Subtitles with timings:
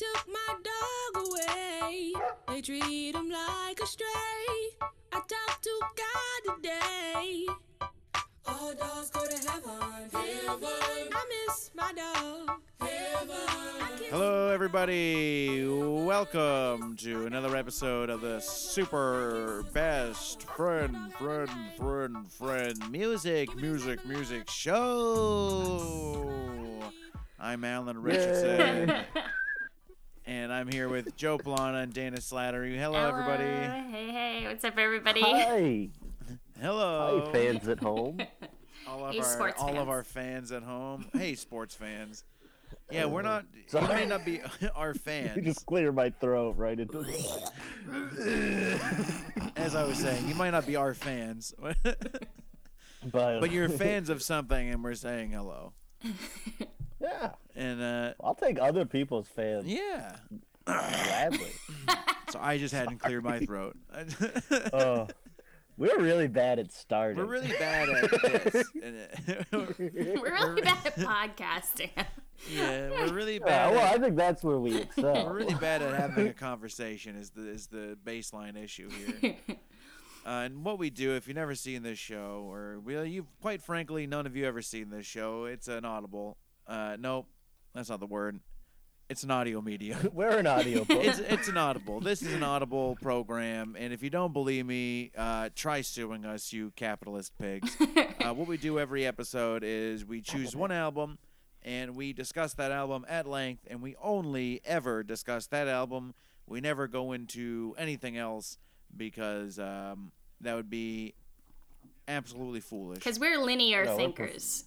[0.00, 2.12] took my dog away.
[2.48, 4.08] They treat him like a stray.
[5.12, 7.46] I talked to God today.
[8.46, 10.08] All dogs go to heaven.
[10.10, 10.68] Heaven.
[11.12, 12.62] I miss my dog.
[12.80, 13.36] Heaven.
[14.08, 15.66] Hello, everybody.
[15.68, 24.48] Welcome to another episode of the Super Best Friend, Friend, Friend, Friend Music, Music, Music
[24.48, 26.00] Show.
[27.42, 28.92] I'm Alan Richardson,
[30.30, 32.76] and I'm here with Joe Plana and Dana Slattery.
[32.78, 33.42] Hello, everybody.
[33.42, 35.22] Hey, hey, what's up, everybody?
[35.22, 35.88] Hi,
[36.60, 38.18] Hello, hi, fans at home.
[38.88, 39.78] all of Hey, our sports all fans.
[39.80, 41.06] of our fans at home.
[41.12, 42.22] Hey, sports fans.
[42.92, 43.44] Yeah, we're Uh, not.
[43.54, 43.94] You sorry.
[43.96, 44.40] may not be
[44.76, 45.34] our fans.
[45.36, 47.00] You just clear my throat right into.
[49.56, 51.76] As I was saying, you might not be our fans, But
[53.12, 55.72] but you're fans of something, and we're saying hello.
[57.00, 60.16] Yeah, And uh, I'll take other people's fans yeah,
[60.64, 61.50] gladly.
[62.30, 63.76] so I just hadn't cleared my throat.
[64.72, 65.06] Oh,
[65.76, 67.16] we're really bad at starting.
[67.16, 68.64] we're really bad at this.
[68.82, 68.96] and,
[69.28, 69.44] uh,
[70.20, 71.90] We're really bad at podcasting.
[72.54, 73.74] yeah, we're really Yeah, bad.
[73.76, 75.24] well, I think that's where we excel.
[75.26, 77.16] we're really bad at having a conversation.
[77.16, 79.36] Is the is the baseline issue here.
[80.26, 83.62] Uh, and what we do, if you've never seen this show, or well, you quite
[83.62, 85.46] frankly, none of you ever seen this show.
[85.46, 86.36] It's an audible.
[86.70, 87.26] Uh, nope,
[87.74, 88.38] that's not the word.
[89.08, 90.08] It's an audio medium.
[90.12, 91.04] We're an audio book.
[91.04, 91.98] it's it's an audible.
[91.98, 96.52] This is an audible program, and if you don't believe me, uh, try suing us,
[96.52, 97.76] you capitalist pigs.
[97.80, 101.18] uh, what we do every episode is we choose one album,
[101.64, 106.14] and we discuss that album at length, and we only ever discuss that album.
[106.46, 108.58] We never go into anything else
[108.96, 111.14] because um, that would be
[112.06, 112.98] absolutely foolish.
[112.98, 114.64] Because we're linear No, we're thinkers.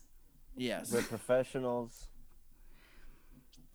[0.56, 2.08] Yes, We're professionals.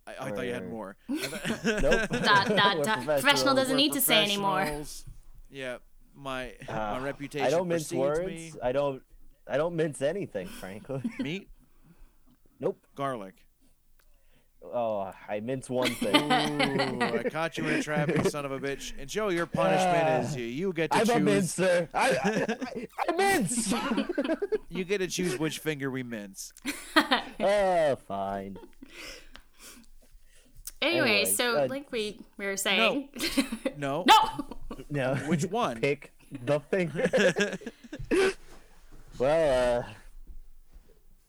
[0.07, 0.97] I, I thought you had We're- more.
[1.09, 1.21] Nope.
[1.65, 2.11] Dot,
[2.49, 3.05] dot, We're dot.
[3.05, 4.59] Professional doesn't need to say anymore.
[4.61, 5.05] professionals.
[5.51, 5.79] Yeah,
[6.15, 8.27] my Uh, my reputation I don't mince words.
[8.27, 8.53] me.
[8.63, 9.03] I don't.
[9.47, 11.03] I don't mince anything, frankly.
[11.21, 11.49] Meat,
[12.61, 12.79] nope.
[12.95, 13.35] garlic.
[14.63, 16.15] Oh, I mince one thing.
[16.17, 18.93] Ooh, I caught you in a trap, you son of a bitch.
[18.99, 21.23] And Joe, your punishment is you, you get to I'm a choose.
[21.23, 21.89] mincer.
[21.95, 23.73] I, I, I, I mince.
[24.71, 26.53] You get to choose which finger we mince.
[27.41, 28.59] oh, fine.
[30.83, 33.09] Anyway, Anyway, so uh, like we, we were saying.
[33.77, 34.05] No.
[34.07, 34.47] no!
[34.91, 35.15] No.
[35.27, 35.81] Which one?
[35.81, 36.13] Pick
[36.45, 37.59] the finger.
[39.19, 39.83] well, uh,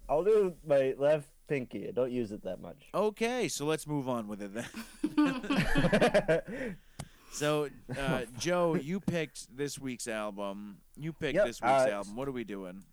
[0.09, 1.87] I'll do my left pinky.
[1.87, 2.89] I don't use it that much.
[2.93, 6.45] Okay, so let's move on with it then.
[7.31, 10.77] So, uh, Joe, you picked this week's album.
[10.97, 12.15] You picked Yep, this week's uh, album.
[12.15, 12.83] What are we doing?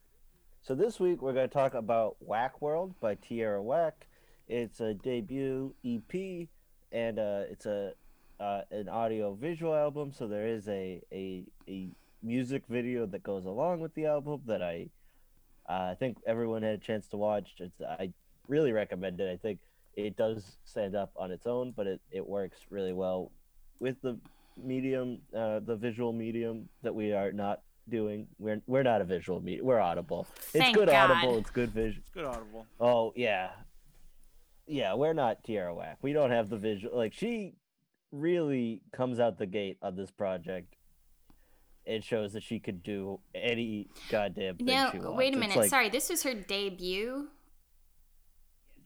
[0.61, 4.07] so this week we're going to talk about Whack World by Tierra Whack.
[4.47, 6.49] It's a debut EP,
[6.93, 7.93] and uh, it's a
[8.39, 10.13] uh, an audio visual album.
[10.13, 11.89] So there is a, a a
[12.23, 14.91] music video that goes along with the album that I
[15.69, 17.55] uh, I think everyone had a chance to watch.
[17.59, 18.13] It's I
[18.49, 19.31] really recommend it.
[19.33, 19.59] I think
[19.97, 23.33] it does stand up on its own, but it, it works really well
[23.81, 24.19] with the
[24.63, 28.27] medium, uh, the visual medium that we are not doing.
[28.39, 29.67] We're we're not a visual medium.
[29.67, 30.27] We're audible.
[30.37, 31.11] It's Thank good God.
[31.11, 31.39] audible.
[31.39, 32.01] It's good visual.
[32.03, 32.67] It's good audible.
[32.81, 33.51] Oh yeah,
[34.67, 34.95] yeah.
[34.95, 35.99] We're not Tierra Whack.
[36.03, 36.97] We don't have the visual.
[36.97, 37.55] Like she
[38.13, 40.75] really comes out the gate on this project.
[41.85, 45.57] It shows that she could do any goddamn thing Now, wait a minute.
[45.57, 47.29] like- Sorry, this was her debut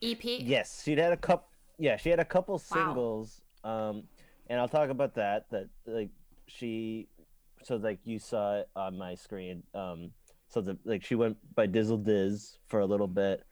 [0.01, 0.23] EP?
[0.23, 1.47] Yes, she'd had a couple.
[1.77, 3.41] Yeah, she had a couple singles.
[3.63, 4.03] Um,
[4.47, 5.45] and I'll talk about that.
[5.51, 6.09] That like
[6.47, 7.07] she,
[7.63, 9.63] so like you saw it on my screen.
[9.73, 10.11] Um,
[10.47, 13.43] so the like she went by Dizzle Diz for a little bit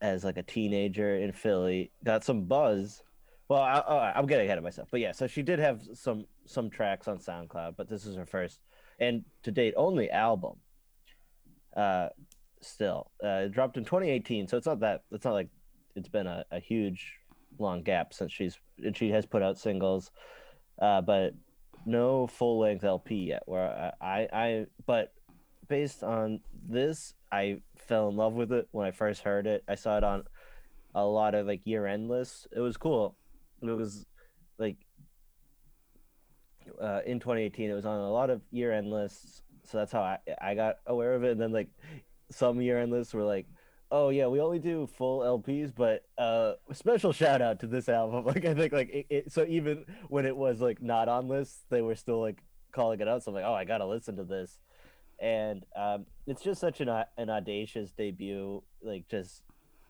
[0.00, 1.92] as like a teenager in Philly.
[2.04, 3.02] Got some buzz.
[3.48, 5.12] Well, I, I, I'm getting ahead of myself, but yeah.
[5.12, 8.60] So she did have some some tracks on SoundCloud, but this is her first
[9.00, 10.56] and to date only album.
[11.76, 12.08] Uh,
[12.60, 15.48] still, uh, it dropped in 2018, so it's not that it's not like
[15.96, 17.14] it's been a, a huge
[17.58, 20.10] long gap since she's and she has put out singles
[20.80, 21.34] uh but
[21.84, 25.12] no full length lp yet where I, I i but
[25.68, 29.64] based on this i fell in love with it when i first heard it.
[29.68, 30.24] I saw it on
[30.94, 32.46] a lot of like year end lists.
[32.52, 33.16] It was cool.
[33.62, 34.06] It was
[34.58, 34.76] like
[36.80, 39.42] uh, in 2018 it was on a lot of year end lists.
[39.64, 41.32] So that's how I, I got aware of it.
[41.32, 41.68] And then like
[42.30, 43.46] some year end lists were like
[43.90, 48.24] oh yeah, we only do full LPs, but uh, special shout out to this album.
[48.30, 51.64] Like I think like it, it, so even when it was like not on lists,
[51.70, 52.42] they were still like
[52.72, 53.22] calling it out.
[53.22, 54.58] So I'm like, oh, I gotta listen to this,
[55.20, 58.62] and um, it's just such an an audacious debut.
[58.82, 59.42] Like just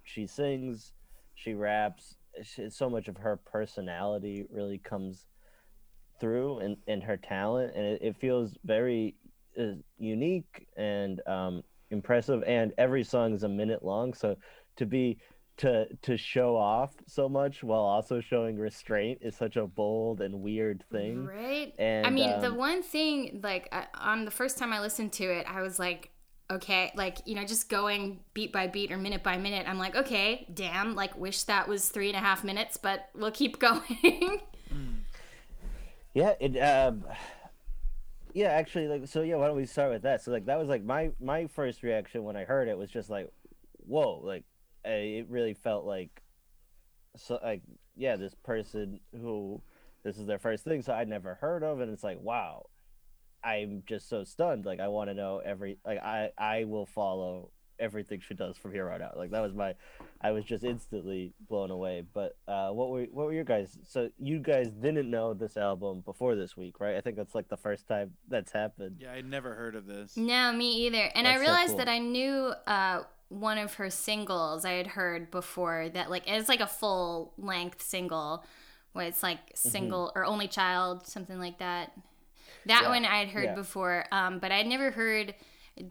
[0.05, 0.93] she sings,
[1.35, 5.27] she raps, she, so much of her personality really comes
[6.21, 9.15] through and, and her talent and it, it feels very
[9.59, 14.37] uh, unique and um, impressive and every song is a minute long so
[14.77, 15.19] to be
[15.57, 20.41] to to show off so much while also showing restraint is such a bold and
[20.41, 21.75] weird thing Right.
[21.79, 25.13] and I mean, the um, one thing, like, I, on the first time I listened
[25.15, 26.11] to it, I was like,
[26.51, 29.97] okay, like, you know, just going beat by beat or minute by minute, I'm like,
[29.97, 34.41] okay, damn, like, wish that was three and a half minutes, but we'll keep going.
[36.15, 37.05] Yeah, it um
[38.35, 40.23] yeah, actually like so yeah, why don't we start with that?
[40.23, 43.11] So like that was like my my first reaction when I heard it was just
[43.11, 43.31] like
[43.79, 44.45] whoa, like
[44.87, 46.23] uh, it really felt like
[47.17, 47.63] so like
[47.97, 49.61] yeah, this person who
[50.03, 52.67] this is their first thing so I'd never heard of and it's like wow.
[53.43, 57.51] I'm just so stunned like I want to know every like I I will follow
[57.81, 59.17] everything she does from here on out.
[59.17, 59.75] Like that was my
[60.21, 62.05] I was just instantly blown away.
[62.13, 63.79] But uh, what were what were your guys?
[63.89, 66.97] So you guys didn't know this album before this week, right?
[66.97, 68.97] I think that's like the first time that's happened.
[69.01, 70.17] Yeah, I'd never heard of this.
[70.17, 71.11] no, me either.
[71.15, 71.77] And I That's so realized cool.
[71.79, 76.49] that I knew uh, one of her singles I had heard before that, like, it's
[76.49, 78.45] like a full length single
[78.93, 81.93] where it's like single or only child, something like that.
[82.67, 83.55] That Yeah, one I had heard yeah.
[83.55, 85.35] before, um, but I'd never heard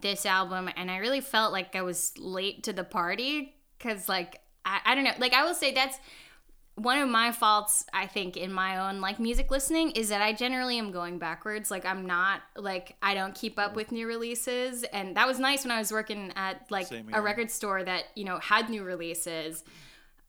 [0.01, 4.41] this album, and I really felt like I was late to the party because, like,
[4.65, 6.00] I, I don't know, like I will say that's
[6.80, 7.86] one of my faults.
[7.94, 11.69] I think in my own like music listening is that I generally am going backwards.
[11.69, 15.63] Like I'm not like I don't keep up with new releases, and that was nice
[15.63, 19.63] when I was working at like a record store that you know had new releases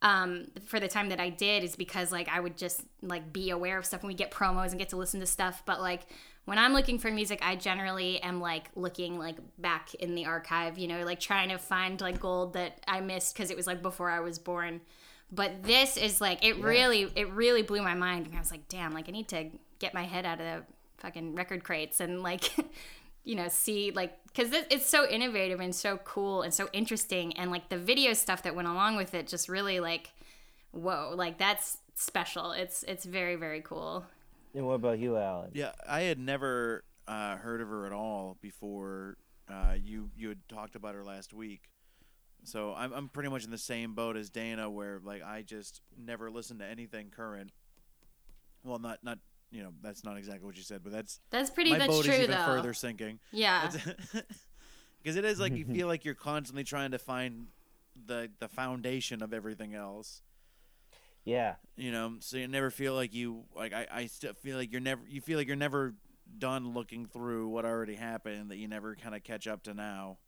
[0.03, 3.51] um for the time that I did is because like I would just like be
[3.51, 6.07] aware of stuff and we get promos and get to listen to stuff but like
[6.45, 10.79] when I'm looking for music I generally am like looking like back in the archive
[10.79, 13.83] you know like trying to find like gold that I missed cuz it was like
[13.83, 14.81] before I was born.
[15.33, 18.69] But this is like it really it really blew my mind and I was like
[18.69, 20.63] damn like I need to get my head out of the
[20.99, 22.53] fucking record crates and like
[23.25, 27.51] you know see like because it's so innovative and so cool and so interesting and
[27.51, 30.13] like the video stuff that went along with it just really like
[30.73, 32.53] whoa like that's special.
[32.53, 34.05] It's it's very very cool
[34.55, 35.51] And what about you, Alan?
[35.55, 39.17] Yeah, I had never uh, heard of her at all before
[39.49, 41.69] uh, you you had talked about her last week.
[42.45, 45.83] So I'm I'm pretty much in the same boat as Dana, where like I just
[45.97, 47.53] never listened to anything current.
[48.65, 49.19] Well, not not
[49.51, 52.05] you know that's not exactly what you said, but that's that's pretty my that's boat
[52.05, 53.19] true is even though further sinking.
[53.33, 53.71] yeah
[55.03, 57.49] Because it is like you feel like you're constantly trying to find
[58.07, 60.23] the the foundation of everything else.
[61.25, 64.73] Yeah, you know so you never feel like you like i, I still feel like
[64.73, 65.95] you're never you feel like you're never
[66.39, 70.19] done looking through what already happened that you never kind of catch up to now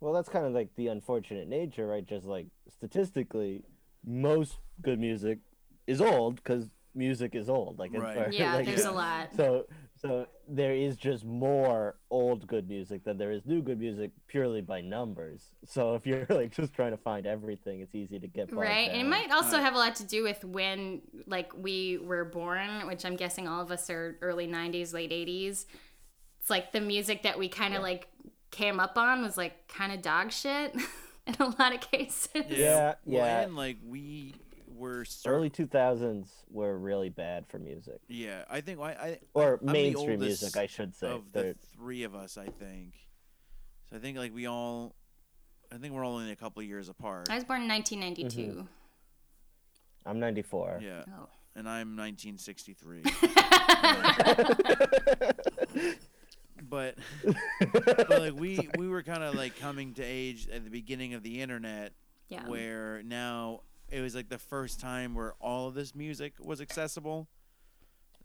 [0.00, 2.04] well, that's kind of like the unfortunate nature, right?
[2.04, 3.64] Just like statistically,
[4.04, 5.40] most good music
[5.86, 7.78] is old because music is old.
[7.78, 8.32] Like, it's- Right.
[8.32, 9.66] yeah like, there's a lot So,
[10.00, 14.60] so there is just more old good music than there is new good music purely
[14.62, 15.42] by numbers.
[15.66, 18.90] So if you're like just trying to find everything, it's easy to get bogged right
[18.90, 19.62] and it might also Right.
[19.64, 23.60] have a lot to do with when like we were born which i'm guessing all
[23.60, 25.66] of us are early 90s late 80s
[26.40, 28.08] it's like the music that we kind of like
[28.50, 30.74] came up on was like kind of dog shit
[31.26, 33.40] in a lot of cases Yeah, well, yeah.
[33.42, 34.34] and like we
[34.80, 38.00] were start- Early 2000s were really bad for music.
[38.08, 41.08] yeah i think I, I Or I'm mainstream oldest music, I should say.
[41.08, 42.94] of They're- three of us i think.
[43.90, 44.94] So i think like we all
[45.72, 47.28] i think we're only a couple of years apart.
[47.30, 48.66] I was born in 1992 mm-hmm.
[50.06, 50.80] I'm 94.
[50.82, 51.02] yeah.
[51.08, 51.28] Oh.
[51.56, 53.02] And i'm 1963
[56.68, 56.96] but
[57.72, 61.22] but like we we were kind of like coming to age at the beginning of
[61.22, 61.92] the internet
[62.28, 62.46] yeah.
[62.46, 63.60] where now
[63.90, 67.28] it was like the first time where all of this music was accessible.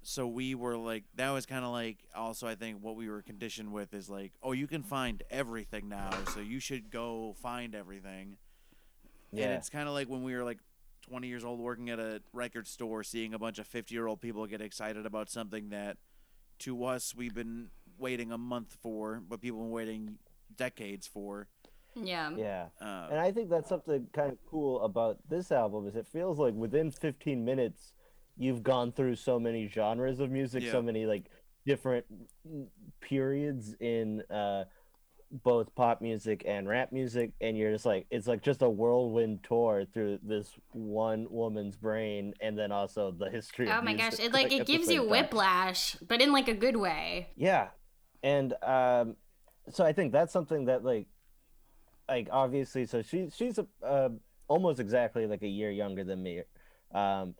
[0.04, 3.24] So we were like that was kind of like also i think what we were
[3.24, 7.74] conditioned with is like oh you can find everything now so you should go find
[7.74, 8.38] everything.
[9.32, 10.60] And it's kind of like when we were like
[11.10, 14.22] 20 years old working at a record store seeing a bunch of 50 year old
[14.22, 15.98] people get excited about something that
[16.60, 20.18] to us we've been waiting a month for but people have been waiting
[20.56, 21.48] decades for
[21.96, 22.68] yeah Yeah.
[22.82, 26.38] uh, And I think that's something kind of cool about this album is it feels
[26.40, 27.94] like within 15 minutes
[28.38, 30.72] you've gone through so many genres of music, Yeah.
[30.74, 31.25] so many like
[31.66, 32.06] different
[33.02, 34.66] periods in uh
[35.44, 39.44] both pop music and rap music and you're just like it's like just a whirlwind
[39.44, 44.12] tour through this one woman's brain and then also the history oh of my music,
[44.12, 45.10] gosh it like at it gives same you time.
[45.10, 47.70] whiplash but in like a good way Yeah,
[48.24, 49.16] and um,
[49.72, 51.08] so I think that's something that like,
[52.08, 54.10] like obviously, so she she's a, uh,
[54.48, 56.42] almost exactly like a year younger than me,
[56.94, 57.36] Um,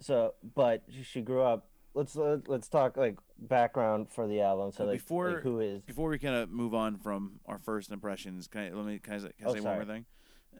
[0.00, 1.68] so, but she grew up.
[1.94, 4.72] Let's let's talk like background for the album.
[4.72, 7.90] So like, before like, who is before we kind of move on from our first
[7.92, 9.78] impressions, can I let me can I, say- can I Oh, say sorry.
[9.78, 10.04] one more thing?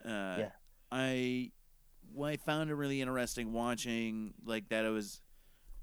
[0.05, 0.49] Uh, Yeah.
[0.91, 1.51] I
[2.13, 5.21] well, I found it really interesting watching like that it was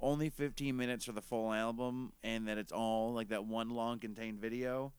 [0.01, 3.99] only 15 minutes for the full album and that it's all like that one long
[3.99, 4.93] contained video.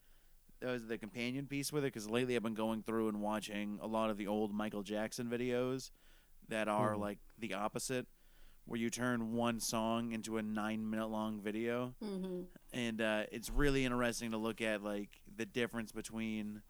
[0.62, 3.80] That was the companion piece with it because lately I've been going through and watching
[3.82, 5.90] a lot of the old Michael Jackson videos
[6.50, 7.00] that are Mhm.
[7.00, 8.08] like the opposite,
[8.66, 12.44] where you turn one song into a nine minute long video Mm-hmm.
[12.74, 16.62] and uh, it's really interesting to look at like the difference between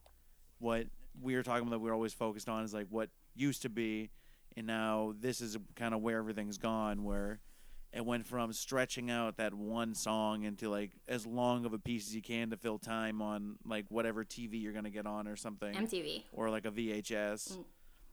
[0.60, 0.88] what
[1.22, 3.70] we were talking about that we are always focused on is like what used to
[3.70, 4.10] be
[4.56, 7.42] and now this is kind of where everything's gone where
[7.94, 12.08] it went from stretching out that one song into like as long of a piece
[12.08, 15.36] as you can to fill time on like whatever TV you're gonna get on or
[15.36, 16.24] something MTV.
[16.34, 17.54] or like a VHS.
[17.58, 17.64] Mm.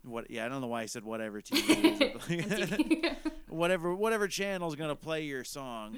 [0.04, 0.30] What?
[0.30, 2.12] Yeah, I don't know why I said whatever TV.
[2.12, 3.16] MTV.
[3.48, 5.96] whatever whatever channel's gonna play your song.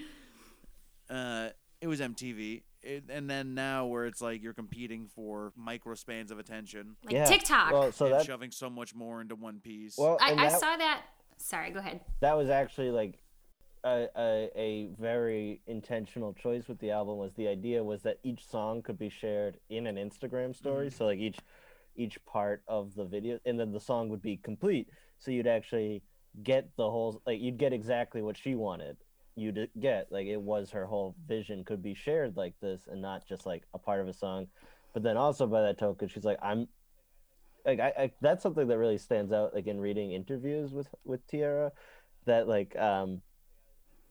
[1.09, 1.49] Uh,
[1.81, 6.31] it was MTV, it, and then now where it's like you're competing for micro spans
[6.31, 7.25] of attention like Yeah.
[7.25, 7.73] TikTok.
[7.73, 9.97] Well, so and that shoving so much more into one piece.
[9.99, 11.03] well, I, and I saw that.
[11.39, 12.01] Sorry, go ahead.
[12.21, 13.19] that was actually like
[13.85, 17.19] a, a a very intentional choice with the album.
[17.19, 20.87] Was the idea was that each song could be shared in an Instagram story.
[20.87, 20.97] Mm-hmm.
[20.97, 21.39] So like each
[21.97, 24.89] each part of the video, and then the song would be complete.
[25.19, 26.03] So you'd actually
[26.43, 28.97] get the whole like you'd get exactly what she wanted
[29.37, 33.01] you to get like it was her whole vision could be shared like this and
[33.01, 34.47] not just like a part of a song
[34.93, 36.69] but then also by that token she's like i'm
[37.65, 41.27] like I, I that's something that really stands out like in reading interviews with with
[41.27, 41.73] Tierra
[42.27, 43.23] that like um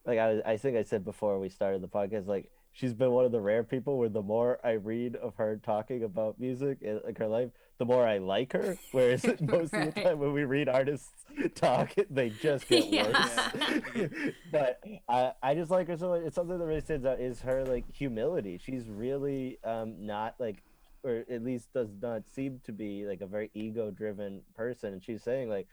[0.06, 3.24] like I I think I said before we started the podcast like she's been one
[3.24, 7.00] of the rare people where the more I read of her talking about music and
[7.04, 8.76] like her life the more I like her.
[8.92, 11.10] Whereas most of the time when we read artists
[11.54, 13.06] talk they just get Yeah.
[13.06, 14.10] worse.
[14.52, 16.22] But I I just like her so much.
[16.22, 18.58] it's something that really stands out is her like humility.
[18.64, 20.62] She's really um not like
[21.02, 24.92] or at least does not seem to be like a very ego driven person.
[24.92, 25.66] And she's saying like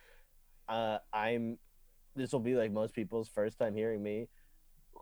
[0.70, 1.58] uh i'm
[2.18, 4.28] this will be like most people's first time hearing me.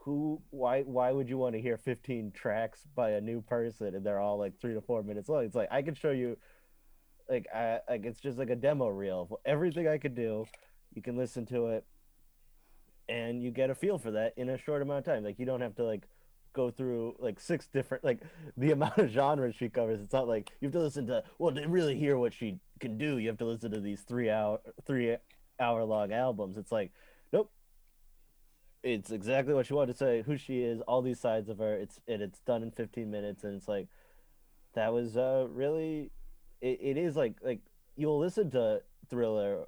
[0.03, 4.05] Who why why would you want to hear 15 tracks by a new person and
[4.05, 5.45] they're all like three to four minutes long?
[5.45, 6.37] It's like i can show you
[7.27, 10.45] like i like it's just like a demo reel everything i could do.
[10.93, 11.85] You can listen to it
[13.09, 15.23] and you get a feel for that in a short amount of time.
[15.23, 16.07] Like you don't have to like
[16.53, 18.21] go through like six different like
[18.57, 19.99] the amount of genres she covers.
[20.01, 22.97] It's not like you have to listen to well to really hear what she can
[22.97, 25.15] do you have to listen to these three hour three
[25.59, 26.57] hour long albums.
[26.57, 26.91] It's like
[28.85, 31.73] it's exactly what she wanted to say who she is all these sides of her
[31.73, 33.87] it's and it's done in 15 minutes and it's like
[34.75, 36.11] that was uh really
[36.61, 37.59] it, it is like like
[37.95, 39.65] you'll listen to thriller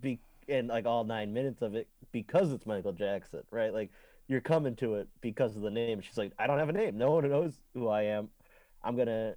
[0.00, 0.18] be
[0.48, 3.72] and like all nine minutes of it because it's michael jackson right?
[3.72, 3.90] Like
[4.28, 6.00] you're coming to it because of the name.
[6.00, 6.98] She's like i don't have a name.
[6.98, 8.28] No one knows who i am.
[8.82, 9.34] I'm gonna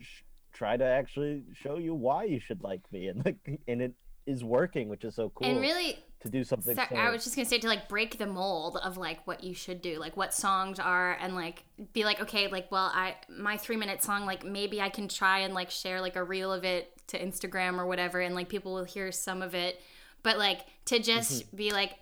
[0.00, 3.08] sh- try to actually show you why you should like me.
[3.08, 3.92] And like and it
[4.26, 5.48] is working which is so cool.
[5.48, 8.26] And really, to do something So, I was just gonna say to like break the
[8.26, 12.20] mold of like what you should do, like what songs are, and like be like,
[12.20, 15.70] okay, like well, I my three minute song, like maybe I can try and like
[15.70, 19.12] share like a reel of it to Instagram or whatever, and like people will hear
[19.12, 19.80] some of it,
[20.22, 21.56] but like to just Mm-hmm.
[21.56, 21.94] be like.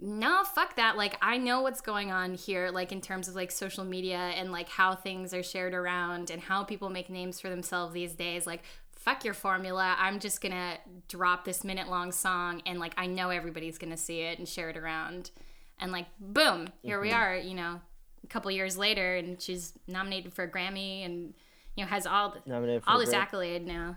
[0.00, 0.96] No, fuck that.
[0.96, 4.52] Like, I know what's going on here, like, in terms of like social media and
[4.52, 8.46] like how things are shared around and how people make names for themselves these days.
[8.46, 8.62] Like,
[8.98, 9.96] fuck your formula.
[9.98, 10.76] I'm just gonna
[11.08, 14.68] drop this minute long song and like I know everybody's gonna see it and share
[14.68, 15.30] it around.
[15.78, 17.16] And like boom, here we mm-hmm.
[17.16, 17.80] are, you know,
[18.22, 21.32] a couple years later and she's nominated for a Grammy and
[21.76, 23.96] you know has all nominated all this accolade now.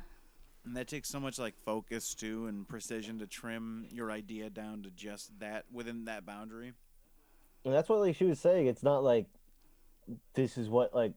[0.64, 4.84] and that takes so much like focus too and precision to trim your idea down
[4.84, 6.74] to just that within that boundary.
[7.66, 8.68] And that's what like she was saying.
[8.68, 9.26] It's not like
[10.36, 11.14] this is what like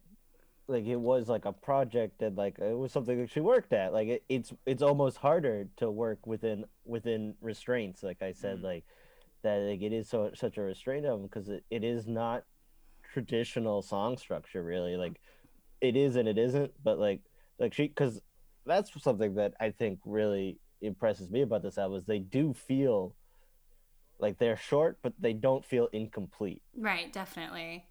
[0.66, 3.92] like it was like a project and like it was something that she worked at.
[3.92, 8.02] Like it, it's it's almost harder to work within within restraints.
[8.02, 8.64] Like I said, Mhm.
[8.64, 8.84] like
[9.42, 12.44] that like it is so such a restraint of them because it, it is not
[13.12, 14.96] traditional song structure really.
[14.96, 15.20] Like
[15.80, 16.72] it is and it isn't.
[16.82, 17.20] But like
[17.58, 18.20] like she because
[18.64, 23.14] that's something that I think really impresses me about this album is they do feel
[24.18, 27.86] like they're short but they don't feel incomplete Right, definitely.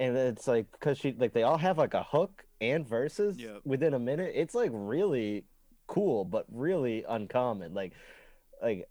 [0.00, 3.60] And it's like because she like they all have like a hook and verses Yep.
[3.64, 5.44] within a minute it's like really
[5.86, 7.92] cool but really uncommon like
[8.62, 8.88] like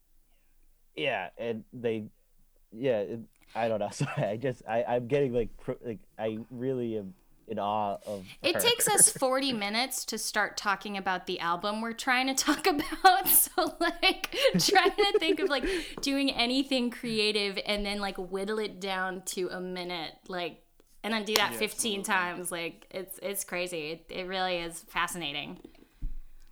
[0.95, 2.05] yeah and they
[2.71, 3.19] yeah it,
[3.55, 7.13] i don't know sorry i just i i'm getting like pro, like i really am
[7.47, 8.23] in awe of.
[8.43, 8.61] It her.
[8.61, 13.27] takes us 40 minutes to start talking about the album we're trying to talk about.
[13.27, 15.65] So, like, trying to think of like
[16.01, 20.61] doing anything creative and then like whittle it down to a minute, like,
[21.03, 22.51] and then do that 15 times.
[22.51, 23.91] Like, it's it's crazy.
[23.91, 25.59] It, it really is fascinating.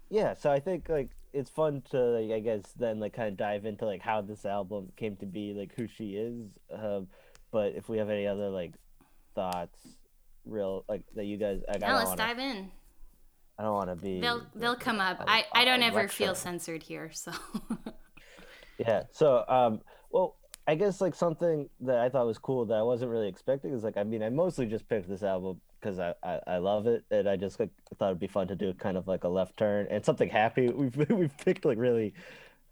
[0.10, 3.36] yeah so i think like it's fun to like i guess then like kind of
[3.38, 7.08] dive into like how this album came to be like who she is um
[7.52, 8.74] but if we have any other like
[9.36, 9.78] thoughts
[10.46, 12.72] real like that you guys like, i don't let's want dive in.
[13.60, 15.22] i don't want to be They'll they'll like, come up.
[15.28, 17.34] I I don't a ever feel censored here, so
[18.80, 20.37] yeah so um well
[20.68, 23.84] i guess like something that i thought was cool that i wasn't really expecting is
[23.84, 27.04] like i mean i mostly just picked this album because I, I i love it
[27.12, 29.58] and i just like thought it'd be fun to do kind of like a left
[29.58, 32.14] turn and something happy we've we've picked like really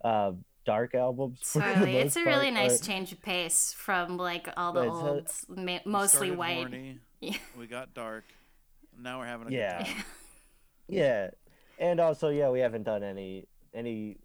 [0.04, 1.96] um dark albums totally.
[1.96, 5.44] It's most a really nice uh, change of pace from like all the But it's
[5.48, 6.56] a- old, ma- mostly Started white.
[6.56, 7.36] horny, Yeah.
[7.56, 8.24] We got dark.
[9.00, 9.78] Now we're having a Yeah.
[9.78, 10.04] good time.
[10.88, 11.30] Yeah,
[11.78, 14.16] and also yeah, we haven't done any any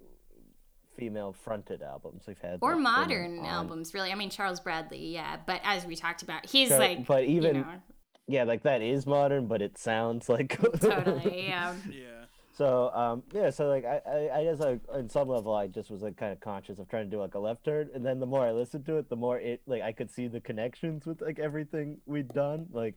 [1.01, 2.23] female fronted albums.
[2.27, 6.21] We've had or modern albums really i mean charles bradley yeah but as we talked
[6.21, 7.81] about he's Char- like but even you know,
[8.27, 12.25] yeah, like that is modern, but it sounds like totally yeah Yeah.
[12.53, 15.89] So um yeah, so like I, I I guess like on some level I just
[15.89, 18.19] was like kind of conscious of trying to do like a left turn, and then
[18.19, 21.05] the more I listened to it, the more it like I could see the connections
[21.05, 22.95] with like everything we'd done, like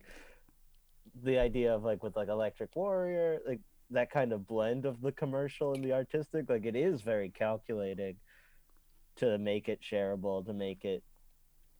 [1.23, 3.61] the idea of like with like Electric Warrior, like
[3.91, 8.15] that kind of blend of the commercial and the artistic, like it is very calculating
[9.17, 11.03] to make it shareable, to make it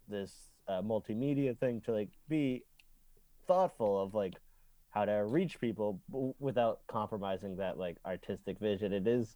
[0.07, 0.31] this
[0.67, 2.63] uh, multimedia thing, to like be
[3.47, 4.35] thoughtful of like
[4.89, 5.99] how to reach people
[6.39, 8.93] without compromising that like artistic vision.
[8.93, 9.35] It is,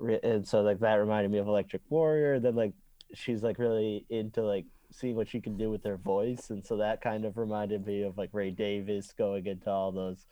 [0.00, 2.40] re- and so like that reminded me of Electric Warrior.
[2.40, 2.72] Then like
[3.14, 6.78] she's like really into like seeing what she can do with her voice, and so
[6.78, 10.26] that kind of reminded me of like Ray Davies going into all those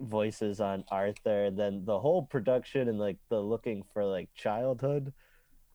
[0.00, 1.50] voices on Arthur.
[1.50, 5.12] Then the whole production and like the looking for like childhood,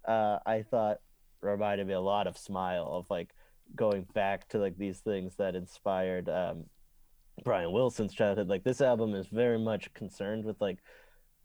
[0.07, 0.99] uh, I thought
[1.41, 3.29] reminded me a lot of Smile of like
[3.75, 6.65] going back to like these things that inspired um
[7.43, 8.47] Brian Wilson's childhood.
[8.47, 10.79] Like this album is very much concerned with like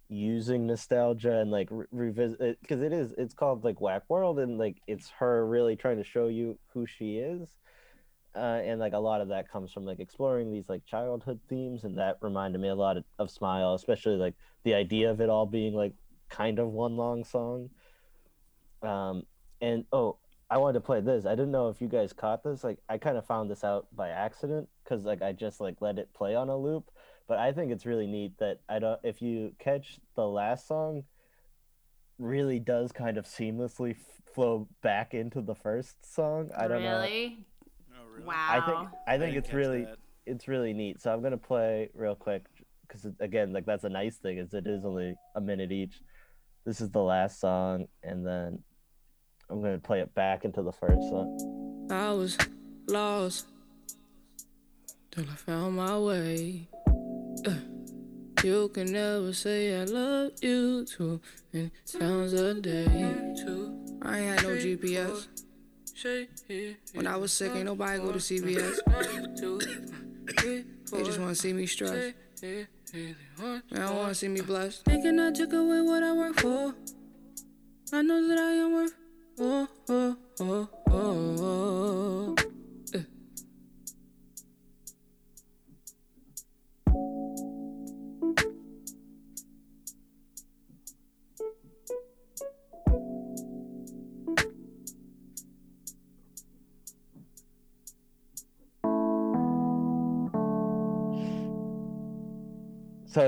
[0.09, 4.59] using nostalgia and like re- revisit because it is it's called like Whack World and
[4.59, 7.49] like it's her really trying to show you who she is.
[8.35, 11.83] Uh, and like a lot of that comes from like exploring these like childhood themes
[11.83, 15.29] and that reminded me a lot of, of smile especially like the idea of it
[15.29, 15.93] all being like
[16.29, 17.69] kind of one long song
[18.85, 19.25] um
[19.61, 20.17] and oh
[20.51, 21.27] I wanted to play this.
[21.27, 22.65] I didn't know if you guys caught this.
[22.65, 25.97] Like, I kind of found this out by accident because, like, I just like let
[25.97, 26.91] it play on a loop.
[27.29, 28.99] But I think it's really neat that I don't.
[29.05, 31.05] If you catch the last song,
[32.19, 36.51] really does kind of seamlessly f- flow back into the first song.
[36.59, 36.99] I don't know.
[36.99, 37.47] really
[38.13, 38.25] really?
[38.25, 39.97] wow I think I think didn't it's really that.
[40.27, 41.01] it's really neat.
[41.01, 42.45] So I'm gonna play real quick
[42.87, 46.01] because again, like that's a nice thing is it is only a minute each.
[46.67, 48.59] This is the last song, and then
[49.49, 51.89] I'm gonna play it back into the first song.
[51.91, 52.37] I was
[52.87, 53.47] lost
[55.11, 56.69] till I found my way.
[57.47, 57.55] Uh,
[58.45, 61.21] you can never say I love you too
[61.53, 62.87] many times a day.
[64.03, 65.27] I ain't had no GPS.
[66.95, 68.79] When I was sick, ain't nobody go to CVS.
[70.91, 72.15] They just wanna see me stressed.
[72.41, 72.67] They
[73.71, 74.85] don't wanna see me blessed.
[74.85, 76.75] Thinking I took away what I work for.
[77.93, 78.95] I know that I am worth.
[79.41, 82.00] Oh, oh, oh, oh, oh.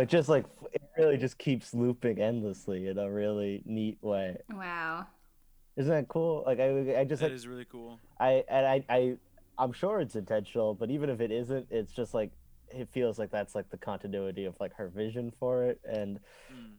[0.02, 4.36] It just like it really just keeps looping endlessly in a really neat way.
[4.50, 5.06] wow
[5.76, 6.42] Isn't that cool?
[6.46, 7.98] Like I, I just That like is really cool.
[8.20, 9.16] I and I, I,
[9.58, 12.30] I'm sure it's intentional, but even if it isn't, it's just like
[12.68, 16.18] it feels like that's like the continuity of like her vision for it, and
[16.50, 16.76] Mm.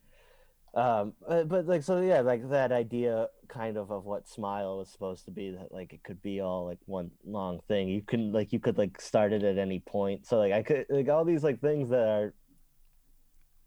[0.76, 4.90] um, uh, but like so yeah, like that idea kind of of what Smile was
[4.90, 7.88] supposed to be that like it could be all like one long thing.
[7.90, 10.26] You can like you could like start it at any point.
[10.26, 12.34] So like I could like all these like things that are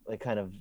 [0.09, 0.53] like kind of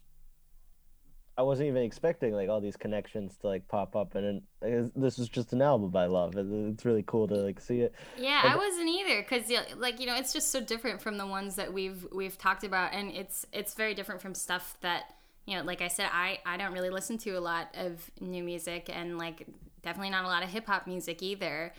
[1.38, 5.20] I wasn't even expecting like all these connections to like pop up, and then, this
[5.20, 6.36] is just an album I love.
[6.38, 7.94] It- It's really cool to like see it.
[8.18, 11.28] Yeah, And- I wasn't either because like you know it's just so different from the
[11.28, 15.14] ones that we've we've talked about, and it's it's very different from stuff that
[15.46, 15.64] you know.
[15.64, 19.18] Like I said, I I don't really listen to a lot of new music, and
[19.18, 19.46] like
[19.82, 21.74] definitely not a lot of hip hop music either.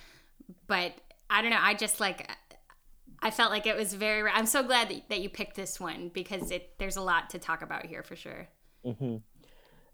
[0.66, 0.92] But
[1.31, 1.59] I don't know.
[1.61, 2.31] I just like
[3.20, 4.31] I felt like it was very.
[4.31, 7.38] I'm so glad that, that you picked this one because it there's a lot to
[7.38, 8.48] talk about here for sure.
[8.85, 9.16] Mm-hmm.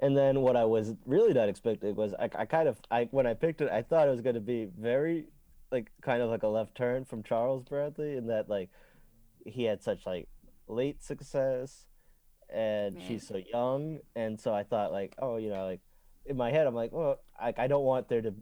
[0.00, 3.26] And then what I was really not expecting was I, I kind of I when
[3.26, 5.26] I picked it I thought it was going to be very
[5.70, 8.68] like kind of like a left turn from Charles Bradley in that like
[9.46, 10.28] he had such like
[10.66, 11.87] late success
[12.52, 13.04] and Man.
[13.06, 15.80] she's so young and so I thought like oh you know like
[16.26, 18.35] in my head I'm like well I I don't want there to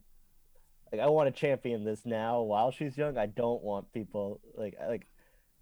[0.92, 3.16] like I want to champion this now while she's young.
[3.16, 5.06] I don't want people like like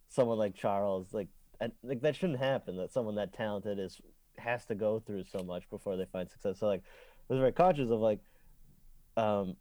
[0.08, 1.28] someone like Charles like
[1.60, 4.00] and, like that shouldn't happen that someone that talented is
[4.38, 6.58] has to go through so much before they find success.
[6.60, 8.20] So like I was very conscious of like
[9.16, 9.56] um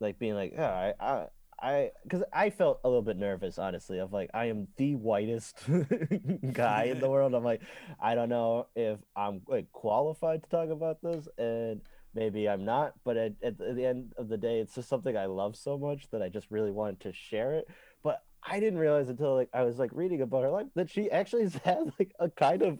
[0.00, 1.26] like being like yeah I I
[1.60, 5.58] I because I felt a little bit nervous honestly of like I am the whitest
[6.52, 7.34] guy in the world.
[7.34, 7.62] I'm like
[8.00, 11.80] I don't know if I'm like qualified to talk about this and
[12.18, 15.26] maybe I'm not but at, at the end of the day it's just something I
[15.26, 17.66] love so much that I just really wanted to share it
[18.02, 21.10] but I didn't realize until like I was like reading about her life that she
[21.10, 22.78] actually has like a kind of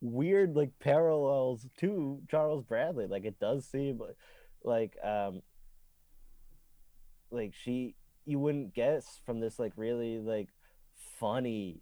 [0.00, 3.06] weird like parallels to Charles Bradley.
[3.06, 4.00] Like it does seem
[4.64, 5.42] like um
[7.30, 10.48] like she you wouldn't guess from this like really like
[11.18, 11.80] funny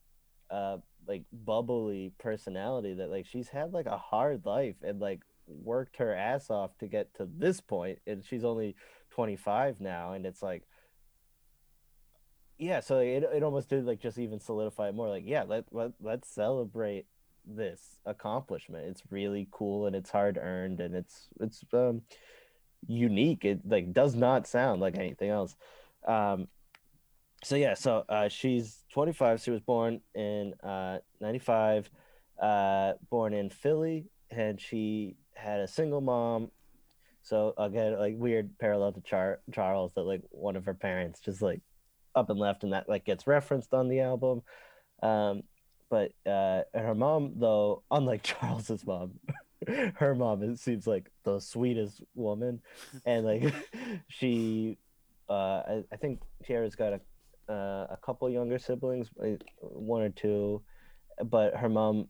[0.50, 5.96] uh like bubbly personality that like she's had like a hard life and like worked
[5.96, 8.76] her ass off to get to this point and she's only
[9.10, 10.62] 25 now and it's like
[12.58, 15.64] yeah so it, it almost did like just even solidify it more like yeah let,
[15.72, 17.06] let let's celebrate
[17.46, 18.86] this accomplishment.
[18.86, 22.02] It's really cool and it's hard earned and it's it's um
[22.86, 23.44] unique.
[23.44, 25.56] It like does not sound like anything else.
[26.06, 26.48] Um
[27.42, 31.88] so yeah so uh she's 25 she was born in uh 95
[32.40, 36.50] uh born in philly and she had a single mom.
[37.22, 41.42] So again like weird parallel to Char- charles that like one of her parents just
[41.42, 41.60] like
[42.14, 44.42] up and left and that like gets referenced on the album.
[45.02, 45.42] Um
[45.90, 49.12] but uh her mom though unlike charles's mom
[49.96, 52.60] her mom it seems like the sweetest woman.
[53.04, 53.54] And like
[54.08, 54.78] she
[55.28, 57.00] uh I, I think Tierra's got a
[57.50, 59.10] uh, a couple younger siblings
[59.58, 60.62] one or two.
[61.24, 62.08] But her mom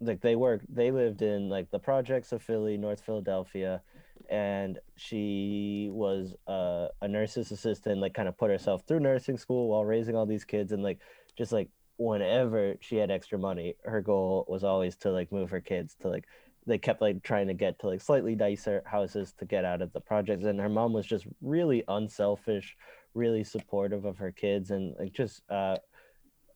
[0.00, 3.82] like they work they lived in like the projects of philly north philadelphia
[4.28, 9.68] and she was uh, a nurse's assistant like kind of put herself through nursing school
[9.68, 10.98] while raising all these kids and like
[11.36, 15.60] just like whenever she had extra money her goal was always to like move her
[15.60, 16.26] kids to like
[16.66, 19.92] they kept like trying to get to like slightly nicer houses to get out of
[19.92, 22.76] the projects and her mom was just really unselfish
[23.14, 25.76] really supportive of her kids and like just uh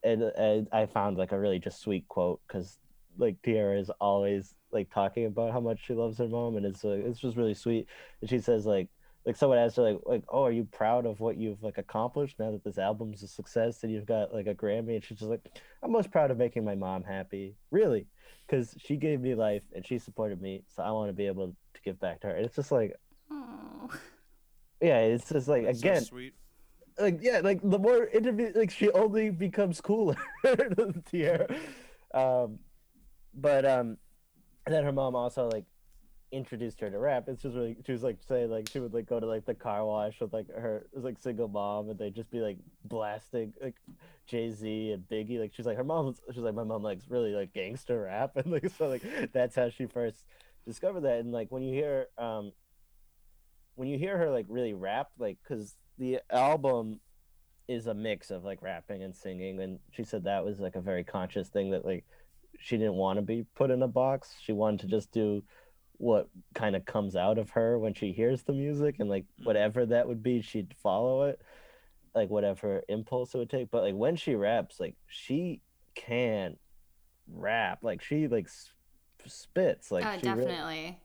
[0.03, 2.77] and, and i found like a really just sweet quote because
[3.17, 6.83] like Tierra is always like talking about how much she loves her mom and it's
[6.83, 7.87] like it's just really sweet
[8.21, 8.87] and she says like
[9.25, 12.37] like someone asked her like like oh are you proud of what you've like accomplished
[12.39, 15.29] now that this album's a success and you've got like a grammy and she's just
[15.29, 15.39] like
[15.83, 18.07] i'm most proud of making my mom happy really
[18.47, 21.47] because she gave me life and she supported me so i want to be able
[21.73, 22.93] to give back to her and it's just like
[23.31, 23.89] Oh,
[24.81, 26.33] yeah it's just like That's so again sweet.
[26.99, 30.17] like yeah like the more interview like she only becomes cooler
[31.05, 31.47] Tierra.
[32.13, 32.59] um
[33.33, 33.97] but um
[34.65, 35.65] and then her mom also like
[36.33, 37.25] introduced her to rap.
[37.27, 39.53] It's just really she was like saying like she would like go to like the
[39.53, 43.53] car wash with like her was like single mom and they'd just be like blasting
[43.61, 43.75] like
[44.25, 45.39] jay-z and biggie.
[45.39, 48.31] Like she's like her mom she's like my mom likes really like gangster rap.
[48.35, 50.25] And like so like that's how she first
[50.65, 51.19] discovered that.
[51.19, 52.51] And like when you hear um
[53.75, 56.99] when you hear her like really rap like because the album
[57.67, 59.59] is a mix of like rapping and singing.
[59.59, 62.05] And she said that was like a very conscious thing that like
[62.59, 64.31] she didn't want to be put in a box.
[64.41, 65.43] She wanted to just do
[65.97, 69.85] what kind of comes out of her when she hears the music and like whatever
[69.85, 71.39] that would be she'd follow it
[72.15, 73.71] like whatever impulse it would take.
[73.71, 75.61] But like when she raps like she
[75.95, 76.57] can
[77.27, 77.79] rap.
[77.81, 78.47] Like she like
[79.25, 80.99] spits like uh, she really- definitely.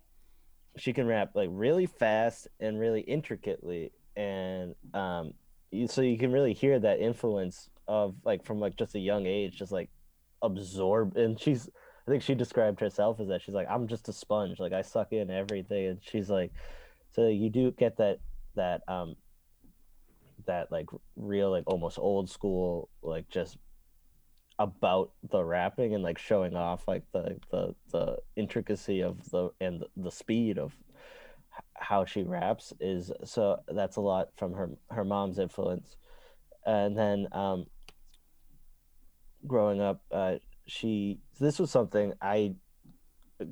[0.77, 3.93] she can rap like really fast and really intricately.
[4.17, 5.35] And um
[5.71, 9.27] you, so you can really hear that influence of like from like just a young
[9.27, 9.91] age just like
[10.43, 11.69] absorb and she's
[12.07, 13.43] i think she described herself as that.
[13.43, 14.59] She's like i'm just a sponge.
[14.59, 15.87] Like i suck in everything.
[15.87, 16.53] And she's like
[17.13, 18.19] so you do get that
[18.55, 19.17] that um
[20.47, 23.59] that like real like almost old school like just
[24.59, 29.85] about the rapping and like showing off like the the the intricacy of the and
[29.97, 30.77] the speed of
[31.75, 35.97] how she raps is so that's a lot from her her mom's influence.
[36.67, 37.67] And then um
[39.49, 40.35] growing up uh
[40.67, 42.55] she this was something i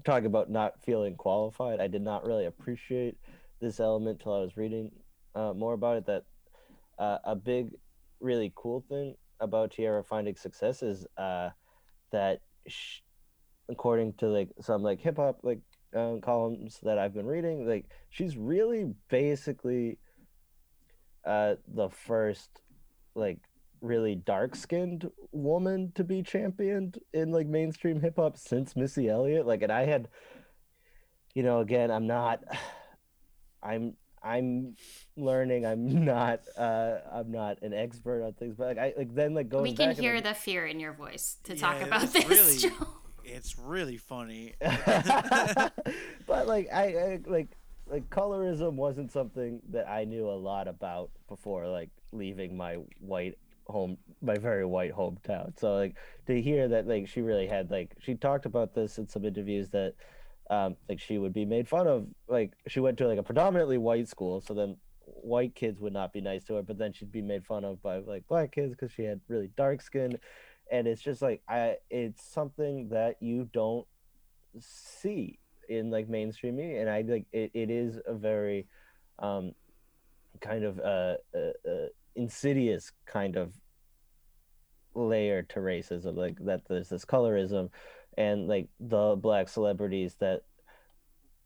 [0.04, 1.80] talking about not feeling qualified.
[1.80, 3.16] I did not really appreciate
[3.60, 4.90] this element till i was reading
[5.34, 6.24] uh, more about it that
[6.98, 7.70] uh, a big
[8.20, 11.50] really cool thing about Tierra finding success is uh,
[12.10, 13.02] that, she,
[13.68, 15.60] according to like some like hip hop like
[15.94, 19.98] um, columns that I've been reading, like she's really basically
[21.26, 22.48] uh, the first
[23.14, 23.40] like
[23.86, 29.46] really dark skinned woman to be championed in like mainstream hip hop since Missy Elliott.
[29.46, 30.08] Like, and I had,
[31.34, 32.42] you know, again, I'm not,
[33.62, 34.74] I'm I'm
[35.16, 35.64] learning.
[35.64, 36.40] I'm not.
[36.56, 39.62] Uh, I'm not an expert on things, but like I like then like going.
[39.62, 42.28] We can back hear and, the fear in your voice to talk about it's this.
[42.28, 43.02] really- Joel.
[43.28, 44.54] It's really funny.
[44.60, 45.72] but
[46.46, 47.48] like I, I like
[47.88, 53.36] like colorism wasn't something that I knew a lot about before like leaving my white
[53.66, 55.58] home my very white hometown.
[55.58, 59.08] So like to hear that like she really had like she talked about this in
[59.08, 59.94] some interviews that
[60.50, 63.78] um like she would be made fun of like she went to like a predominantly
[63.78, 67.10] white school so then white kids would not be nice to her but then she'd
[67.10, 70.16] be made fun of by like black kids because she had really dark skin
[70.70, 73.86] and it's just like i it's something that you don't
[74.60, 78.66] see in like mainstream media and i like it, it is a very
[79.18, 79.52] um
[80.40, 83.52] kind of uh, uh, uh insidious kind of
[84.94, 87.68] layer to racism like that there's this colorism
[88.16, 90.40] and like the black celebrities that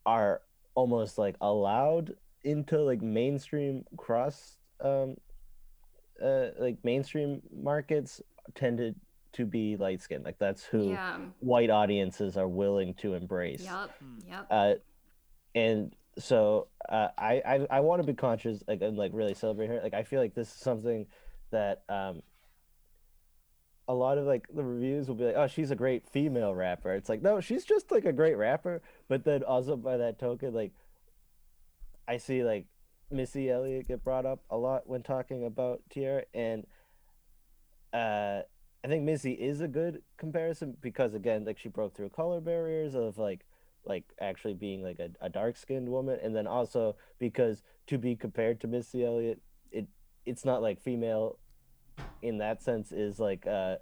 [0.07, 0.41] are
[0.77, 5.17] almost like allowed into like mainstream cross um
[6.25, 8.21] uh like mainstream markets
[8.55, 8.95] tended
[9.33, 11.19] to be light skinned like that's who Yeah.
[11.41, 13.91] white audiences are willing to embrace Yep.
[14.29, 14.47] Yep.
[14.51, 14.75] uh
[15.57, 19.69] and so uh, I I, I want to be conscious like and like really celebrate
[19.69, 19.81] her.
[19.83, 21.07] Like I feel like this is something
[21.51, 22.23] that um
[23.89, 26.93] a lot of like the reviews will be like oh she's a great female rapper.
[26.95, 30.55] It's like no she's just like a great rapper but then also by that token
[30.55, 30.73] like
[32.07, 32.67] I see like
[33.11, 36.67] Missy Elliott get brought up a lot when talking about Tierra and
[37.93, 38.43] uh
[38.83, 42.95] I think Missy is a good comparison because again like she broke through color barriers
[42.95, 43.41] of like
[43.85, 48.15] like actually being like a, a dark skinned woman and then also because to be
[48.15, 49.41] compared to Missy Elliott
[49.71, 49.87] it
[50.27, 51.39] it's not like female
[52.23, 53.77] in that sense is like uh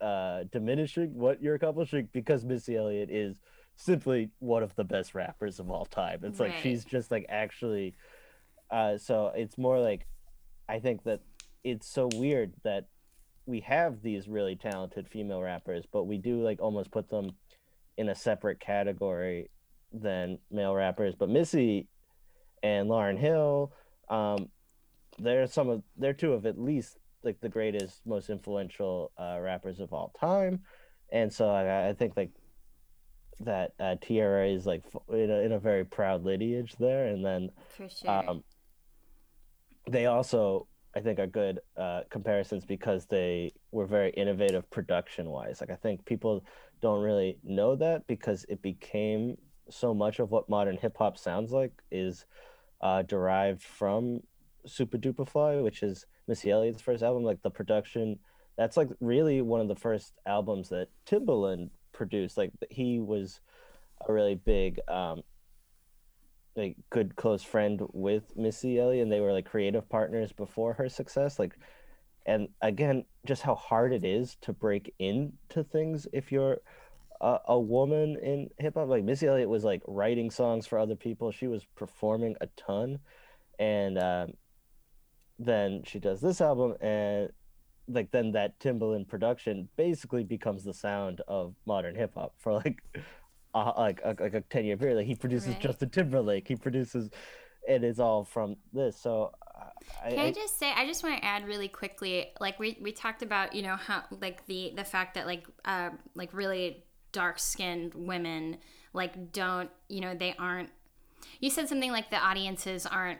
[0.00, 3.36] uh diminishing what you're accomplishing because Missy Elliott is
[3.76, 6.20] simply one of the best rappers of all time.
[6.22, 7.94] It's like she's just like actually
[8.70, 10.06] uh so it's more like
[10.68, 11.20] I think that
[11.64, 12.86] it's so weird that
[13.46, 17.32] we have these really talented female rappers, but we do like almost put them
[18.00, 19.50] in a separate category
[19.92, 21.14] than male rappers.
[21.14, 21.86] But Missy
[22.62, 23.72] and Lauryn Hill,
[24.08, 24.48] um,
[25.18, 29.80] they're some of they're two of at least like the greatest, most influential uh, rappers
[29.80, 30.60] of all time,
[31.12, 32.30] and so I, I think like
[33.40, 37.22] that uh, Tierra is like f- in a, in a very proud lineage there, and
[37.22, 38.10] then sure.
[38.10, 38.42] um,
[39.90, 45.60] they also I think are good uh, comparisons because they were very innovative production wise.
[45.60, 46.44] Like I think people
[46.80, 49.36] don't really know that because it became
[49.68, 52.24] so much of what modern hip hop sounds like is
[52.80, 54.20] uh, derived from
[54.66, 57.22] Supa Dupa Fly, which is Missy Elliott's first album.
[57.22, 58.18] Like the production,
[58.56, 62.36] that's like really one of the first albums that Timbaland produced.
[62.36, 63.40] Like he was
[64.06, 65.22] a really big um,
[66.56, 70.88] like good close friend with Missy Elliott, and they were like creative partners before her
[70.88, 71.38] success.
[71.38, 71.56] Like,
[72.26, 76.58] and again, just how hard it is to break into things if you're
[77.20, 78.88] a, a woman in hip hop.
[78.88, 81.30] Like Missy Elliott was like writing songs for other people.
[81.30, 82.98] She was performing a ton,
[83.58, 84.32] and um,
[85.38, 87.30] then she does this album, and
[87.88, 92.78] like then that Timbaland production basically becomes the sound of modern hip hop for like
[93.54, 95.60] uh, like a, like a 10 year period like he produces Right.
[95.60, 97.10] Justin Timberlake he produces
[97.68, 99.32] and it is all from this so
[100.02, 102.92] I, Can I just say I just want to add really quickly like we, we
[102.92, 107.38] talked about you know how like the the fact that like uh like really dark
[107.38, 108.58] skinned women
[108.92, 110.70] like don't you know they aren't
[111.40, 113.18] you said something like the audiences aren't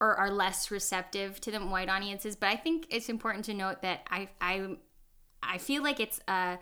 [0.00, 3.82] or are less receptive to the white audiences but I think it's important to note
[3.82, 4.76] that I I
[5.42, 6.56] I feel like it's uh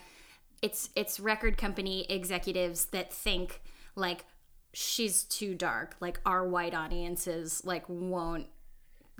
[0.62, 3.60] it's it's record company executives that think
[3.94, 4.24] like
[4.72, 8.46] she's too dark like our white audiences like won't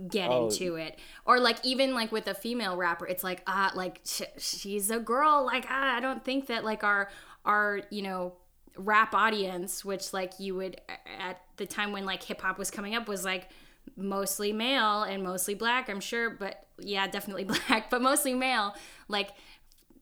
[0.09, 0.47] get Oh.
[0.49, 0.99] into it.
[1.25, 4.99] Or like even like with a female rapper it's like ah like sh- she's a
[4.99, 5.45] girl.
[5.47, 7.11] Like ah, i don't think that like our
[7.45, 8.35] our you know
[8.77, 10.81] rap audience which like you would
[11.21, 13.51] at the time when like hip hop was coming up was like
[13.97, 18.75] mostly male and mostly black i'm sure but yeah definitely black but mostly male.
[19.09, 19.31] Like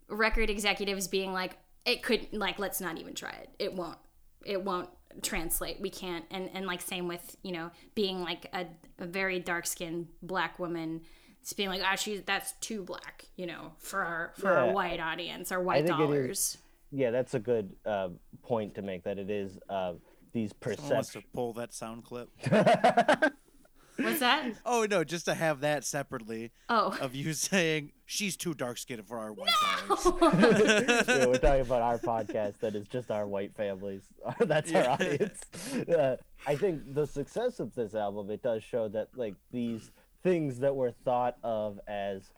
[0.09, 3.48] record executives being like it could like let's not even try it.
[3.59, 3.98] It won't.
[4.44, 4.88] It won't
[5.23, 8.66] translate we can't and and like same with you know being like a,
[8.99, 11.01] a very dark skinned black woman
[11.42, 14.73] It's being like, ah, she's that's too black, you know, for our for Yeah, our
[14.73, 16.59] white audience, our white think dollars.
[16.92, 18.09] Yeah, that's a good uh,
[18.42, 19.05] point to make.
[19.05, 19.94] That it is uh,
[20.33, 22.29] these Someone wants to pull that sound clip.
[24.04, 24.52] What's that?
[24.66, 29.06] Oh no, just to have that separately Oh, of you saying she's too dark skinned
[29.06, 29.50] for our white
[29.88, 30.04] dollars.
[31.08, 34.02] yeah, we're talking about our podcast that is just our white families.
[34.40, 34.92] That's our Yeah.
[34.92, 35.40] audience.
[35.88, 39.90] Uh, I think the success of this album it does show that like these
[40.22, 42.30] things that were thought of as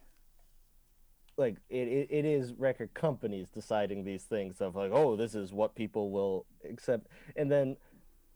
[1.36, 5.52] like it, it, it is record companies deciding these things of like oh this is
[5.52, 7.76] what people will accept and then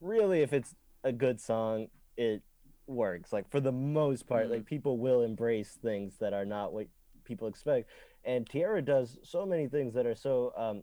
[0.00, 2.42] really if it's a good song it
[2.86, 6.86] works like for the most part like people will embrace things that are not what
[7.24, 7.90] people expect.
[8.24, 10.82] And Tierra does so many things that are so um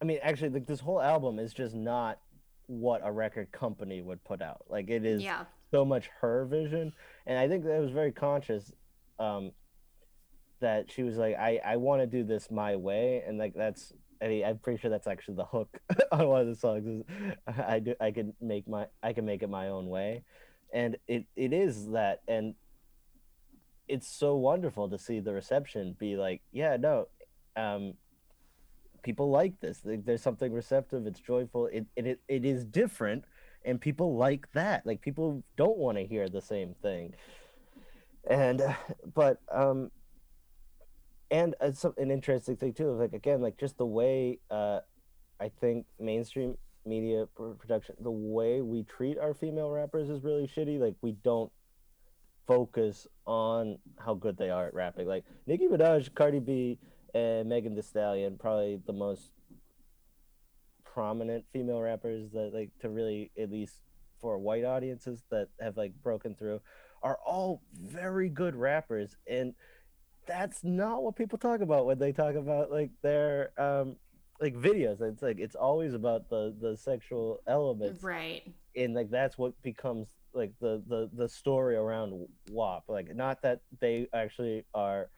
[0.00, 2.20] I mean actually like this whole album is just not
[2.66, 4.64] what a record company would put out.
[4.68, 5.44] Like it is yeah.
[5.70, 6.92] so much her vision.
[7.26, 8.72] And i think that was very conscious
[9.18, 9.52] um
[10.60, 13.22] that she was like i i want to do this my way.
[13.26, 15.78] And like that's I mean, I'm pretty sure that's actually the hook
[16.12, 16.86] on one of the songs.
[16.86, 17.02] Is
[17.46, 20.22] I do, I can make my, I can make it my own way,
[20.72, 22.54] and it, it is that, and
[23.88, 27.08] it's so wonderful to see the reception be like, yeah, no,
[27.56, 27.94] um,
[29.02, 29.80] people like this.
[29.84, 31.06] There's something receptive.
[31.06, 31.66] It's joyful.
[31.66, 33.24] It, it, it, it is different,
[33.64, 34.84] and people like that.
[34.84, 37.14] Like people don't want to hear the same thing,
[38.28, 38.74] and uh,
[39.14, 39.90] but um,
[41.30, 42.92] and it's some, an interesting thing too.
[42.92, 44.80] Like again, like just the way uh,
[45.40, 50.78] I think mainstream media production, the way we treat our female rappers is really shitty.
[50.78, 51.50] Like we don't
[52.46, 55.08] focus on how good they are at rapping.
[55.08, 56.78] Like Nicki Minaj, Cardi B,
[57.14, 59.32] and Megan Thee Stallion, probably the most
[60.84, 63.82] prominent female rappers that like to really at least
[64.20, 66.60] for white audiences that have like broken through
[67.02, 69.54] are all very good rappers and
[70.26, 73.96] that's not what people talk about when they talk about like their um
[74.40, 78.42] like videos it's like it's always about the the sexual elements Right.
[78.74, 82.84] and like that's what becomes like the the the story around WAP.
[82.88, 85.08] Like not that they actually are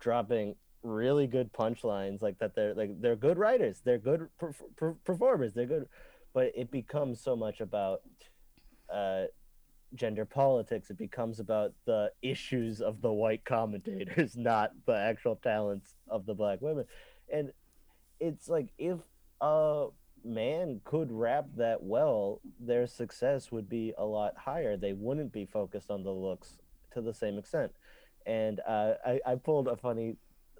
[0.00, 4.96] dropping really good punchlines, like that they're like they're good writers, they're good per- per-
[5.04, 5.86] performers, they're good,
[6.32, 8.00] but it becomes so much about
[8.92, 9.24] uh
[9.94, 15.94] gender politics it becomes about the issues of the white commentators not the actual talents
[16.08, 16.84] of the black women
[17.32, 17.52] and
[18.20, 18.98] it's like if
[19.40, 19.86] a
[20.24, 24.76] man could rap that well, their success would be a lot higher.
[24.76, 26.58] They wouldn't be focused on the looks
[26.94, 27.72] to the same extent.
[28.26, 30.16] And uh, I, I pulled a funny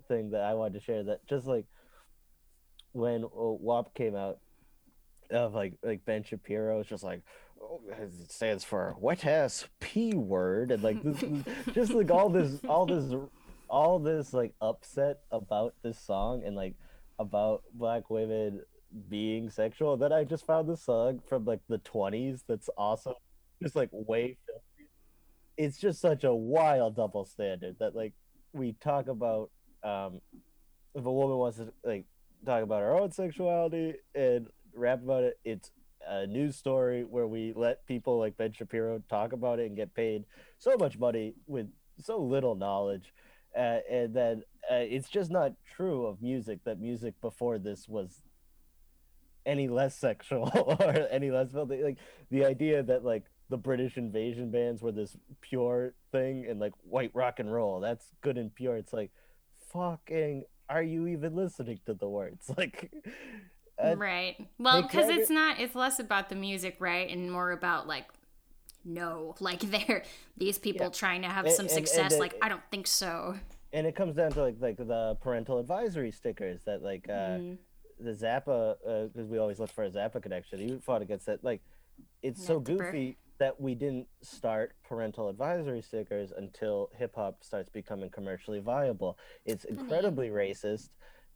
[0.06, 1.64] thing that I wanted to share that just like
[2.92, 4.38] when uh, WAP came out,
[5.30, 7.22] of like like Ben Shapiro is just like
[7.88, 11.22] it stands for wet ass p word and like this,
[11.72, 13.12] just like all this all this
[13.68, 16.74] all this like upset about this song and like
[17.18, 18.60] about black women
[19.08, 19.96] being sexual.
[19.96, 23.14] Then I just found this song from like the 20s that's awesome.
[23.62, 24.38] Just like way.
[25.56, 28.12] It's just such a wild double standard that like
[28.52, 29.50] we talk about
[29.82, 30.20] um
[30.94, 32.04] if a woman wants to like
[32.44, 35.70] talk about her own sexuality and rap about it, it's
[36.08, 39.94] a news story where we let people like Ben Shapiro talk about it and get
[39.94, 40.24] paid
[40.58, 41.68] so much money with
[42.02, 43.12] so little knowledge.
[43.56, 48.22] Uh, and then uh, it's just not true of music that music before this was
[49.46, 51.82] any less sexual or any less filthy.
[51.82, 51.98] Like
[52.30, 57.10] the idea that like the British invasion bands were this pure thing and like white
[57.14, 58.76] rock and roll, that's good and pure.
[58.76, 59.10] It's like
[59.72, 62.50] fucking are you even listening to the words?
[62.56, 62.92] Like
[63.82, 64.36] uh, right.
[64.58, 65.58] Well, because it's not.
[65.60, 68.06] It's less about the music, right, and more about like.
[68.84, 70.04] No, like they're
[70.36, 70.90] these people Yeah.
[70.92, 72.12] trying to have And- some and- and success.
[72.14, 73.34] the- like I don't think so.
[73.72, 77.58] and it comes down to like like the parental advisory stickers that like uh Mm.
[77.98, 78.76] the Zappa
[79.12, 80.58] because we always look for a Zappa connection.
[80.58, 81.42] He fought against that.
[81.42, 81.62] Like,
[82.22, 82.84] it's so Matt Dipper.
[82.84, 89.18] goofy that we didn't start parental advisory stickers until hip hop starts becoming commercially viable.
[89.44, 90.90] It's incredibly racist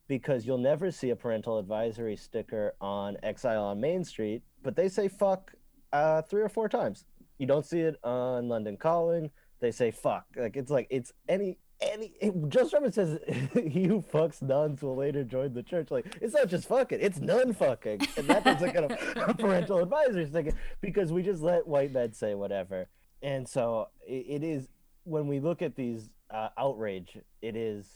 [0.09, 4.89] because you'll never see a parental advisory sticker on Exile on Main Street, but they
[4.89, 5.53] say fuck
[5.93, 7.05] uh, three or four times.
[7.39, 9.31] You don't see it on London Calling.
[9.61, 10.25] They say fuck.
[10.37, 13.19] Like it's like it's any any it, Joe Strummer says
[13.55, 15.91] he who fucks nuns will later join the church.
[15.91, 19.79] Like it's not just fucking, it's nun fucking, and that doesn't get a, a parental
[19.79, 22.89] advisory sticker because we just let white men say whatever.
[23.23, 24.69] And so it, it is
[25.05, 27.87] when we look at these uh, outrage, it is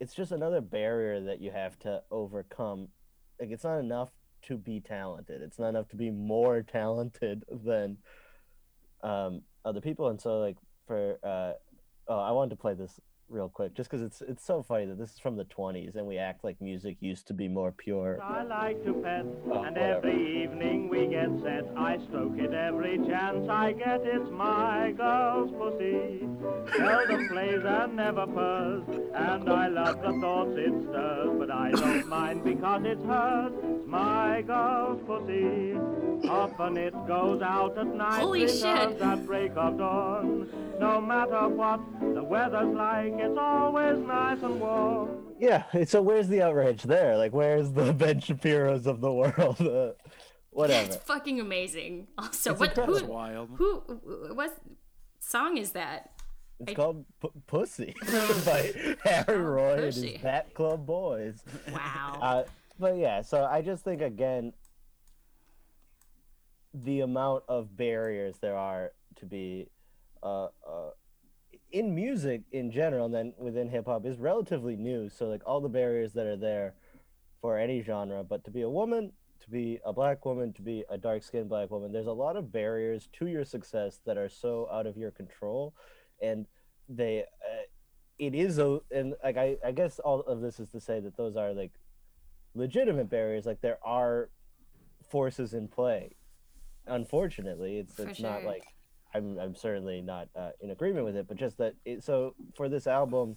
[0.00, 2.88] it's just another barrier that you have to overcome.
[3.40, 4.10] Like it's not enough
[4.42, 5.42] to be talented.
[5.42, 7.98] It's not enough to be more talented than
[9.02, 10.08] um, other people.
[10.08, 11.52] And so like for uh,
[12.08, 13.00] oh, I wanted to play this
[13.34, 16.06] real quick just because it's it's so funny that this is from the 20s and
[16.06, 18.18] we act like music used to be more pure.
[18.22, 20.06] I like to pet, Oh, and whatever.
[20.08, 21.64] every evening we get set.
[21.76, 24.02] I stroke it every chance I get.
[24.04, 26.28] It's my girl's pussy.
[26.76, 31.30] Seldom plays and never purrs, and I love the thoughts it stirs.
[31.38, 33.52] But I don't mind because it's hers.
[33.64, 35.74] It's my girl's pussy.
[36.28, 39.00] Often it goes out at night, Holy shit.
[39.00, 40.48] at break of dawn.
[40.80, 45.34] No matter what the weather's like, it's always nice and warm.
[45.38, 47.16] Yeah, so where's the outrage there?
[47.16, 49.60] Like, where's the Ben Shapiro's of the world?
[49.60, 49.92] Uh,
[50.50, 50.86] whatever.
[50.86, 52.08] It's fucking amazing.
[52.18, 53.50] Also, It's what who wild.
[53.56, 53.80] who
[54.34, 54.56] what
[55.20, 56.10] song is that?
[56.60, 57.94] It's I- called P- Pussy
[58.46, 58.72] by
[59.04, 61.42] Harry Roy and his Bat Club Boys.
[61.72, 62.18] Wow.
[62.22, 62.44] Uh,
[62.78, 64.52] but yeah, so I just think again,
[66.72, 69.68] the amount of barriers there are to be
[70.22, 70.90] uh, uh,
[71.74, 75.10] in music in general, and then within hip hop is relatively new.
[75.10, 76.74] So like all the barriers that are there
[77.40, 80.84] for any genre, but to be a woman, to be a black woman, to be
[80.88, 84.28] a dark skinned black woman, there's a lot of barriers to your success that are
[84.28, 85.74] so out of your control,
[86.22, 86.46] and
[86.88, 87.22] they.
[87.22, 87.62] Uh,
[88.16, 91.16] it is a and like I, I guess all of this is to say that
[91.16, 91.72] those are like
[92.54, 94.30] legitimate barriers like there are
[95.10, 96.14] forces in play
[96.86, 98.50] unfortunately it's For it's not sure.
[98.50, 98.64] like
[99.14, 102.68] i'm i'm certainly not uh, in agreement with it but just that it, so for
[102.68, 103.36] this album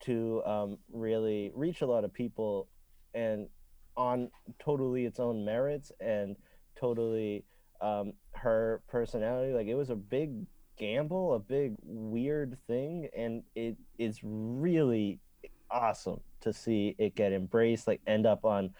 [0.00, 2.68] to um really reach a lot of people
[3.14, 3.48] and
[3.96, 6.36] on totally its own merits and
[6.78, 7.44] totally
[7.80, 10.46] um her personality like it was a big
[10.78, 15.18] gamble a big weird thing and it is really
[15.70, 18.70] awesome to see it get embraced like end up on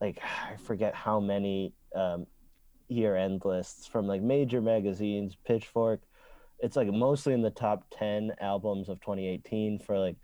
[0.00, 0.18] like
[0.52, 2.26] i forget how many um
[2.88, 6.00] year end lists from like major magazines pitchfork
[6.60, 10.16] it's like mostly in the top 10 albums of 2018 for like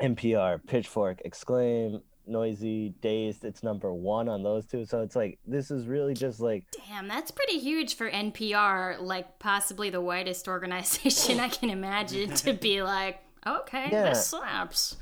[0.00, 5.70] npr pitchfork exclaim noisy dazed it's number one on those two so it's like this
[5.70, 11.40] is really just like Damn, that's pretty huge for NPR, like possibly the whitest organization
[11.40, 14.10] I can imagine to be like, okay, Yeah.
[14.10, 14.96] this slaps.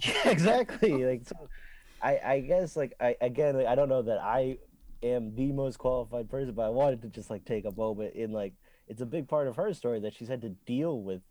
[0.00, 1.04] Yeah, exactly.
[1.04, 1.36] Like so,
[2.02, 4.58] I I guess like I again like, I don't know that I
[5.02, 8.32] am the most qualified person, but I wanted to just like take a moment in
[8.32, 8.54] like
[8.88, 11.22] it's a big part of her story that she's had to deal with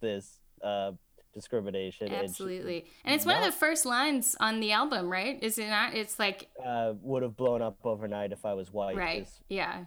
[0.00, 0.92] this uh
[1.34, 2.86] discrimination and Absolutely.
[3.04, 5.38] And it's one of the first lines on the album, right?
[5.42, 5.94] Is it not?
[5.94, 8.96] It's like, uh, would have blown up overnight if I was white.
[8.96, 9.28] right.
[9.48, 9.84] Yeah.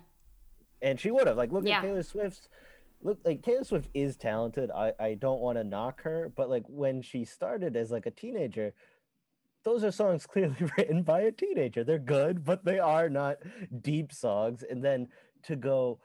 [0.81, 1.77] and she would have like look Yeah.
[1.79, 2.47] at Taylor Swift's
[3.01, 4.69] look like Taylor Swift is talented.
[4.71, 8.11] I I don't want to knock her, but like when she started as like a
[8.11, 8.73] teenager,
[9.69, 11.83] those are songs clearly written by a teenager.
[11.83, 13.37] They're good, but they are not
[13.81, 14.63] deep songs.
[14.67, 15.07] And then
[15.43, 15.99] to go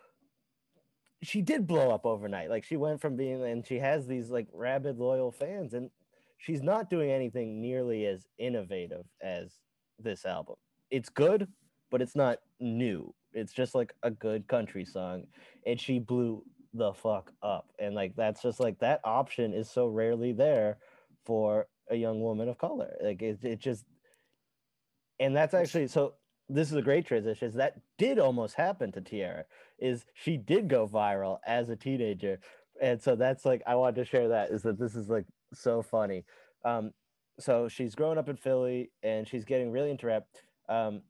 [1.23, 2.51] she did blow up overnight.
[2.51, 5.89] Like she went from being and she has these like rabid loyal fans and
[6.37, 9.55] she's not doing anything nearly as innovative as
[9.99, 10.57] this album.
[10.91, 11.49] It's good,
[11.91, 13.15] but it's not new.
[13.33, 15.25] It's just like a good country song
[15.67, 16.45] and she blew
[16.75, 17.71] the fuck up.
[17.79, 20.77] And like that's just like that option is so rarely there
[21.25, 22.95] for a young woman of color.
[23.03, 23.85] Like it, it just
[25.21, 26.15] and that's actually so
[26.49, 27.49] this is a great transition.
[27.49, 29.45] Is that did almost happen to Tierra?
[29.79, 32.39] Is she did go viral as a teenager,
[32.81, 34.51] and so that's like I wanted to share that.
[34.51, 36.25] Is that this is like so funny.
[36.65, 36.93] Um,
[37.39, 40.27] so she's growing up in Philly and she's getting really into rap.
[40.69, 41.03] Um,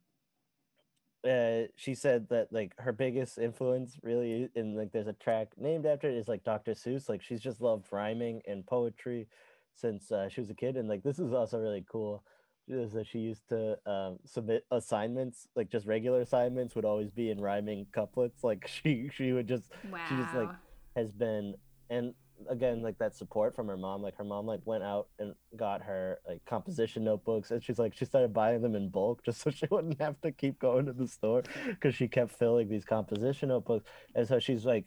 [1.28, 5.86] uh, she said that like her biggest influence really in like there's a track named
[5.86, 6.72] after it is like Dr.
[6.72, 7.08] Seuss.
[7.08, 9.26] Like she's just loved rhyming and poetry
[9.74, 12.24] since uh, she was a kid, and like this is also really cool
[12.66, 17.30] is that she used to um, submit assignments, like just regular assignments, would always be
[17.30, 18.42] in rhyming couplets.
[18.42, 19.98] Like she she would just Wow.
[20.08, 20.50] she just like
[20.96, 21.54] has been
[21.90, 22.14] and
[22.48, 24.02] again like that support from her mom.
[24.02, 27.94] Like her mom like went out and got her like composition notebooks, and she's like
[27.94, 30.92] she started buying them in bulk just so she wouldn't have to keep going to
[30.92, 34.86] the store because she kept filling these composition notebooks, and so she's like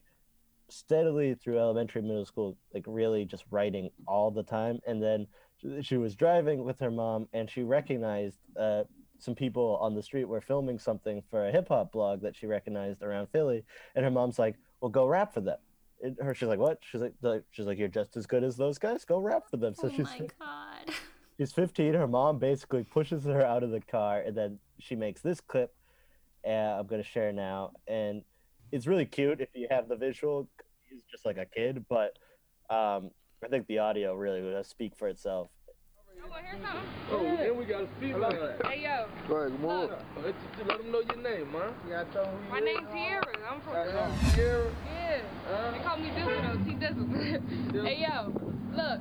[0.70, 5.26] steadily through elementary middle school like really just writing all the time and then
[5.82, 8.84] she was driving with her mom and she recognized uh,
[9.20, 12.46] some people on the street were filming something for a hip hop blog that she
[12.46, 13.64] recognized around Philly,
[13.96, 15.58] and her mom's like, "Well, go rap for them."
[16.02, 18.78] And her, she's like, "What?" She's like, "She's like, you're just as good as those
[18.78, 19.06] guys.
[19.06, 20.94] Go rap for them." So oh she's my god.
[21.38, 21.94] she's 15.
[21.94, 25.74] Her mom basically pushes her out of the car, and then she makes this clip.
[26.46, 28.22] Uh, I'm gonna share now, and
[28.72, 30.48] it's really cute if you have the visual.
[30.90, 32.18] He's just like a kid, but
[32.70, 33.12] um,
[33.44, 35.50] I think the audio really would speak for itself.
[37.10, 38.36] Oh, and we got a speed line.
[38.66, 39.90] Hey yo, Go ahead, come on.
[40.24, 41.72] Let, just them know your name, huh?
[41.88, 42.50] Yeah, I told man.
[42.52, 43.24] my name's Tierra.
[43.50, 44.72] I'm from Sierra.
[44.86, 45.72] yeah.
[45.72, 47.86] They call me Dizzle though, T Dizzle.
[47.88, 48.34] hey yo,
[48.76, 49.00] look.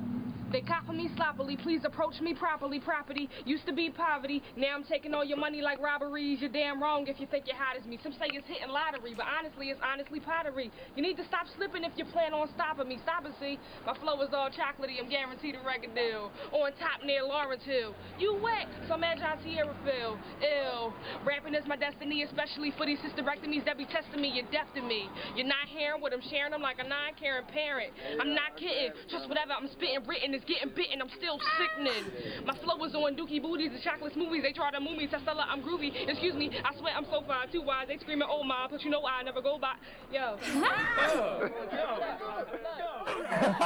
[0.51, 2.79] They copper me sloppily, please approach me properly.
[2.79, 6.39] Property used to be poverty, now I'm taking all your money like robberies.
[6.39, 7.99] You're damn wrong if you think you're hot as me.
[8.01, 10.71] Some say it's hitting lottery, but honestly, it's honestly pottery.
[10.95, 12.97] You need to stop slipping if you plan on stopping me.
[13.03, 16.31] Stop and see, my flow is all chocolatey, I'm guaranteed a record deal.
[16.53, 17.93] On top near Lauryn Hill.
[18.17, 20.15] You wet, so imagine John Tierra feel.
[20.39, 20.93] Ill.
[21.25, 24.31] Rapping is my destiny, especially for these hysterectomies that be testing me.
[24.31, 25.09] You're deaf to me.
[25.35, 27.91] You're not hearing what I'm sharing, I'm like a non-caring parent.
[28.21, 32.03] I'm not kidding, just whatever I'm spitting written is getting bitten, I'm still sickening.
[32.45, 34.43] My flow is on dookie booties and chocolate smoothies.
[34.43, 35.91] They try to move me, Testella, I'm groovy.
[36.07, 37.87] Excuse me, I swear I'm so fine, too wise.
[37.87, 39.73] They screaming, oh my, but you know I never go by.
[40.13, 40.37] Yo.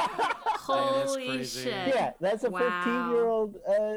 [0.64, 1.66] Holy shit.
[1.66, 2.60] yeah, that's a Wow.
[2.84, 3.94] 15 year old uh,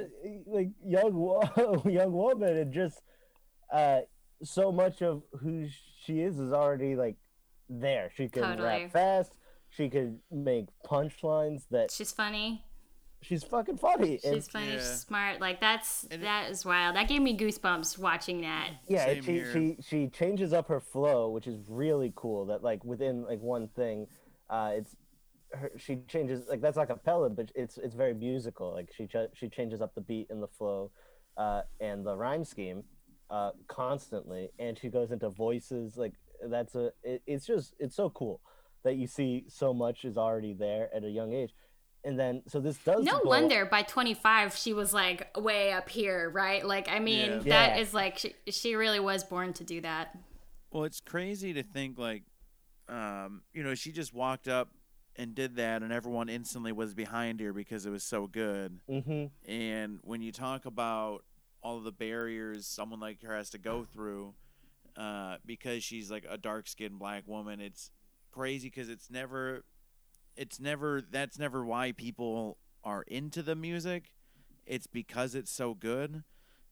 [0.47, 3.01] like young wo- young woman, and just
[3.71, 3.99] uh,
[4.43, 5.67] so much of who
[6.03, 7.15] she is is already like
[7.69, 8.11] there.
[8.15, 8.67] She can Totally.
[8.67, 9.33] rap fast.
[9.75, 12.63] She could make punchlines that She's funny.
[13.21, 14.19] she's fucking funny.
[14.23, 14.67] and- She's funny.
[14.67, 14.77] Yeah.
[14.77, 15.41] She's smart.
[15.41, 16.95] Like that's And it- that is wild.
[16.95, 18.69] That gave me goosebumps watching that.
[18.87, 19.51] yeah, Same she here.
[19.53, 22.45] she she changes up her flow, which is really cool.
[22.45, 24.07] That like within like one thing,
[24.49, 24.95] uh, it's
[25.53, 28.71] her, she changes like that's like a cappella, but it's it's very musical.
[28.71, 30.91] Like she ch- she changes up the beat and the flow,
[31.35, 32.83] uh, and the rhyme scheme,
[33.29, 35.97] uh, constantly, and she goes into voices.
[35.97, 36.13] Like
[36.47, 38.39] that's a it, it's just it's so cool
[38.85, 41.53] that you see so much is already there at a young age.
[42.05, 45.89] And then, so this does No blow- wonder by 25 she was like way up
[45.89, 46.63] here, right?
[46.65, 47.39] Like I mean, Yeah.
[47.39, 47.81] that Yeah.
[47.81, 50.15] is like she, she really was born to do that.
[50.71, 52.23] Well, it's crazy to think like,
[52.87, 54.69] um, you know, she just walked up
[55.15, 58.79] and did that, and everyone instantly was behind her because it was so good.
[58.87, 59.31] Mhm.
[59.47, 61.23] And when you talk about
[61.63, 64.35] all of the barriers someone like her has to go through,
[64.95, 67.89] uh, because she's like a dark skinned black woman, it's
[68.35, 69.63] crazy because it's never,
[70.35, 74.11] it's never, that's never why people are into the music.
[74.65, 76.23] It's because it's so good.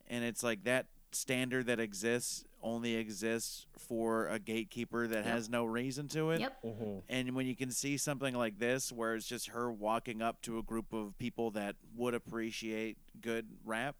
[0.06, 5.64] And it's like that standard that exists only exists for a gatekeeper that has no
[5.64, 6.40] reason to it.
[6.40, 6.62] Yep.
[6.64, 7.02] Mhm.
[7.08, 10.58] And when you can see something like this, where it's just her walking up to
[10.58, 13.96] a group of people that would appreciate good rap,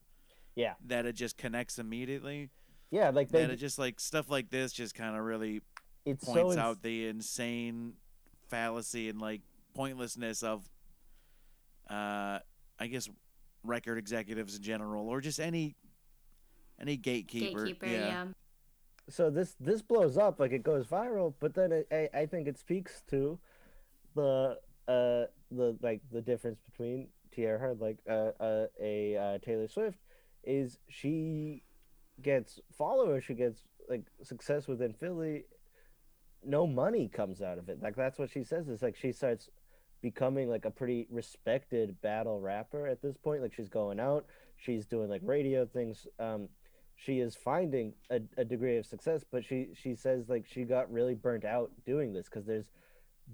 [0.56, 0.74] Yeah.
[0.86, 2.50] that it just connects immediately.
[2.90, 5.60] Yeah, like they, that it just like stuff like this just kind of really
[6.04, 7.94] it's points so ins- out the insane
[8.48, 9.42] fallacy and like
[9.74, 10.68] pointlessness of,
[11.90, 12.38] uh,
[12.78, 13.08] I guess,
[13.64, 15.76] record executives in general, or just any
[16.80, 17.64] any gatekeeper.
[17.64, 18.26] Gatekeeper, yeah.
[19.08, 22.48] so this this blows up like it goes viral but then it, I, I think
[22.48, 23.38] it speaks to
[24.14, 29.98] the uh the like the difference between Tierra like uh, uh a uh, Taylor Swift
[30.42, 31.62] is she
[32.22, 35.44] gets followers she gets like success within Philly
[36.46, 37.82] no money comes out of it.
[37.82, 38.68] Like that's what she says.
[38.68, 39.50] Is like she starts
[40.02, 43.42] becoming like a pretty respected battle rapper at this point.
[43.42, 44.26] Like she's going out.
[44.56, 46.06] She's doing like radio things.
[46.18, 46.48] Um
[46.96, 50.90] she is finding a, a degree of success but she she says like she got
[50.92, 52.70] really burnt out doing this because there's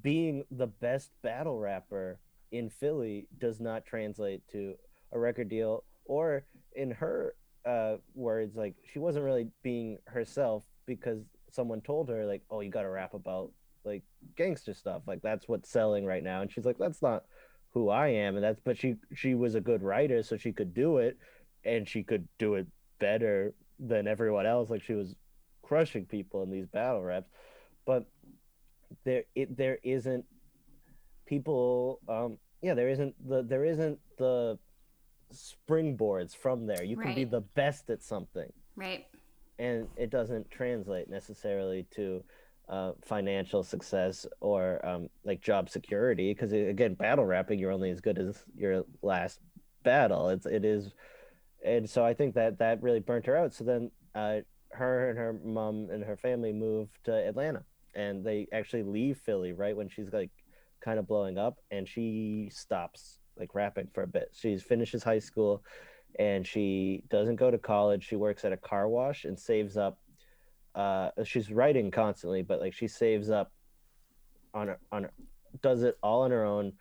[0.03, 2.19] being the best battle rapper
[2.53, 4.75] in philly does not translate to
[5.13, 6.45] a record deal or
[6.75, 7.35] in her
[7.67, 11.21] uh words like she wasn't really being herself because
[11.53, 13.53] someone told her like oh you got to rap about
[13.84, 14.03] like
[14.36, 15.03] gangster stuff.
[15.07, 16.42] Like that's what's selling right now.
[16.42, 17.24] And she's like that's not
[17.72, 18.36] who i am.
[18.36, 21.16] And that's but she she was a good writer so she could do it
[21.64, 22.66] and she could do it
[22.98, 24.70] better than everyone else.
[24.70, 25.14] Like she was
[25.62, 27.30] crushing people in these battle raps.
[27.86, 28.07] But
[29.05, 30.24] there it there isn't
[31.26, 34.59] people um yeah there isn't the there isn't the
[35.32, 36.82] springboards from there.
[36.82, 38.51] You can be the best at something.
[38.76, 39.07] Right.
[39.61, 42.25] And it doesn't translate necessarily to
[42.69, 48.01] uh, financial success or um, like job security because again battle rapping you're only as
[48.01, 49.41] good as your last
[49.83, 50.31] battle.
[50.31, 50.93] It's it is
[51.65, 53.53] and so i think that that really burnt her out.
[53.53, 54.39] So then uh,
[54.71, 59.53] her and her mom and her family move to atlanta and they actually leave philly
[59.53, 60.31] right when she's like
[60.81, 64.31] kind of blowing up and she stops like rapping for a bit.
[64.33, 65.63] She finishes high school
[66.19, 68.07] and she doesn't go to college.
[68.07, 69.99] She works at a car wash and saves up.
[70.75, 73.53] Uh, she's writing constantly, but like she saves up
[74.55, 75.13] on her, on her,
[75.63, 76.73] does it all on her own,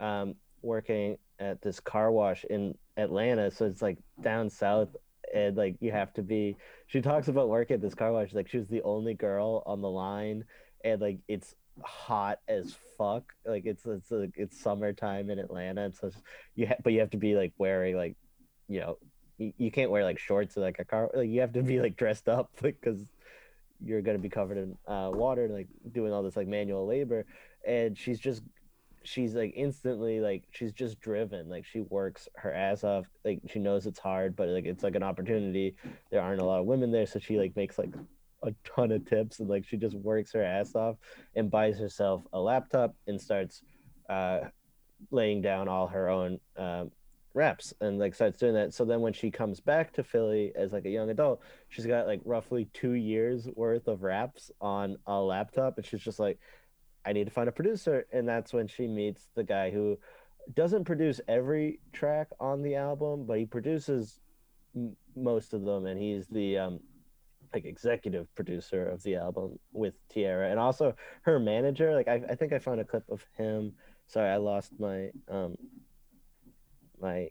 [0.00, 3.50] um, working at this car wash in Atlanta.
[3.50, 4.88] So it's like down south,
[5.34, 6.56] and like you have to be.
[6.86, 9.80] She talks about working at this car wash like she was the only girl on
[9.80, 10.44] the line,
[10.84, 13.32] and like it's hot as fuck.
[13.44, 16.10] Like it's it's it's summertime in Atlanta, and so
[16.54, 18.16] you ha- but you have to be like wearing like
[18.68, 18.98] you know
[19.38, 21.10] you, can't wear like shorts or like a car.
[21.14, 23.06] Like you have to be like dressed up because
[23.84, 27.26] you're gonna be covered in uh, water and like doing all this like manual labor.
[27.66, 28.42] And she's just
[29.02, 33.60] she's like instantly like she's just driven like she works her ass off like she
[33.60, 35.76] knows it's hard but like it's like an opportunity
[36.10, 37.94] there aren't a lot of women there so she like makes like
[38.42, 40.96] a ton of tips and like she just works her ass off
[41.36, 43.62] and buys herself a laptop and starts
[44.10, 44.40] uh
[45.12, 46.90] laying down all her own um
[47.36, 50.72] reps and like starts doing that so then when she comes back to philly as
[50.72, 55.20] like a young adult she's got like roughly two years worth of raps on a
[55.20, 56.38] laptop and she's just like
[57.06, 58.06] I need to find a producer.
[58.12, 59.96] And that's when she meets the guy who
[60.54, 64.20] doesn't produce every track on the album, but he produces
[64.74, 65.86] m- most of them.
[65.86, 66.80] And he's the um,
[67.54, 71.94] like executive producer of the album with Tierra and also her manager.
[71.94, 73.72] Like, I, I think I found a clip of him.
[74.08, 75.56] Sorry, I lost my um,
[77.00, 77.30] my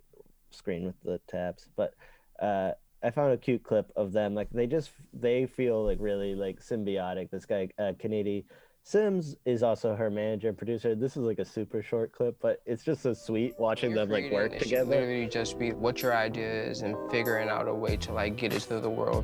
[0.52, 1.94] screen with the tabs, but
[2.42, 2.72] uh,
[3.04, 4.34] I found a cute clip of them.
[4.34, 7.30] Like they just they feel like really like symbiotic.
[7.30, 8.46] This guy, uh, Kennedy
[8.84, 10.96] Sims, is also her manager and producer.
[10.96, 14.32] This is like a super short clip, but it's just so sweet watching them like
[14.32, 14.90] work it together.
[14.90, 18.54] literally just be what your idea is and figuring out a way to like get
[18.54, 19.24] it to the world.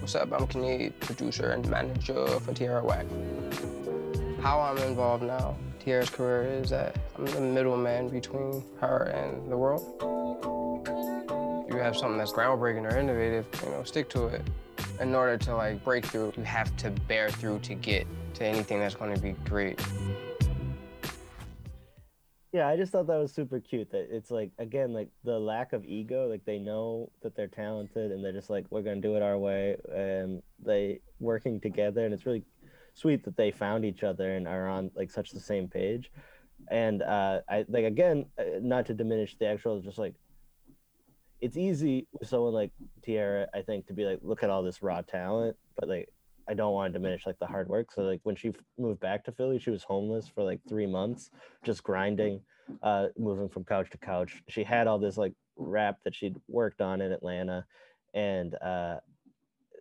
[0.00, 0.32] What's up?
[0.32, 3.06] I'm Kinnead, producer and manager for Tierra Whack.
[4.40, 9.56] How I'm involved now, Tierra's career is that I'm the middleman between her and the
[9.56, 9.82] world.
[11.66, 14.42] If you have something that's groundbreaking or innovative, you know, stick to it.
[15.00, 18.78] In order to like break through, you have to bear through to get to anything
[18.78, 19.80] that's going to be great.
[22.52, 23.90] Yeah, I just thought that was super cute.
[23.90, 26.26] That it's like again, like the lack of ego.
[26.26, 29.36] Like they know that they're talented, and they're just like, we're gonna do it our
[29.36, 32.44] way, and they working together, and it's really
[32.96, 36.10] sweet that they found each other and are on like such the same page.
[36.70, 40.14] And uh, I like again, uh, not to diminish the actual, just like
[41.42, 42.72] it's easy with someone like
[43.02, 46.08] Tierra, I think, to be like, look at all this raw talent, but like
[46.48, 47.92] I don't want to diminish like the hard work.
[47.92, 51.30] So like when she moved back to Philly, she was homeless for like three months,
[51.62, 52.40] just grinding,
[52.82, 54.42] uh, moving from couch to couch.
[54.48, 57.66] She had all this like rap that she'd worked on in Atlanta,
[58.14, 58.96] and uh,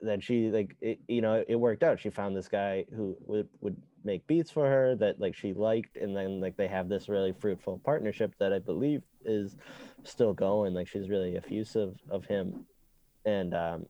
[0.07, 1.99] then she like it, you know it worked out.
[1.99, 5.97] She found this guy who would would make beats for her that like she liked,
[5.97, 9.55] and then like they have this really fruitful partnership that I believe is
[10.03, 10.73] still going.
[10.73, 12.65] Like she's really effusive of him,
[13.25, 13.85] and um,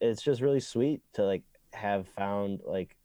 [0.00, 1.42] it's just really sweet to like
[1.72, 2.96] have found like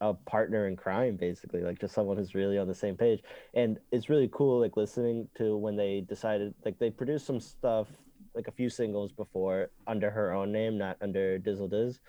[0.00, 3.22] a partner in crime basically like just someone who's really on the same page
[3.54, 7.86] and it's really cool like listening to when they decided like they produced some stuff
[8.34, 12.00] like a few singles before under her own name not under dizzle diz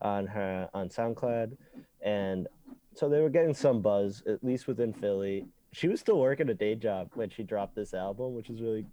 [0.00, 1.56] on her on soundcloud
[2.00, 2.48] and
[2.94, 6.54] so they were getting some buzz at least within philly she was still working a
[6.54, 8.84] day job when she dropped this album which is really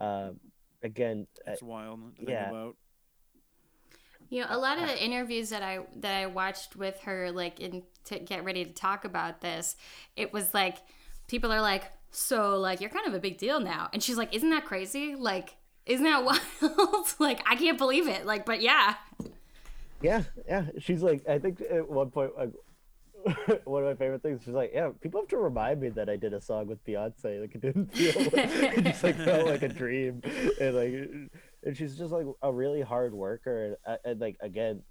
[0.00, 0.30] uh,
[0.82, 2.50] again It's wild to think yeah.
[2.50, 2.76] about.
[4.28, 7.58] You know, a lot of the interviews that I that I watched with her, like
[7.58, 9.76] in to get ready to talk about this,
[10.16, 10.78] it was like
[11.26, 14.32] people are like, "So, like, you're kind of a big deal now," and she's like,
[14.34, 15.16] "Isn't that crazy?
[15.16, 15.56] Like,
[15.86, 16.24] isn't that
[16.62, 17.14] wild?
[17.18, 18.26] like, I can't believe it.
[18.26, 18.94] Like, but yeah,
[20.02, 20.66] Yeah, yeah.
[20.78, 22.52] She's like, I think at one point, like,
[23.64, 24.40] one of my favorite things.
[24.44, 27.40] She's like, yeah, people have to remind me that I did a song with Beyonce.
[27.40, 28.32] Like, it didn't feel, like,
[28.78, 30.22] it just like felt like a dream,
[30.58, 30.92] and like,
[31.64, 34.82] and she's just like a really hard worker, and, uh, and like again,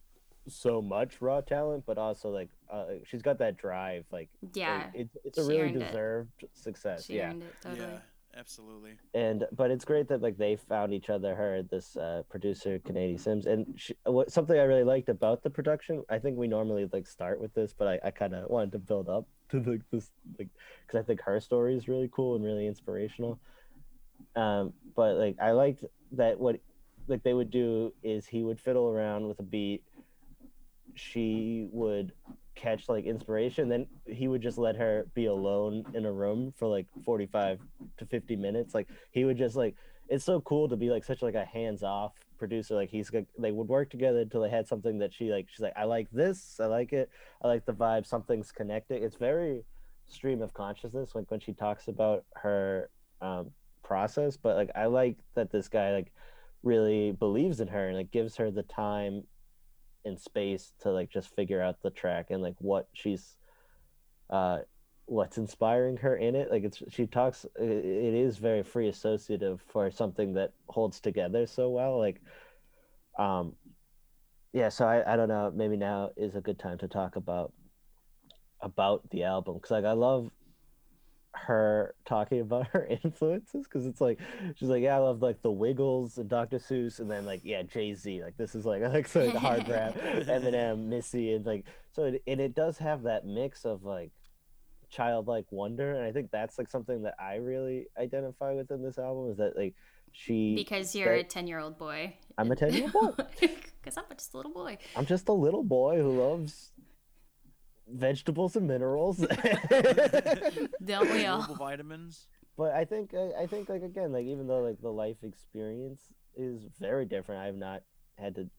[0.47, 4.05] so much raw talent, but also like, uh, she's got that drive.
[4.11, 5.87] Like, like, yeah, it's it's a She really earned it.
[5.87, 7.05] deserved success.
[7.05, 7.29] she yeah.
[7.31, 7.97] earned it totally." Yeah,
[8.39, 8.97] absolutely.
[9.13, 13.17] and but it's great that like they found each other her this uh producer Canadian
[13.17, 16.89] Sims and she, what something I really liked about the production I think we normally
[16.91, 19.81] like start with this but I, I kind of wanted to build up to like
[19.91, 20.49] this like
[20.85, 23.39] because I think her story is really cool and really inspirational
[24.35, 25.83] um but like I liked
[26.13, 26.59] that what
[27.07, 29.83] like they would do is he would fiddle around with a beat
[30.95, 32.13] she would
[32.55, 36.67] catch like inspiration then he would just let her be alone in a room for
[36.67, 37.59] like 45
[37.97, 38.73] to 50 minutes.
[38.73, 39.75] Like he would just like
[40.09, 42.75] it's so cool to be like such like a hands-off producer.
[42.75, 45.73] Like he's they would work together until they had something that she like she's like
[45.75, 47.09] i like this i like it
[47.43, 49.63] i like the vibe something's connecting it's very
[50.07, 52.89] stream of consciousness like when she talks about her
[53.21, 53.51] um
[53.83, 56.11] process but like i like that this guy like
[56.63, 59.23] really believes in her and like gives her the time
[60.05, 63.35] and space to like just figure out the track and like what she's
[64.29, 64.59] uh
[65.05, 66.51] what's inspiring her in it.
[66.51, 71.47] Like it's she talks it, it is very free associative for something that holds together
[71.47, 72.21] so well like
[73.17, 73.53] um
[74.53, 77.53] yeah so I, I don't know maybe now is a good time to talk about
[78.61, 80.31] about the album because like I love
[81.47, 84.19] her talking about her influences because it's like
[84.55, 86.57] she's like yeah I love like the Wiggles and Dr.
[86.59, 89.95] Seuss and then like yeah Jay Z like this is like like so hard rap
[89.95, 94.11] Eminem Missy and like so it, and it does have that mix of like
[94.89, 98.97] childlike wonder and I think that's like something that I really identify with in this
[98.97, 99.75] album is that like
[100.11, 102.15] she Because you're that- a 10 year old boy.
[102.37, 104.77] I'm a 10 year old boy Because I'm just a little boy.
[104.95, 106.71] I'm just a little boy who loves
[107.91, 109.17] vegetables and minerals.
[110.85, 111.41] Don't we all?
[111.55, 112.27] Vitamins.
[112.57, 116.01] but I think I, I think like again like even though like the life experience
[116.35, 117.83] is very different, I've not
[118.17, 118.49] had to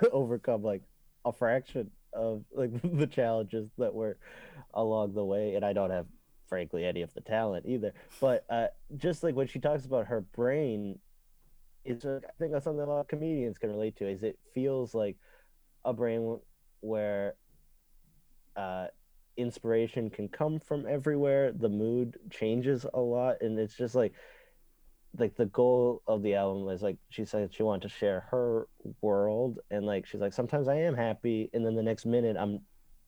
[0.12, 0.82] overcome like
[1.24, 4.18] a fraction of like the challenges that were
[4.74, 6.06] along the way, and I don't have
[6.48, 7.92] frankly any of the talent either.
[8.20, 8.66] But uh,
[8.96, 10.98] just like when she talks about her brain,
[11.84, 14.08] it's uh, I think that's something a lot of comedians can relate to.
[14.08, 15.16] Is it feels like
[15.84, 16.38] a brain
[16.80, 17.34] where
[18.56, 18.86] uh,
[19.36, 21.52] inspiration can come from everywhere.
[21.52, 24.12] The mood changes a lot, and it's just like
[25.18, 28.68] like the goal of the album is like she said she wanted to share her
[29.00, 32.60] world, and like she's like sometimes I am happy, and then the next minute I'm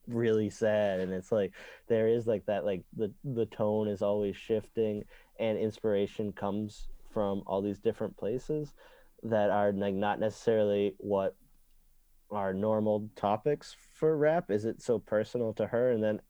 [0.07, 1.53] really sad, and it's like
[1.89, 5.05] there is like that like the the tone is always shifting,
[5.39, 8.75] and inspiration comes from all these different places
[9.23, 11.35] that are like not necessarily what
[12.31, 14.51] our normal topics for rap?
[14.51, 15.91] Is it so personal to her?
[15.91, 16.21] And then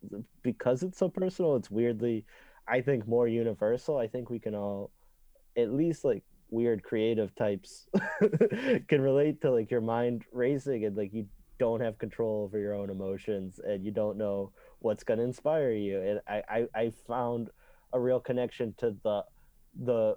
[0.43, 2.25] because it's so personal it's weirdly
[2.69, 3.99] i think more universal.
[3.99, 4.91] I think we can all
[5.57, 7.87] at least like weird creative types
[8.89, 11.27] can relate to like your mind racing and like you
[11.59, 15.73] don't have control over your own emotions and you don't know what's going to inspire
[15.73, 16.01] you.
[16.01, 17.51] And I, I i found
[17.93, 19.25] a real connection to the
[19.85, 20.17] the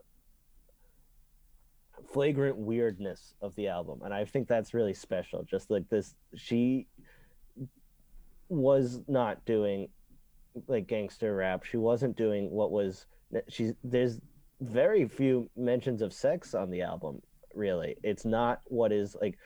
[2.06, 6.88] flagrant weirdness of the album and i think that's really special just like this she
[8.50, 9.90] was not doing
[10.68, 11.64] like gangster rap.
[11.64, 13.06] She wasn't doing what was
[13.50, 14.20] she's there's
[14.62, 17.22] very few mentions of sex on the album
[17.54, 17.96] really.
[18.04, 19.38] It's not what is like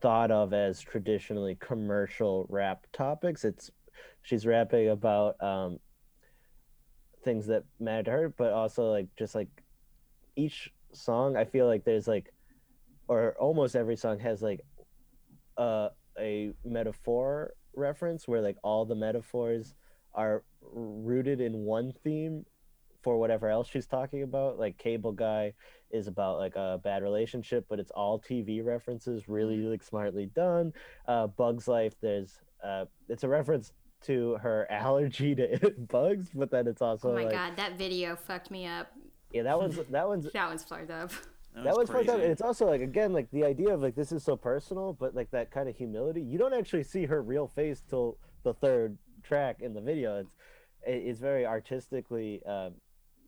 [0.00, 3.44] thought of as traditionally commercial rap topics.
[3.44, 3.70] It's
[4.22, 5.78] she's rapping about um
[7.24, 9.48] things that matter to her but also like just like
[10.36, 12.32] each song i feel like there's like
[13.08, 14.60] or almost every song has like
[15.56, 15.88] uh,
[16.20, 19.74] a metaphor reference where like all the metaphors
[20.14, 22.44] are rooted in one theme
[23.02, 25.52] for whatever else she's talking about like cable guy
[25.90, 30.72] is about like a bad relationship but it's all tv references really like smartly done
[31.06, 33.72] uh bugs life there's uh it's a reference
[34.02, 38.16] to her allergy to bugs but then it's also Oh my like god, that video
[38.16, 38.92] fucked me up.
[39.32, 41.10] Yeah that one's that one's That one's flared up.
[41.64, 42.20] that was fucked up.
[42.20, 45.14] And it's also like again, like the idea of like this is so personal, but
[45.14, 46.20] like that kind of humility.
[46.20, 50.18] You don't actually see her real face till the third track in the video.
[50.18, 50.30] It's
[50.86, 52.70] it's very artistically uh,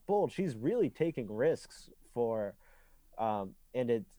[0.07, 0.33] bold.
[0.33, 2.55] She's really taking risks for,
[3.19, 4.15] um, and it's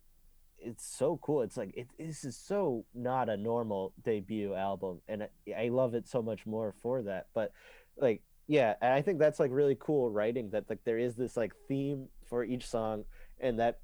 [0.60, 1.42] it's so cool.
[1.42, 5.96] It's like it this is so not a normal debut album, and I, I love
[5.96, 7.28] it so much more for that.
[7.34, 7.54] But
[7.98, 11.38] like yeah, and I think that's like really cool writing that like there is this
[11.38, 13.06] like theme for each song,
[13.40, 13.80] and that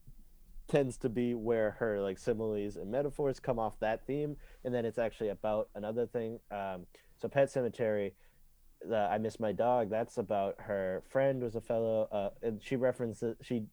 [0.68, 4.36] tends to be where her like similes and metaphors come off that theme
[4.66, 6.86] and then it's actually about another thing um
[7.20, 8.14] so pet cemetery
[8.88, 12.76] the i miss my dog that's about her friend was a fellow uh and she
[12.76, 13.64] references she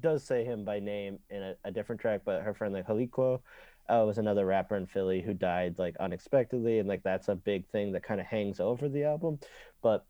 [0.00, 3.40] does say him by name in a, a different track but her friend like Haliquo
[3.88, 7.66] uh, was another rapper in philly who died like unexpectedly and like that's a big
[7.68, 9.38] thing that kind of hangs over the album
[9.82, 10.04] but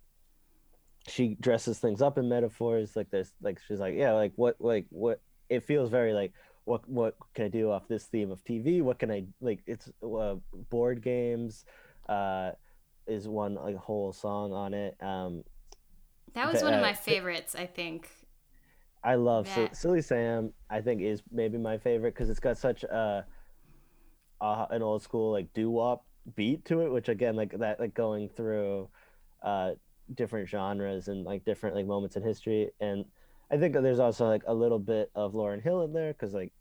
[1.09, 4.87] she dresses things up in metaphors like there's like she's like yeah like what like
[4.91, 6.33] what it feels very like
[6.67, 8.83] what what can I do off this theme of TV?
[8.83, 9.61] What can I like?
[9.67, 10.35] It's uh,
[10.69, 11.65] board games,
[12.09, 12.51] uh,
[13.07, 14.97] is one like whole song on it.
[15.01, 15.45] Um,
[16.35, 18.11] That was But, one of uh, my favorites, I think.
[19.05, 19.71] I love Yeah.
[19.73, 20.53] Silly Sam.
[20.69, 23.25] I think is maybe my favorite because it's got such a,
[24.41, 26.05] a an old school like doo wop
[26.35, 28.89] beat to it, which again like that like going through,
[29.43, 29.75] uh,
[30.15, 33.05] different genres and like different like moments in history and
[33.51, 36.53] I think there's also like a little bit of Lauryn Hill in there because like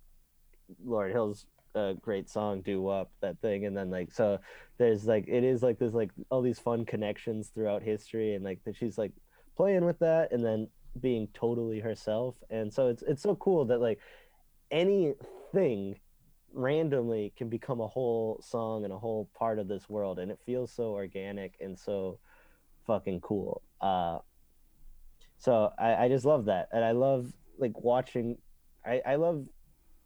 [0.85, 4.39] Lauryn Hill's a great song "Doo Wop," that thing, and then like so
[4.77, 8.63] there's like it is like there's like all these fun connections throughout history, and like
[8.65, 9.11] that she's like
[9.57, 10.67] playing with that, and then
[11.01, 13.99] being totally herself, and so it's it's so cool that like
[14.71, 15.99] anything
[16.53, 20.39] randomly can become a whole song and a whole part of this world, and it
[20.45, 22.19] feels so organic and so
[22.85, 23.61] fucking cool.
[23.81, 24.19] Uh,
[25.37, 28.37] so I, I just love that and i love like watching
[28.85, 29.45] I, I love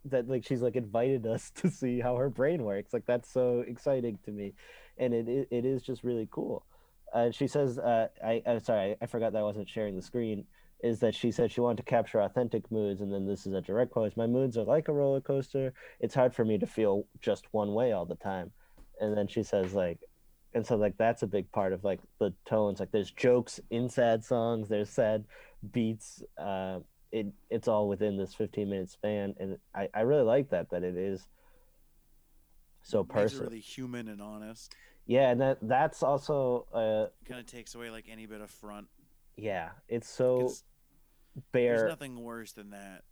[0.06, 3.64] that like she's like invited us to see how her brain works like that's so
[3.68, 4.54] exciting to me
[4.98, 6.66] and it it, it is just really cool
[7.14, 10.46] uh, she says, uh, I, I'm sorry, I forgot that I wasn't sharing the screen.
[10.82, 13.60] Is that she said she wanted to capture authentic moods, and then this is a
[13.60, 14.16] direct quote.
[14.16, 15.74] My moods are like a roller coaster.
[16.00, 18.52] It's hard for me to feel just one way all the time.
[19.02, 20.00] And then she says, like,
[20.54, 22.80] and so like that's a big part of like the tones.
[22.80, 25.26] Like there's jokes in sad songs, there's sad
[25.72, 26.24] beats.
[26.38, 26.80] Uh,
[27.12, 30.84] it it's all within this 15 minute span, and I I really like that that
[30.84, 31.28] it is
[32.82, 33.46] so personal.
[33.46, 34.76] really human and honest.
[35.06, 38.88] Yeah, and that that's also uh Kind of takes away like any bit of front.
[39.38, 40.64] yeah, it's so 'Cause
[41.36, 41.88] There's bare.
[41.88, 43.04] nothing worse than that.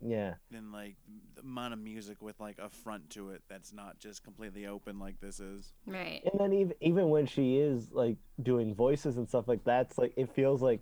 [0.00, 0.94] Yeah, Than like
[1.34, 4.98] the amount of music with like a front to it that's not just completely open
[4.98, 5.72] like this is.
[5.86, 6.22] Right.
[6.24, 10.12] and then even even when she is like doing voices and stuff like that's like
[10.16, 10.80] it feels like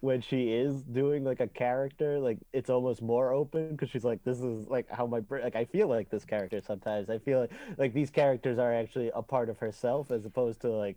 [0.00, 4.22] when she is doing like a character, like it's almost more open because she's like,
[4.24, 7.10] this is like how my brain, like I feel like this character sometimes.
[7.10, 10.70] I feel like like these characters are actually a part of herself as opposed to
[10.70, 10.96] like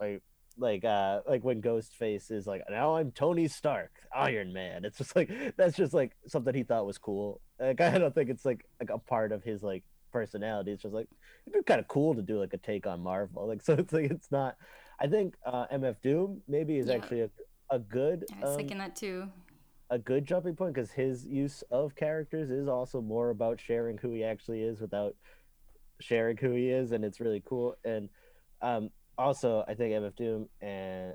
[0.00, 0.22] like
[0.58, 4.84] like uh like when Ghostface is like now I'm Tony Stark, Iron Man.
[4.84, 7.40] It's just like that's just like something he thought was cool.
[7.60, 10.72] Like I don't think it's like like a part of his like personality.
[10.72, 11.08] It's just like
[11.46, 13.46] it'd be kind of cool to do like a take on Marvel.
[13.46, 14.56] Like so it's like it's not.
[15.00, 16.94] I think uh, MF Doom maybe is Yeah.
[16.94, 17.30] actually a,
[17.70, 19.28] a good I was um, thinking that too.
[19.90, 24.10] a good jumping point because his use of characters is also more about sharing who
[24.12, 25.14] he actually is without
[26.00, 27.76] sharing who he is, and it's really cool.
[27.84, 28.08] And
[28.60, 31.14] um, also, I think MF Doom and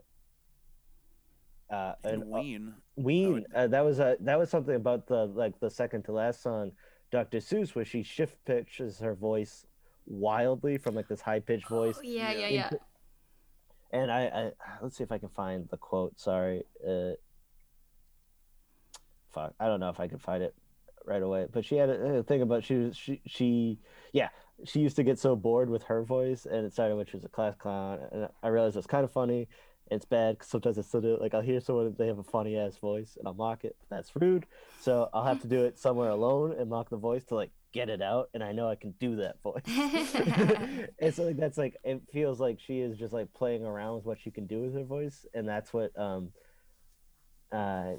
[1.71, 2.73] uh, And and uh, Ween.
[2.97, 6.43] Ween, uh, that was a that was something about the like the second to last
[6.43, 6.71] song,
[7.11, 7.37] Dr.
[7.39, 9.65] Seuss, where she shift pitches her voice
[10.05, 12.47] wildly from like this high pitched voice, Oh, yeah, yeah, Yeah.
[12.49, 12.63] yeah.
[12.65, 12.79] into-
[13.93, 14.51] and I, I
[14.81, 16.19] let's see if I can find the quote.
[16.19, 17.11] Sorry, uh,
[19.33, 20.53] fuck, I don't know if I can find it
[21.05, 21.47] right away.
[21.51, 23.79] But she had a, a thing about she was she she
[24.11, 24.29] yeah
[24.65, 27.25] she used to get so bored with her voice, and it started when she was
[27.25, 29.47] a class clown, and I realized it's kind of funny.
[29.91, 31.21] It's bad 'cause sometimes I still do it.
[31.21, 33.75] Like I'll hear someone they have a funny ass voice, and I'll mock it.
[33.89, 34.45] That's rude.
[34.79, 37.89] So I'll have to do it somewhere alone and mock the voice to like get
[37.89, 39.61] it out, and I know I can do that voice.
[40.99, 44.05] and so like that's like it feels like she is just like playing around with
[44.05, 46.31] what she can do with her voice, and that's what um
[47.51, 47.93] uh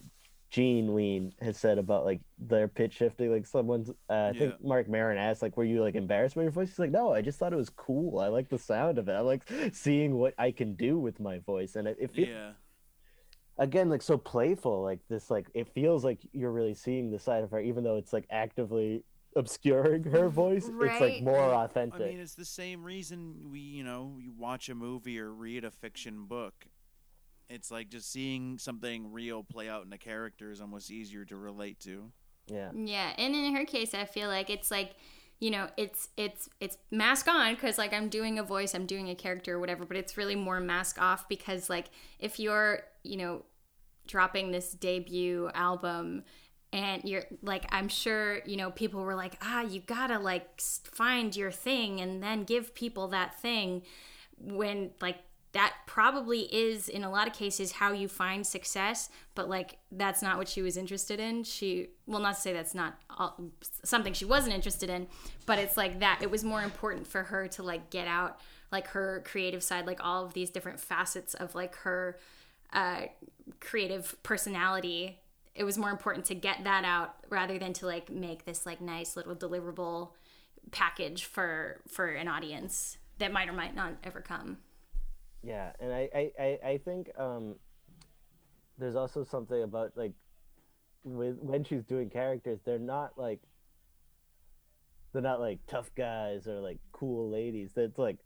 [0.54, 3.32] Gene Ween has said about like their pitch shifting.
[3.32, 6.52] Like someone's uh, I think Marc Maron asked like, "Were you like embarrassed by your
[6.52, 8.20] voice?" He's like, "No, I just thought it was cool.
[8.20, 9.14] I like the sound of it.
[9.14, 12.52] I like seeing what I can do with my voice, and it, it feels Yeah.
[13.58, 17.42] again like so playful like this like it feels like you're really seeing the side
[17.42, 19.02] of her even though it's like actively
[19.34, 22.00] obscuring her voice it's like more authentic.
[22.00, 25.64] I mean, it's the same reason we, you know, you watch a movie or read
[25.64, 26.66] a fiction book.
[27.48, 31.36] It's like just seeing something real play out in a character is almost easier to
[31.36, 32.10] relate to.
[32.46, 34.94] yeah Yeah, and in her case, I feel like it's like,
[35.40, 39.08] you know, it's it's it's mask on because like I'm doing a voice, I'm doing
[39.10, 41.86] a character or whatever, but it's really more mask off because like
[42.18, 43.42] if you're, you know,
[44.06, 46.24] dropping this debut album
[46.72, 51.34] and you're like i'm sure you know people were like ah you gotta like find
[51.36, 53.82] your thing and then give people that thing
[54.38, 55.18] when like
[55.54, 60.20] that probably is in a lot of cases how you find success but like that's
[60.20, 61.42] not what she was interested in.
[61.44, 63.40] She well not to say that's not all,
[63.82, 65.06] something she wasn't interested in
[65.46, 68.40] but it's like that it was more important for her to like get out
[68.70, 72.18] like her creative side like all of these different facets of like her
[72.74, 73.02] uh,
[73.60, 75.20] creative personality.
[75.54, 78.80] It was more important to get that out rather than to like make this like
[78.80, 80.10] nice little deliverable
[80.72, 84.58] package for for an audience that might or might not ever come
[85.44, 87.56] yeah and i i i, I think um
[88.78, 90.12] there's also something about like
[91.04, 93.40] with when she's doing characters they're not like
[95.12, 98.18] they're not like tough guys or like cool ladies that's like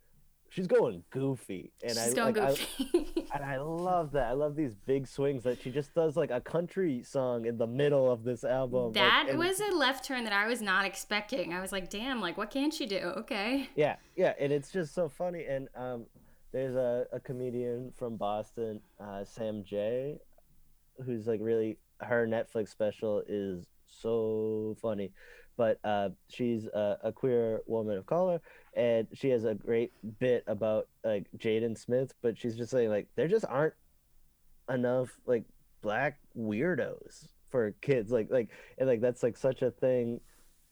[0.49, 2.57] she's going goofy and she's i like, I-
[3.35, 4.29] And I love that.
[4.29, 7.67] I love these big swings that she just does like a country song in the
[7.67, 8.93] middle of this album.
[8.95, 12.23] that and- was a left turn that i was not expecting i was like damn
[12.23, 15.45] like what can she do okay yeah, yeah, and it's just so funny.
[15.45, 16.07] And um,
[16.53, 20.19] there's a, a comedian from Boston, uh, Sam Jay,
[21.05, 25.13] who's like really her Netflix special is so funny.
[25.57, 28.41] But uh, she's a, a queer woman of color,
[28.75, 32.15] and she has a great bit about like Jaden Smith.
[32.23, 33.75] But she's just saying like there just aren't
[34.69, 35.45] enough like
[35.83, 38.13] black weirdos for kids.
[38.13, 40.21] Like like and like that's like such a thing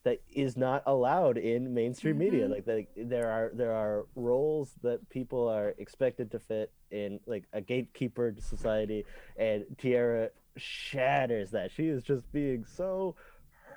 [0.07, 2.47] that is not allowed in mainstream media.
[2.47, 2.51] Mhm.
[2.51, 7.45] Like that there are there are roles that people are expected to fit in like
[7.53, 9.05] a gatekeeper society,
[9.37, 11.73] and Tierra shatters that.
[11.73, 13.17] She is just being so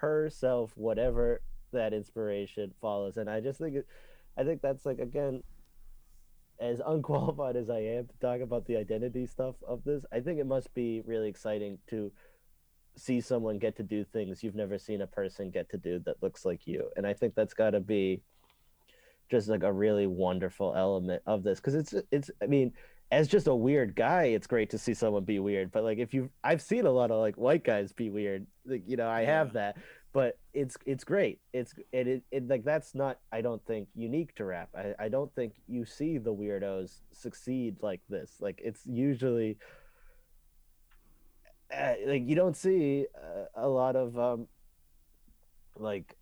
[0.01, 3.87] herself, whatever that inspiration follows, and I just think it,
[4.37, 5.43] I think that's like again.
[6.59, 10.39] as unqualified as I am to talk about the identity stuff of this, I think
[10.39, 12.11] it must be really exciting to
[12.99, 16.21] see someone get to do things you've never seen a person get to do that
[16.21, 16.89] looks like you.
[16.97, 18.21] And I think that's got to be
[19.29, 22.73] just like a really wonderful element of this because it's it's I mean
[23.11, 25.71] as just a weird guy, it's great to see someone be weird.
[25.71, 28.45] But like if you, I've seen a lot of like white guys be weird.
[28.65, 29.77] Like you know, I have that.
[30.11, 31.39] But it's it's great.
[31.53, 34.69] It's it, it, it like that's not I don't think unique to rap.
[34.75, 38.37] I I don't think you see the weirdos succeed like this.
[38.39, 39.57] Like it's usually.
[41.75, 44.47] Uh, like you don't see uh, a lot of um
[45.75, 46.15] like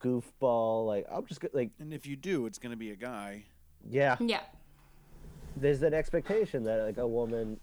[0.00, 3.44] goofball like i'm just go- like And if you do, it's gonna be a guy.
[3.88, 4.40] yeah Yeah.
[5.56, 7.58] there's that expectation that like a woman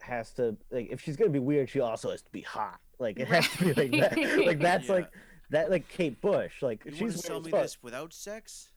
[0.00, 2.78] has to like if she's gonna be weird, she also has to be hot.
[2.98, 4.46] Like it has to be like that.
[4.46, 4.94] Like that's Yeah.
[4.94, 5.10] like
[5.50, 6.62] that like Kate Bush.
[6.62, 7.62] Like You she's to sell weird me fuck.
[7.62, 8.70] this without sex?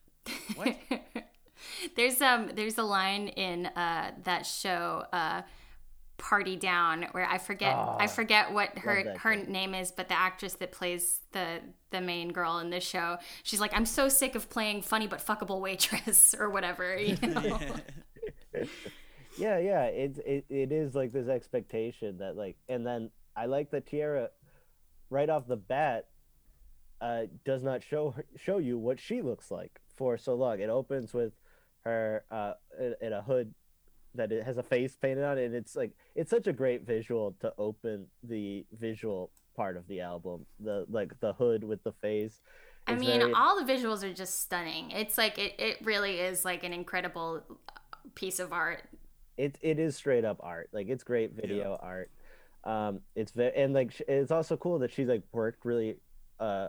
[0.56, 0.76] What?
[1.96, 5.42] There's um there's a line in uh that show uh
[6.20, 9.42] Party Down where I forget I Ah, forget what her her show.
[9.50, 11.60] name is, but the actress that plays the
[11.90, 15.24] the main girl in this show, she's like, I'm so sick of playing funny but
[15.24, 16.96] fuckable waitress or whatever.
[16.96, 17.58] You know?
[19.38, 23.70] yeah yeah it's it, it is like this expectation that like and then i like
[23.70, 24.28] that Tierra
[25.08, 26.06] right off the bat
[27.00, 30.68] uh does not show her, show you what she looks like for so long it
[30.68, 31.32] opens with
[31.84, 33.54] her uh in, in a hood
[34.14, 36.86] that it has a face painted on it and it's like it's such a great
[36.86, 41.92] visual to open the visual part of the album the like the hood with the
[41.92, 42.40] face
[42.86, 44.90] I mean, very- all the visuals are just stunning.
[44.90, 47.42] It's like it, it really is like an incredible
[48.14, 48.88] piece of art.
[49.36, 50.70] it it is straight up art.
[50.72, 52.10] Like it's great video art.
[52.64, 55.98] Um, it's very and like sh- it's also cool that she's like worked really.
[56.40, 56.68] Uh,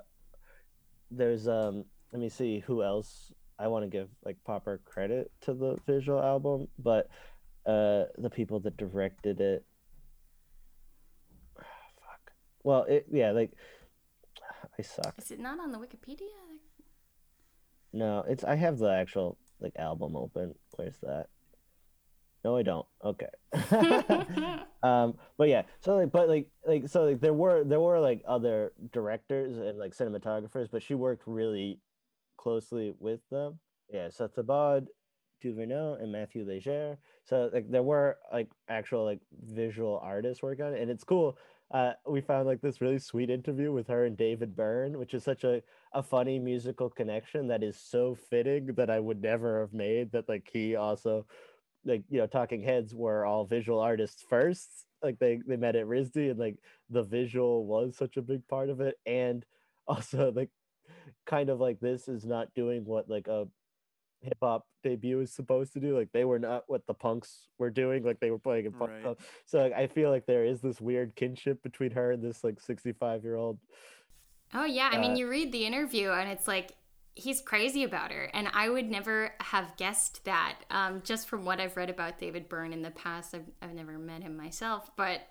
[1.09, 5.53] there's um, let me see who else I want to give like proper credit to
[5.53, 7.09] the visual album, but
[7.66, 9.66] uh, the people that directed it.
[11.55, 12.32] Fuck.
[12.64, 13.51] Well, it yeah like.
[14.80, 15.16] I suck.
[15.18, 16.30] Is it not on the Wikipedia?
[17.93, 20.55] No, it's I have the actual like album open.
[20.76, 21.28] Where's that?
[22.43, 22.86] No, I don't.
[23.03, 23.28] Okay.
[24.84, 28.24] um, but yeah, so like, but like, like, so like, there were there were like
[28.28, 31.80] other directors and like cinematographers, but she worked really
[32.38, 33.59] closely with them.
[33.91, 34.86] Yeah, so Thibaut
[35.41, 36.97] Duverneix and Matthew Leger.
[37.23, 41.37] So like, there were like actual like visual artists working on it, and it's cool.
[41.71, 45.23] Uh, we found like this really sweet interview with her and David Byrne, which is
[45.23, 45.61] such a
[45.93, 50.11] a funny musical connection that is so fitting that I would never have made.
[50.11, 51.25] That like he also,
[51.85, 54.85] like you know, Talking Heads were all visual artists first.
[55.01, 56.57] Like they they met at RISD and like
[56.89, 59.45] the visual was such a big part of it, and
[59.87, 60.49] also like
[61.25, 63.47] kind of like this is not doing what like a
[64.22, 65.97] hip hop debut is supposed to do.
[65.97, 68.03] Like they were not what the punks were doing.
[68.03, 68.91] Like they were playing in punk.
[68.91, 69.01] Right.
[69.03, 69.19] club.
[69.45, 72.59] So like, I feel like there is this weird kinship between her and this like
[72.59, 73.59] sixty five year old
[74.53, 76.74] Oh yeah, I mean, Uh, you read the interview and it's like
[77.15, 80.59] he's crazy about her, and I would never have guessed that.
[80.69, 83.97] Um, just from what I've read about David Byrne in the past, I've, I've never
[83.97, 85.22] met him myself, but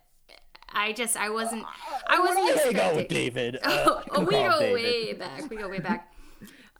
[0.72, 1.64] I just I wasn't
[2.06, 2.96] I wasn't I hang out expecting.
[2.96, 3.58] with David.
[3.64, 4.74] Oh, Uh, oh, we go David.
[4.74, 5.50] way back.
[5.50, 6.12] We go way back.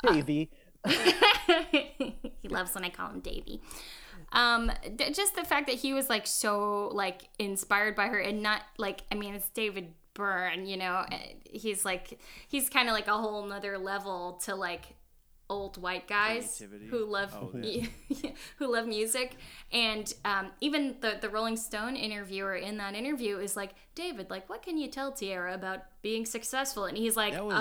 [0.07, 0.51] Davey.
[2.41, 3.61] he loves when I call him Davy.
[4.33, 8.43] Um, d- just the fact that he was like so like inspired by her and
[8.43, 11.05] not like I mean it's David Byrne, you know,
[11.45, 14.95] he's like he's kind of like a whole nother level to like
[15.51, 16.87] old white guys Creativity.
[16.87, 17.83] who love Oh, mu-
[18.59, 19.37] who love music
[19.73, 24.49] and um, even the the Rolling Stone interviewer in that interview is like David like
[24.49, 27.59] what can you tell Tierra about being successful and he's like was- uh,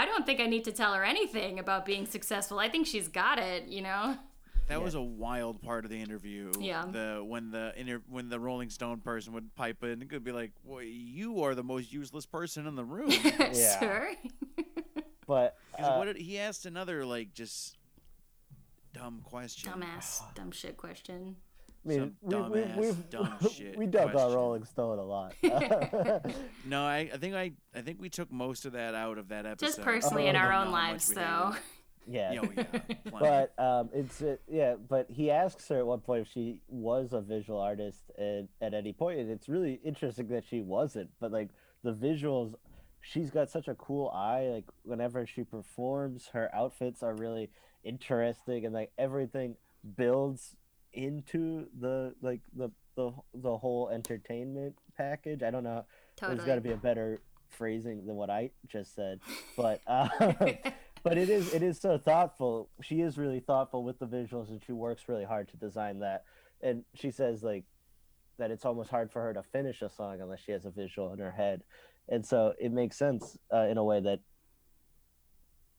[0.00, 3.08] I don't think I need to tell her anything about being successful I think she's
[3.08, 4.16] got it you know
[4.68, 6.50] That was a wild part of the interview.
[6.58, 6.86] Yeah.
[6.90, 10.32] The when the inter- when the Rolling Stone person would pipe in, it could be
[10.32, 13.10] like, "Well, you are the most useless person in the room."
[13.52, 13.78] Yeah.
[13.78, 14.08] sure
[15.26, 17.76] But uh, what did, he asked another like just
[18.92, 19.72] dumb question.
[19.72, 21.36] dumbass dumb shit question
[21.84, 24.32] I mean, some we, we, dumbass, we've, dumb shit we dug on question.
[24.34, 25.34] Rolling Stone a lot.
[26.66, 29.46] No, I, I think I I think we took most of that out of that
[29.46, 29.66] episode.
[29.66, 31.62] just personally Oh, in our own lives we though hated
[32.06, 32.40] yeah.
[32.42, 34.74] Oh yeah, but um, it's uh, yeah.
[34.88, 38.74] But he asks her at one point if she was a visual artist at, at
[38.74, 41.10] any point, and it's really interesting that she wasn't.
[41.20, 41.48] But like
[41.82, 42.54] the visuals,
[43.04, 44.48] she's got such a cool eye.
[44.48, 47.50] Like whenever she performs, her outfits are really
[47.84, 49.56] interesting, and like everything
[49.96, 50.56] builds
[50.92, 55.42] into the like the the the whole entertainment package.
[55.42, 55.84] I don't know.
[56.20, 59.20] There's got to be a better phrasing than what I just said,
[59.56, 60.08] but uh,
[61.02, 62.70] but it is it is so thoughtful.
[62.82, 66.24] She is really thoughtful with the visuals, and she works really hard to design that.
[66.62, 67.64] And she says like
[68.38, 71.12] that it's almost hard for her to finish a song unless she has a visual
[71.12, 71.62] in her head,
[72.08, 74.20] and so it makes sense uh, in a way that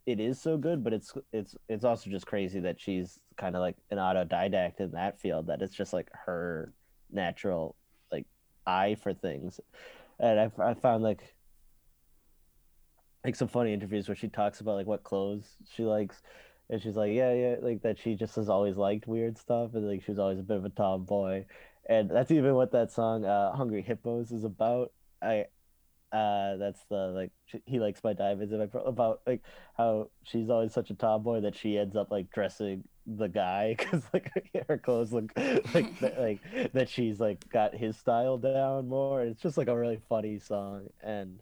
[0.05, 0.83] it is so good.
[0.83, 4.91] But it's it's it's also just crazy that she's kind of like an autodidact in
[4.91, 5.47] that field.
[5.47, 6.73] That it's just like her
[7.11, 7.75] natural
[8.11, 8.25] like
[8.65, 9.59] eye for things,
[10.19, 11.35] and I I found like
[13.23, 16.21] like some funny interviews where she talks about like what clothes she likes
[16.69, 19.87] and she's like yeah yeah like that she just has always liked weird stuff and
[19.87, 21.43] like she was always a bit of a tomboy
[21.89, 24.91] and that's even what that song uh hungry hippos is about
[25.23, 25.45] i
[26.15, 29.41] uh that's the like sh- he likes my diamonds and pro- about like
[29.77, 34.01] how she's always such a tomboy that she ends up like dressing the guy because
[34.13, 34.31] like
[34.69, 35.29] her clothes look
[35.73, 39.77] like that, like that she's like got his style down more it's just like a
[39.77, 41.41] really funny song and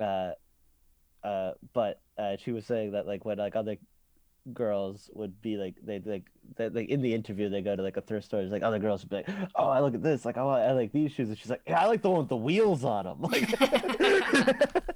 [0.00, 0.32] uh
[1.22, 3.76] uh but uh she was saying that like when like other
[4.52, 6.24] girls would be like they like
[6.56, 8.78] they like in the interview they go to like a thrift store it's like other
[8.78, 11.28] girls would be like oh i look at this like oh i like these shoes
[11.28, 13.60] and she's like yeah i like the one with the wheels on them like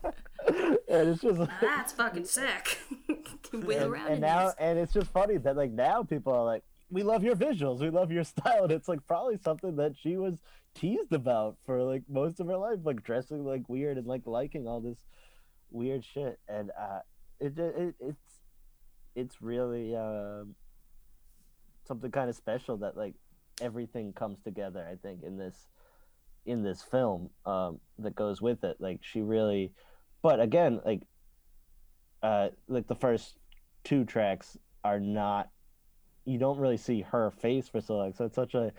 [0.88, 2.78] and it's just like, That's fucking sick.
[3.50, 4.54] Can wheel and, around and now these.
[4.58, 7.90] and it's just funny that like now people are like we love your visuals we
[7.90, 10.38] love your style and it's like probably something that she was
[10.74, 14.66] teased about for like most of her life like dressing like weird and like liking
[14.66, 14.98] all this
[15.70, 17.00] weird shit and uh
[17.40, 18.23] it, it it's
[19.14, 20.54] it's really um
[21.86, 23.14] something kind of special that like
[23.60, 25.68] everything comes together i think in this
[26.46, 28.76] in this film um that goes with it.
[28.78, 29.72] Like she really
[30.22, 31.02] but again like
[32.22, 33.36] uh like the first
[33.82, 35.50] two tracks are not
[36.24, 38.12] you don't really see her face for so long.
[38.14, 38.72] So it's such a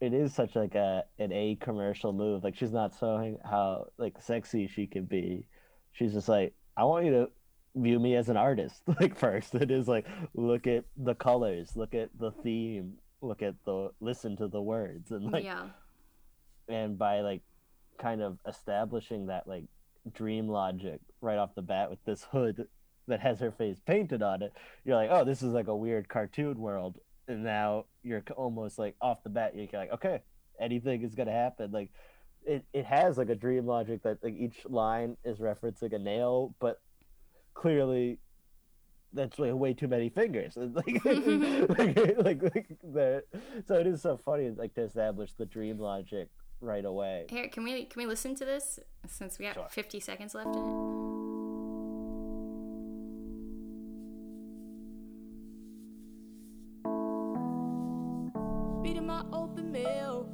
[0.00, 2.44] it is such like a an a commercial move.
[2.44, 5.48] Like she's not showing how like sexy she can be.
[5.92, 7.28] She's just like i want you to
[7.74, 9.54] view me as an artist like first.
[9.54, 14.36] It is like look at the colors look at the theme look at the listen
[14.36, 15.68] to the words and like yeah.
[16.68, 17.42] and by like
[17.98, 19.64] kind of establishing that like
[20.12, 22.66] dream logic right off the bat with this hood
[23.08, 24.52] that has her face painted on it
[24.84, 26.98] you're like oh this is like a weird cartoon world.
[27.26, 30.20] And now you're almost like off the bat you're like okay
[30.60, 31.70] anything is gonna happen.
[31.72, 31.90] Like
[32.44, 36.54] it, it has like a dream logic that like each line is referencing a nail
[36.60, 36.80] but
[37.54, 38.18] clearly
[39.12, 43.22] that's like way too many fingers like like, like, like the,
[43.66, 46.28] so it is so funny like to establish the dream logic
[46.60, 49.68] right away Here, can we can we listen to this since we have Sure.
[49.70, 51.84] 50 seconds left in it?
[58.82, 60.28] Reading my open mail.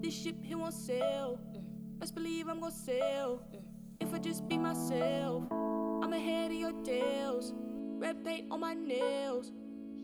[0.00, 1.38] This ship here won't sail.
[1.54, 1.62] Mm.
[1.98, 3.42] Best believe I'm gonna sail.
[3.54, 3.60] Mm.
[4.00, 5.44] If I just be myself,
[6.10, 6.72] I'm ahead of your.
[8.00, 9.52] Red paint on my nails.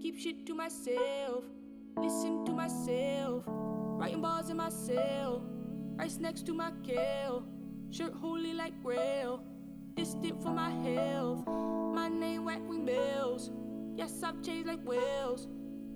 [0.00, 1.42] Keep shit to myself.
[1.96, 3.42] Listen to myself.
[3.48, 5.42] Writing bars in my cell.
[5.96, 7.44] Rice next to my kale.
[7.90, 9.42] Shirt holy like rail.
[9.96, 11.44] Distant for my health.
[11.48, 13.50] My name whack ring bells.
[13.96, 15.48] Yes, I've changed like whales.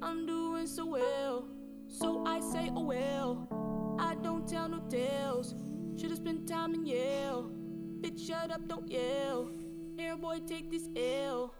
[0.03, 1.47] I'm doing so well.
[1.87, 3.97] So I say, oh well.
[4.01, 5.55] I don't tell no tales.
[5.97, 7.53] Should've spent time in Yale.
[8.01, 9.53] Bitch, shut up, don't yell.
[10.01, 11.55] Air boy, take this L.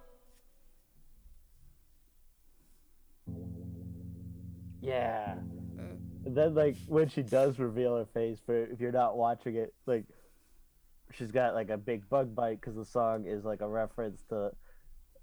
[4.81, 5.35] Yeah.
[6.25, 9.75] And then like when she does reveal her face for if you're not watching it,
[9.87, 10.05] like
[11.13, 14.51] she's got like a big bug bite because the song is like a reference to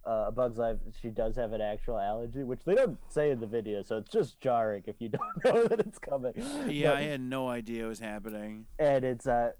[0.05, 0.77] uh, a Bug's Life.
[1.01, 4.09] She does have an actual allergy, which they don't say in the video, so it's
[4.11, 5.09] just jarring if you
[5.43, 6.33] don't know that it's coming.
[6.67, 8.65] Yeah, But- I had no idea it was happening.
[8.79, 9.51] and it's uh,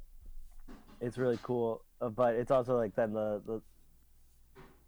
[1.01, 1.83] it's really cool.
[2.01, 3.61] Uh, but it's also like then the the,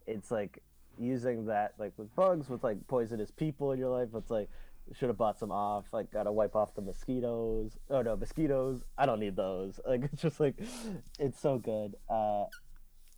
[0.07, 0.61] it's like
[0.99, 4.10] using that like with bugs with like poisonous people in your life.
[4.15, 4.49] It's like
[4.98, 5.86] should have bought some off.
[5.91, 7.77] Like gotta wipe off the mosquitoes.
[7.90, 8.81] Oh no, mosquitoes.
[8.98, 9.80] I don't need those.
[9.88, 10.56] Like it's just like
[11.19, 11.95] it's so good.
[12.10, 12.45] Uh,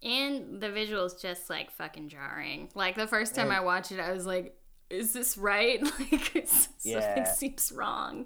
[0.03, 2.69] And the visuals just like fucking jarring.
[2.75, 4.55] Like the first time And- I watched it, I was like,
[4.89, 5.81] "Is this right?
[5.99, 8.25] Like it's, something seems wrong."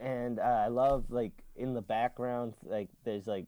[0.00, 3.46] and uh, I love like in the background, like there's like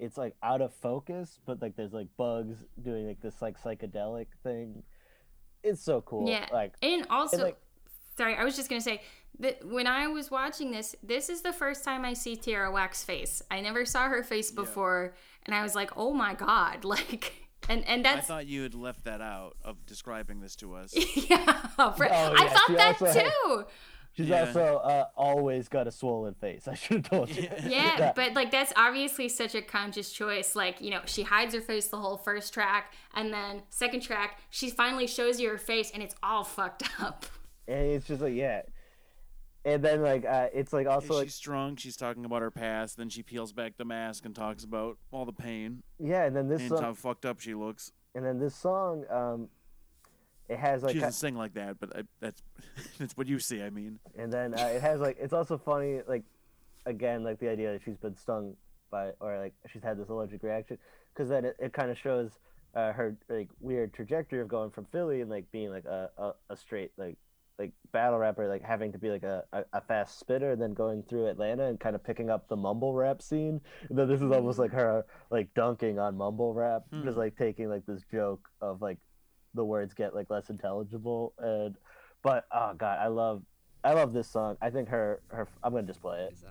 [0.00, 4.26] it's like out of focus, but like there's like bugs doing like this like psychedelic
[4.42, 4.82] thing.
[5.62, 6.28] It's so cool.
[6.28, 6.46] Yeah.
[6.52, 7.58] Like And also, like-
[8.16, 9.02] sorry, I was just gonna say
[9.38, 13.02] that when I was watching this, this is the first time I see Tierra Whack's
[13.04, 13.42] face.
[13.50, 15.14] I never saw her face before,
[15.44, 17.32] and I was like, "Oh my god!" Like,
[17.68, 18.18] and and that's...
[18.30, 20.94] I thought you had left that out of describing this to us.
[21.30, 21.52] yeah.
[21.76, 23.64] for- Oh, I yeah, thought she that also had- too.
[24.20, 24.40] She's Yeah.
[24.46, 26.68] also uh, always got a swollen face.
[26.68, 27.42] I should have told you.
[27.66, 28.12] Yeah, Yeah.
[28.14, 30.54] but like that's obviously such a conscious choice.
[30.54, 34.38] Like, you know, she hides her face the whole first track, and then second track,
[34.50, 37.26] she finally shows you her face, and it's all fucked up.
[37.68, 38.62] And it's just like yeah.
[39.64, 41.80] And then like uh, it's like also like she's drunk.
[41.80, 42.96] She's talking about her past.
[42.96, 46.48] Then she peels back the mask and talks about all the pain yeah, and then
[46.48, 47.92] this and song, how fucked up she looks.
[48.14, 49.48] and then this song, um,
[50.50, 52.42] it has like she doesn't sing like that, but I, that's
[52.98, 53.62] that's what you see.
[53.62, 56.24] I mean, and then uh, it has like it's also funny like
[56.86, 58.54] again like the idea that she's been stung
[58.90, 60.76] by or like she's had this allergic reaction
[61.14, 62.32] because then it, it kind of shows
[62.74, 66.32] uh, her like weird trajectory of going from Philly and like being like a, a,
[66.50, 67.16] a straight like
[67.58, 70.72] like battle rapper like having to be like a, a, a fast spitter and then
[70.72, 73.60] going through Atlanta and kind of picking up the mumble rap scene
[73.90, 77.04] and then this is almost like her like dunking on mumble rap Hmm.
[77.04, 78.96] just like taking like this joke of like
[79.54, 81.76] the words get like less intelligible and
[82.22, 83.42] but oh god i love
[83.84, 86.50] i love this song i think her her i'm gonna just play it It's uh,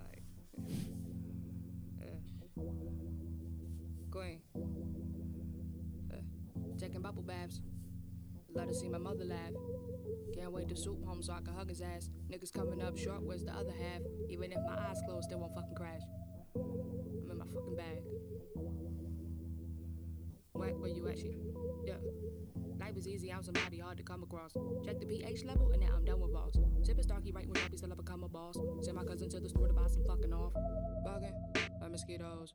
[4.10, 4.40] Queen.
[6.12, 6.16] Uh, yeah.
[6.78, 7.60] Taking bubble baths.
[8.54, 9.52] Love to see my mother laugh.
[10.34, 12.10] Can't wait to soup home so I can hug his ass.
[12.28, 14.02] Niggas coming up short, where's the other half?
[14.28, 16.00] Even if my eyes closed, they won't fucking crash.
[16.56, 18.02] I'm in my fucking bag.
[20.60, 21.32] Where, where you at, shit?
[21.86, 21.94] Yeah.
[22.78, 24.52] Life is easy, I'm somebody hard to come across.
[24.84, 26.58] Check the pH level, and now I'm done with balls.
[26.82, 28.58] Sipping Starkey right when I be still I become a boss.
[28.82, 30.52] Send my cousin to the store to buy some fucking off.
[31.06, 31.32] Bugging,
[31.80, 32.52] like mosquitoes.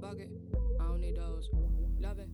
[0.00, 0.28] Bug it,
[0.80, 1.50] I don't need those.
[1.98, 2.28] Love it,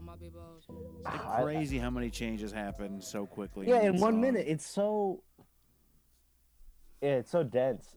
[0.00, 0.64] on my peoples.
[0.96, 3.68] it's like I- crazy how many changes happen so quickly.
[3.68, 4.20] yeah in that one song.
[4.20, 5.22] minute it's so
[7.00, 7.96] yeah it's so dense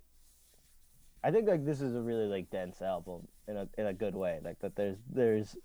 [1.23, 4.13] i think like this is a really like dense album in a in a good
[4.13, 5.55] way like that there's there's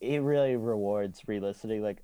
[0.00, 2.02] it really rewards re-listening like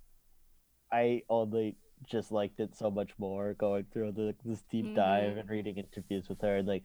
[0.93, 1.77] i only
[2.09, 6.29] just liked it so much more going through the, this deep dive and reading interviews
[6.29, 6.85] with her and like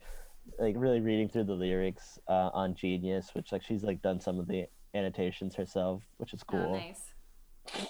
[0.58, 4.38] like really reading through the lyrics uh, on genius which like she's like done some
[4.38, 4.64] of the
[4.94, 6.74] annotations herself which is cool.
[6.74, 7.86] Oh, nice.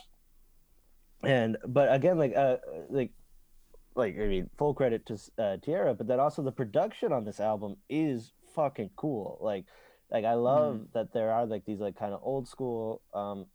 [1.23, 2.57] and but again like uh
[2.89, 3.13] like
[3.95, 7.41] like i mean full credit to uh Tierra, but then also the production on this
[7.41, 9.39] album is fucking cool.
[9.41, 9.65] Like
[10.11, 13.47] like i love that there are like these like kind of old school um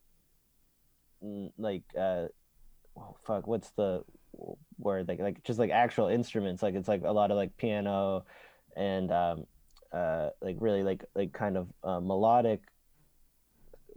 [1.57, 2.25] like uh
[2.97, 4.03] oh, fuck what's the
[4.77, 5.07] word?
[5.07, 6.61] Like like just like actual instruments.
[6.61, 8.25] Like it's like a lot of like piano
[8.75, 9.45] and um
[9.91, 12.61] uh like really like like kind of uh, melodic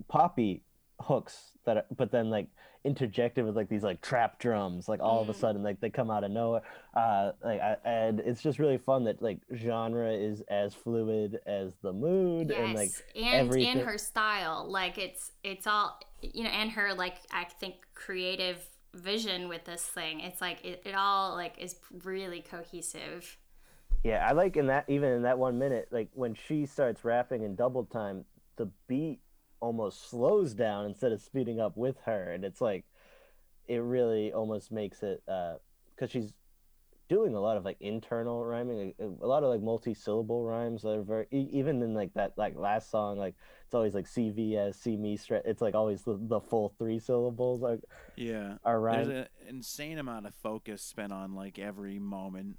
[0.09, 0.63] poppy
[1.01, 2.49] hooks that are, but then like
[2.85, 6.11] interjected with like these like trap drums like all of a sudden like they come
[6.11, 6.63] out of nowhere
[6.95, 11.75] uh like I, and it's just really fun that like genre is as fluid as
[11.83, 16.45] the mood Yes, and like and everything in her style, like it's it's all you
[16.45, 18.65] know, and her like I think creative
[18.95, 20.21] vision with this thing.
[20.21, 23.37] It's like it, it all like is really cohesive.
[24.05, 27.43] Yeah, I like in that even in that one minute, like when she starts rapping
[27.43, 28.25] in double time,
[28.57, 29.21] the beat
[29.61, 32.85] almost slows down instead of speeding up with her, and it's like
[33.67, 35.55] it really almost makes it uh,
[35.95, 36.33] because she's
[37.09, 41.03] doing a lot of like internal rhyming, a lot of like multi-syllable rhymes that are
[41.03, 45.19] very even in like that like last song, like it's always like CVS, see me.
[45.31, 47.81] It's like always the, the full three syllables like
[48.17, 48.57] Yeah.
[48.65, 52.59] are There's an insane amount of focus spent on like every moment.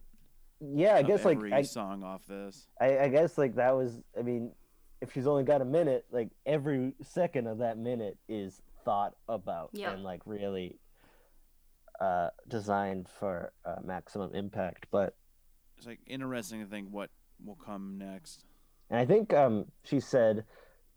[0.61, 2.67] Yeah, I guess like every I, song off this.
[2.81, 4.51] I, I guess like that was I mean,
[5.01, 9.69] if she's only got a minute, like every second of that minute is thought about
[9.73, 9.93] Yeah.
[9.93, 10.79] and like really
[11.99, 14.87] uh designed for uh, maximum impact.
[14.91, 15.15] But
[15.77, 17.09] It's like interesting to think what
[17.43, 18.45] will come next.
[18.89, 20.45] and I think um she said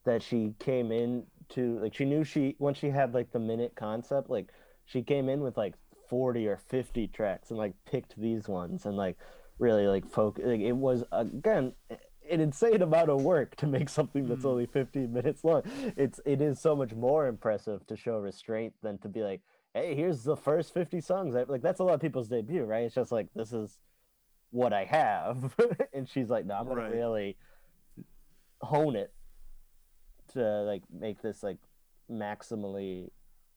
[0.05, 3.73] that she came in to like she knew she once she had like the minute
[3.77, 4.51] concept, like
[4.85, 5.75] she came in with like
[6.09, 9.17] 40 or 50 tracks and like picked these ones and like
[9.59, 11.73] really like focus like, it was again
[12.31, 15.63] an insane amount of work to make something that's only 15 minutes long
[15.97, 19.41] it's it is so much more impressive to show restraint than to be like
[19.75, 22.95] hey here's the first 50 songs like that's a lot of people's debut right it's
[22.95, 23.79] just like this is
[24.51, 25.55] what i have
[25.93, 26.93] and she's like no i'm gonna Right.
[26.93, 27.37] really
[28.61, 29.13] hone it
[30.33, 31.59] to like make this like
[32.11, 33.09] maximally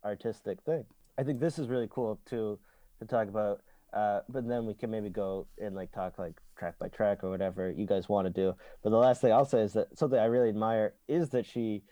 [0.04, 0.86] artistic thing.
[1.18, 2.60] I think this is really cool too
[3.00, 3.62] to talk about.
[3.94, 7.30] Uh, but then we can maybe go and like talk like track by track or
[7.30, 8.54] whatever you guys want to do.
[8.84, 11.84] But the last thing I'll say is that something I really admire is that she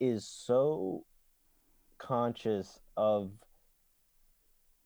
[0.00, 1.04] is so
[1.98, 3.30] conscious of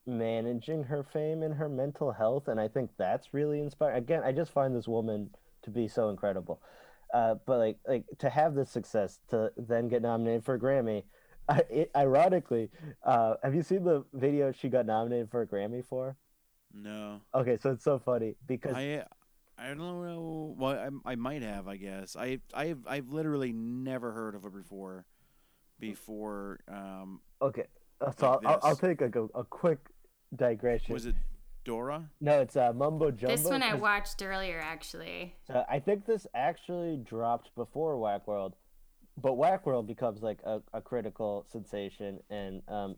[0.06, 4.30] managing her fame and her mental health and i think that's really inspiring again i
[4.30, 5.28] just find this woman
[5.62, 6.60] to be so incredible
[7.14, 11.02] uh, but like like to have this success to then get nominated for a grammy
[11.48, 12.70] I, it, ironically
[13.05, 16.16] uh, have you seen the video she got nominated for a grammy for
[16.76, 17.20] No.
[17.34, 19.04] Okay, so it's so funny because I
[19.58, 20.54] I don't know.
[20.58, 21.66] Well, I, I might have.
[21.66, 25.06] I guess I I've I've literally never heard of it before.
[25.78, 27.64] Before um, okay,
[28.00, 29.78] uh, so like I'll, I'll, I'll take like a, a quick
[30.34, 30.92] digression.
[30.92, 31.14] was it
[31.64, 32.08] Dora?
[32.20, 33.36] No, it's uh, Mumbo Jumbo.
[33.36, 35.34] This one I watched earlier, actually.
[35.52, 38.54] Uh, I think this actually dropped before Whack World,
[39.20, 42.96] but Whack World becomes like a, a critical sensation, and um,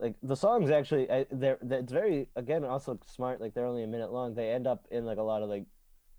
[0.00, 3.40] like the songs actually, I, they're, it's very again also smart.
[3.40, 4.34] Like they're only a minute long.
[4.34, 5.64] They end up in like a lot of like,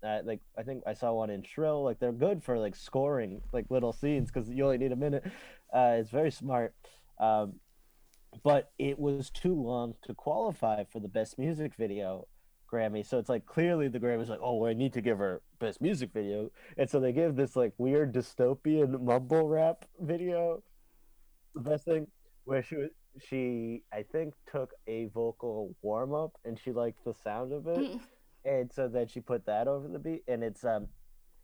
[0.02, 1.82] uh, like I think I saw one in Shrill.
[1.82, 5.24] Like they're good for like scoring like little scenes because you only need a minute.
[5.72, 6.74] Uh, it's very smart.
[7.18, 7.54] Um,
[8.42, 12.26] but it was too long to qualify for the best music video
[12.70, 13.04] Grammy.
[13.04, 16.10] So it's like clearly the Grammy's like, oh, I need to give her best music
[16.12, 20.62] video, and so they give this like weird dystopian mumble rap video.
[21.54, 22.06] The best thing
[22.44, 22.90] where she was,
[23.28, 28.00] she I think took a vocal warm up and she liked the sound of it,
[28.44, 30.88] and so then she put that over the beat, and it's um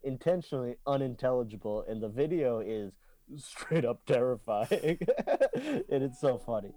[0.02, 2.92] intentionally unintelligible, and the video is
[3.36, 4.70] straight up terrifying,
[5.54, 6.72] and it's so funny.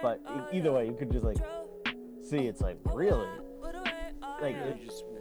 [0.00, 0.20] But
[0.52, 1.38] either way, you could just like
[2.22, 3.26] see it's like really
[4.40, 5.16] like Yeah, it, just weird.
[5.16, 5.17] And,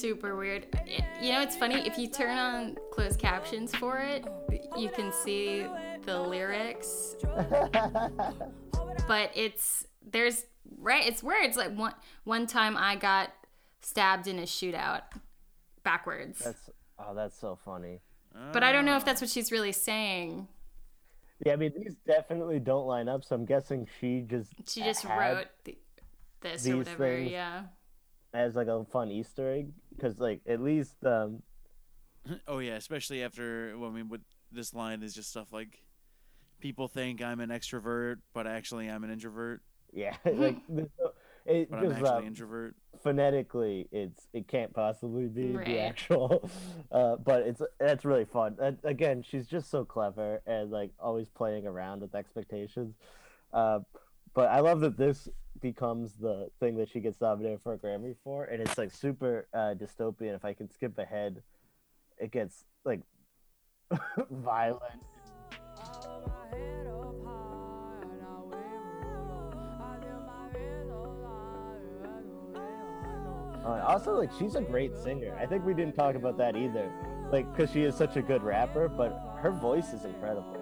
[0.00, 0.66] Super weird.
[0.86, 4.24] It- you know, it's funny if you turn on closed captions for it,
[4.76, 5.66] you can see
[6.04, 7.16] the lyrics,
[9.08, 10.44] but it's there's
[10.78, 11.06] right.
[11.06, 11.94] It's where it's like one
[12.24, 13.32] one time I got
[13.80, 15.02] stabbed in a shootout
[15.82, 18.00] backwards, that's oh that's so funny.
[18.52, 20.48] but I don't know if that's what she's really saying.
[21.44, 25.04] Yeah, I mean these definitely don't line up, so I'm guessing she just She just
[25.04, 25.78] wrote th-
[26.40, 27.04] this or whatever.
[27.16, 27.30] things.
[27.30, 27.62] Yeah.
[28.36, 31.42] As like a fun Easter egg because like at least um
[32.48, 33.74] oh yeah, especially after.
[33.78, 34.22] Well, I mean, with
[34.52, 35.82] this line is just stuff like,
[36.60, 39.62] people think I'm an extrovert, but actually I'm an introvert.
[39.92, 41.12] yeah like there's no-
[41.46, 42.74] it But I'm actually um, introvert.
[43.04, 45.64] phonetically it's it can't possibly be Right.
[45.66, 46.50] the actual
[46.90, 51.28] uh but it's that's really fun and again she's just so clever and like always
[51.28, 52.96] playing around with expectations
[53.52, 53.78] uh
[54.34, 55.28] but i love that this
[55.60, 59.46] becomes the thing that she gets nominated for a grammy for and it's like super
[59.54, 61.42] uh dystopian if i can skip ahead
[62.18, 63.00] it gets like
[64.30, 65.02] violent
[73.66, 75.36] Uh, also, like she's a great singer.
[75.40, 76.88] I think we didn't talk about that either,
[77.32, 80.56] like because she is such a good rapper, but her voice is incredible.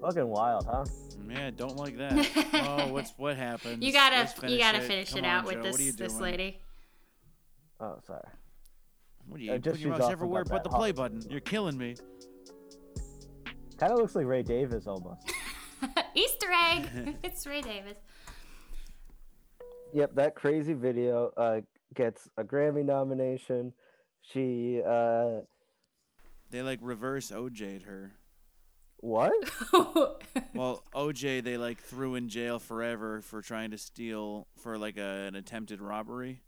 [0.00, 0.84] Fucking wild, huh?
[1.28, 2.28] Yeah, don't like that.
[2.54, 3.84] oh, what's what happened?
[3.84, 4.84] You gotta you finish gotta it.
[4.84, 5.62] finish Come it on, out with Joe.
[5.62, 6.58] this What are you this lady.
[7.78, 8.20] Oh, sorry.
[9.26, 11.22] What are you Uh, just put your mouse everywhere but the play button?
[11.30, 11.96] You're killing me.
[13.78, 15.32] Kind of looks like Ray Davies almost.
[16.14, 17.16] Easter egg.
[17.22, 17.94] it's Ray Davies.
[19.92, 21.60] Yep, that crazy video uh,
[21.94, 23.72] gets a Grammy nomination.
[24.22, 25.40] She uh,
[26.50, 28.12] They like reverse OJ'd her.
[29.00, 29.32] What?
[30.54, 35.26] Well, OJ they like threw in jail forever for trying to steal for like a,
[35.28, 36.42] an attempted robbery.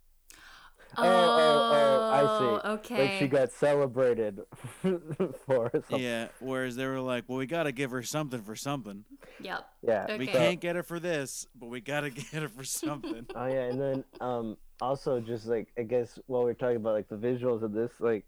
[0.98, 2.68] Oh, oh, oh, I see.
[2.68, 3.02] Okay.
[3.08, 4.40] Like she got celebrated
[4.82, 6.00] for something.
[6.00, 9.04] Yeah, whereas they were like, well, we got to give her something for something.
[9.40, 9.66] Yep.
[9.82, 10.04] Yeah.
[10.04, 10.18] Okay.
[10.18, 13.26] We can't get her for this, but we got to get her for something.
[13.34, 17.08] Oh yeah, and then um also just like I guess while we're talking about like
[17.08, 18.26] the visuals of this, like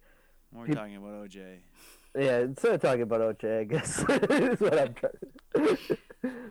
[0.52, 1.58] We're Peop- talking about OJ.
[2.16, 3.98] Yeah, instead of talking about OJ, I guess
[4.30, 5.78] is what I'm trying.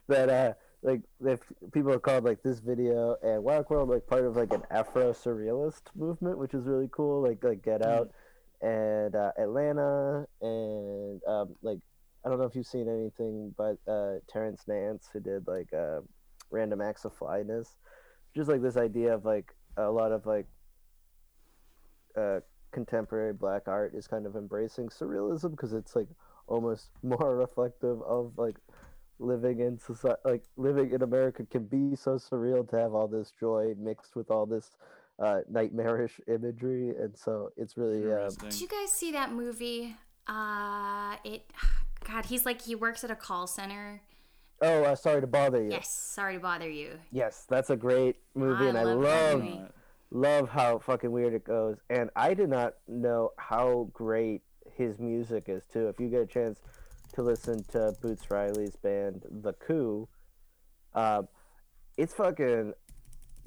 [0.07, 1.39] that uh like if
[1.71, 5.13] people have called like this video and Wild World like part of like an Afro
[5.13, 7.21] surrealist movement, which is really cool.
[7.23, 8.11] Like like Get Out
[8.61, 11.79] and uh, Atlanta and um like
[12.25, 15.99] I don't know if you've seen anything, but uh Terrence Nance who did like uh,
[16.51, 17.75] Random Acts of Flyness,
[18.35, 20.47] just like this idea of like a lot of like
[22.17, 22.39] uh
[22.73, 26.07] contemporary black art is kind of embracing surrealism because it's like
[26.47, 28.57] almost more reflective of like
[29.19, 33.31] living in society like living in america can be so surreal to have all this
[33.39, 34.71] joy mixed with all this
[35.19, 38.49] uh nightmarish imagery and so it's really um, Interesting.
[38.49, 39.95] Did you guys see that movie?
[40.27, 41.43] Uh, it.
[42.05, 44.01] God, he's like he works at a call center,
[44.63, 45.71] Oh, uh, sorry to bother you.
[45.71, 46.91] Yes, sorry to bother you.
[47.11, 49.61] Yes, that's a great movie, I and I love that love movie.
[50.13, 51.77] Love how fucking weird it goes.
[51.89, 54.41] And I did not know how great
[54.77, 55.87] his music is too.
[55.87, 56.61] If you get a chance
[57.13, 60.07] to listen to Boots Riley's band, The Coup,
[60.93, 61.27] um,
[61.97, 62.73] it's fucking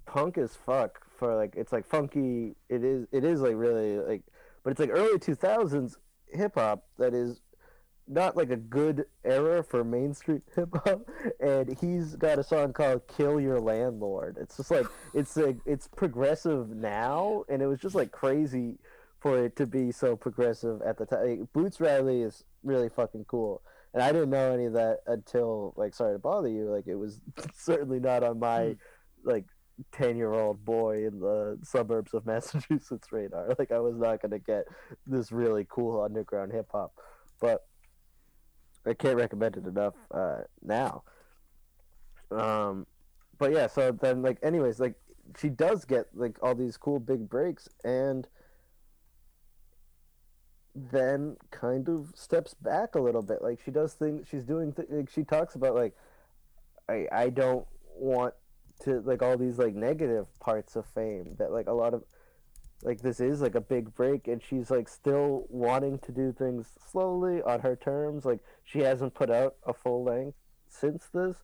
[0.07, 2.57] punk as fuck for like it's like funky.
[2.69, 4.23] It is it is like really like,
[4.63, 5.97] but it's like early two thousands
[6.33, 7.41] hip hop that is
[8.09, 11.09] not like a good era for mainstream hip hop,
[11.41, 15.89] and he's got a song called "Kill Your Landlord." It's just like it's like it's
[15.89, 18.79] progressive now, and it was just like crazy
[19.21, 21.41] for it to be so progressive at the time.
[21.41, 23.63] Like, Boots Riley is really fucking cool,
[23.95, 26.71] and I didn't know any of that until like sorry to bother you.
[26.71, 27.21] Like it was
[27.55, 28.73] certainly not on my hmm.
[29.29, 29.45] like
[29.93, 33.55] 10 year old boy in the suburbs of Massachusetts radar.
[33.59, 34.65] Like, I was not going to get
[35.07, 36.93] this really cool underground hip hop.
[37.41, 37.67] But
[38.87, 41.03] I can't recommend it enough uh, now.
[42.31, 42.87] Um,
[43.39, 44.95] but yeah, so then, like, anyways, like,
[45.39, 48.27] she does get, like, all these cool big breaks and
[50.75, 53.43] then kind of steps back a little bit.
[53.43, 55.95] Like, she does things, she's doing, th- like, she talks about, like,
[56.89, 58.35] I, I don't want
[58.81, 62.05] to like all these like negative parts of fame that like a lot of
[62.83, 66.69] like this is like a big break and she's like still wanting to do things
[66.91, 70.37] slowly on her terms like she hasn't put out a full length
[70.69, 71.37] since this.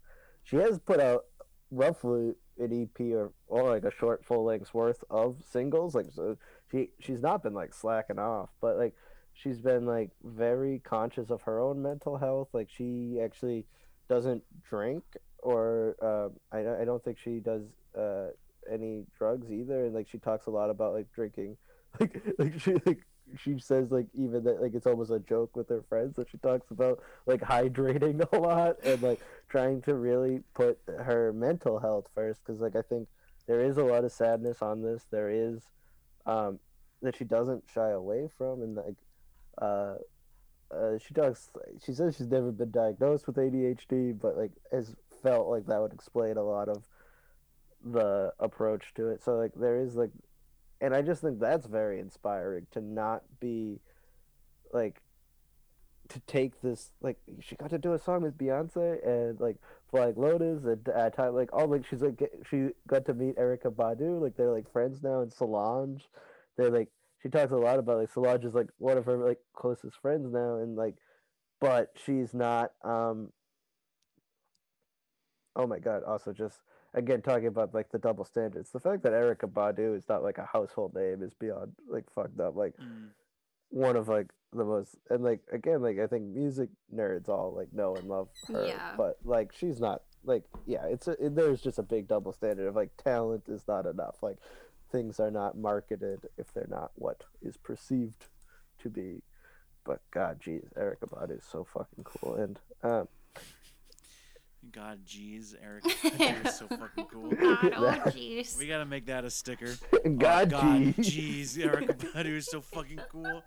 [0.45, 1.25] She has put out
[1.71, 6.37] roughly an ep or, or like a short full length's worth of singles like so
[6.71, 8.95] she she's not been like slacking off but like
[9.35, 12.49] she's been like very conscious of her own mental health.
[12.53, 13.65] Like she actually
[14.09, 15.03] doesn't drink
[15.39, 17.63] or uh, I, I don't think she does
[17.99, 18.29] uh,
[18.71, 21.57] any drugs either and like she talks a lot about like drinking
[22.01, 23.01] like like she like
[23.39, 26.39] she says like even that like it's almost a joke with her friends that she
[26.39, 32.07] talks about like hydrating a lot and like trying to really put her mental health
[32.15, 33.09] first because like i think
[33.47, 35.63] there is a lot of sadness on this there is
[36.27, 36.59] um
[37.01, 38.97] that she doesn't shy away from and like
[39.61, 39.95] uh
[40.73, 41.51] uh, she talks.
[41.85, 45.93] She says she's never been diagnosed with ADHD, but like has felt like that would
[45.93, 46.85] explain a lot of
[47.85, 49.23] the approach to it.
[49.23, 50.11] So like there is like,
[50.81, 53.81] and I just think that's very inspiring to not be
[54.73, 55.01] like
[56.09, 59.57] to take this like she got to do a song with Beyonce and like
[59.91, 63.37] Flying Lotus and uh, time like all like she's like get, she got to meet
[63.37, 66.09] Erykah Badu like they're like friends now and Solange
[66.57, 66.89] they're like
[67.23, 70.31] she talks a lot about like Solange is like one of her like closest friends
[70.33, 70.97] now and like
[71.61, 73.31] but she's not um
[75.57, 76.61] oh my god also just
[76.95, 80.39] again talking about like the double standards the fact that Erykah Badu is not like
[80.39, 82.75] a household name is beyond like fucked up like
[83.71, 87.73] one of like the most and like again like I think music nerds all like
[87.73, 88.95] know and love her Yeah.
[88.97, 92.69] but like she's not like yeah it's a, it, there's just a big double standard
[92.69, 94.37] of like talent is not enough like
[94.91, 98.27] things are not marketed if they're not what is perceived
[98.79, 99.23] to be
[99.85, 103.09] but god jeez Erykah Badu is so fucking cool and um
[104.71, 105.85] God, jeez, Eric,
[106.19, 107.31] you're so fucking cool.
[107.41, 108.57] God, oh jeez.
[108.57, 109.75] We gotta make that a sticker.
[110.19, 111.57] God, oh, God, jeez.
[111.57, 113.43] jeez, Erykah Badu is so fucking cool.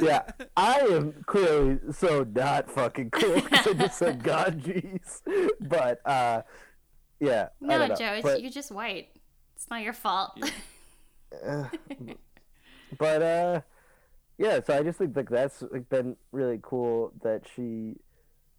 [0.00, 0.22] yeah,
[0.56, 5.20] I am clearly so not fucking cool 'cause I just said God, jeez.
[5.60, 6.42] But uh,
[7.20, 7.48] yeah.
[7.62, 7.94] I No, don't know.
[7.96, 9.08] Joe, it's, But, you're just white.
[9.54, 10.32] It's not your fault.
[11.46, 11.64] uh,
[12.98, 13.60] but uh,
[14.38, 14.60] yeah.
[14.66, 17.96] So I just think like that's like been really cool that she,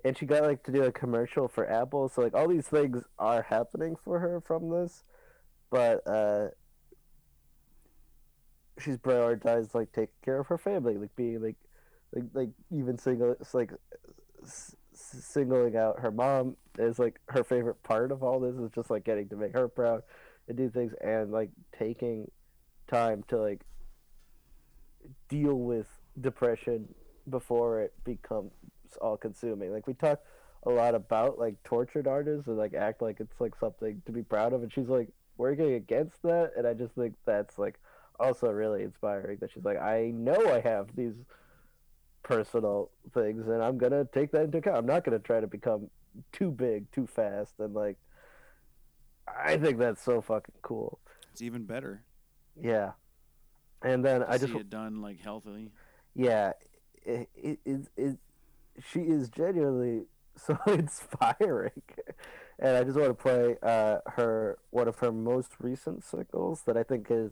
[0.08, 2.08] and she got like to do a commercial for Apple.
[2.08, 5.04] So like all these things are happening for her from this,
[5.70, 6.48] but uh,
[8.80, 11.58] she's prioritized like taking care of her family, like being like,
[12.16, 13.74] like like even single, like
[14.44, 18.90] s- singling out her mom is like her favorite part of all this is just
[18.90, 20.02] like getting to make her proud
[20.48, 22.32] and do things and like taking
[22.90, 23.62] time to like
[25.28, 25.88] deal with
[26.22, 26.88] depression
[27.30, 27.94] before it
[29.02, 29.72] all consuming.
[29.72, 30.22] Like we talk
[30.64, 34.24] a lot about like tortured artists and like act like it's like something to be
[34.24, 35.08] proud of and she's like
[35.38, 37.80] working against that and I just think that's like
[38.20, 41.14] also really inspiring that she's like I know I have these
[42.24, 44.78] personal things and I'm gonna take that into account.
[44.78, 45.90] I'm not gonna try to become
[46.32, 47.98] too big too fast and like
[49.28, 51.00] I think that's so fucking cool.
[51.32, 52.04] It's even better.
[52.60, 52.92] Yeah.
[53.84, 55.72] And then I just see it done like healthily.
[56.16, 56.54] yeah,
[57.04, 58.18] it, it, it, it,
[58.82, 60.06] she is genuinely
[60.36, 61.82] so inspiring.
[62.60, 66.76] And I just want to play uh, her one of her most recent singles that
[66.76, 67.32] I think is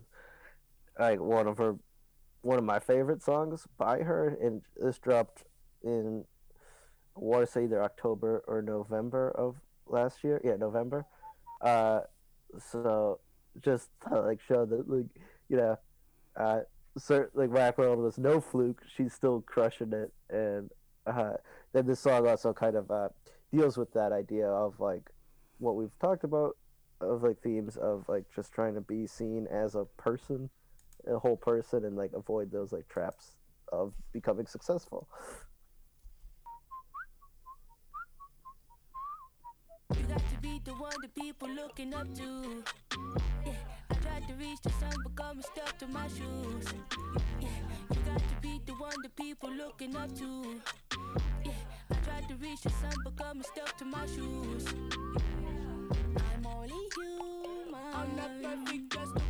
[0.98, 1.76] like one of her
[2.42, 5.42] one of my favorite songs by her, and this dropped
[5.82, 6.24] in
[7.16, 9.56] I want to say either October or November of
[9.86, 10.40] last year.
[10.44, 11.06] Yeah, November.
[11.60, 12.00] Uh,
[12.58, 13.20] so
[13.62, 15.06] just to, like show that like
[15.48, 15.78] you know,
[16.36, 16.60] uh,
[16.98, 18.82] cert, like Rap World was no fluke.
[18.94, 20.70] She's still crushing it, and
[21.06, 21.34] uh,
[21.72, 23.08] then this song also kind of uh,
[23.52, 25.10] deals with that idea of like
[25.58, 26.56] what we've talked about
[27.00, 30.48] of like themes of like just trying to be seen as a person,
[31.06, 33.36] a whole person, and like avoid those like traps
[33.72, 35.08] of becoming successful.
[39.96, 42.64] You got to be the one people looking up to.
[43.44, 43.52] Yeah,
[44.26, 46.66] to reach the sun, but got me stuck to my shoes.
[47.40, 47.48] Yeah,
[47.90, 50.60] you got to be the one the people looking up to.
[51.44, 51.52] Yeah,
[51.90, 54.66] I tried to reach the sun, but got me stuck to my shoes.
[56.32, 57.74] I'm only human.
[57.94, 59.25] I'm not perfect, just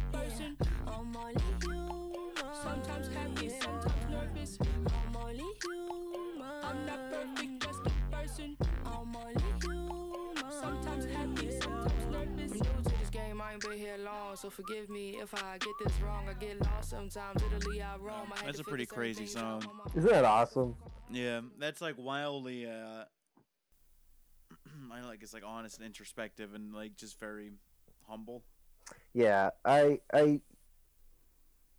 [13.56, 16.28] ain't been here long, so forgive me if I get this wrong.
[16.28, 18.32] I get lost sometimes, Italy I roam.
[18.32, 19.62] I That's a pretty crazy song.
[19.94, 20.76] Isn't that awesome?
[21.10, 22.66] Yeah, that's like wildly.
[22.66, 23.04] Uh,
[24.92, 27.52] I like it's like honest and introspective and like just very
[28.06, 28.44] humble.
[29.14, 30.40] Yeah, I I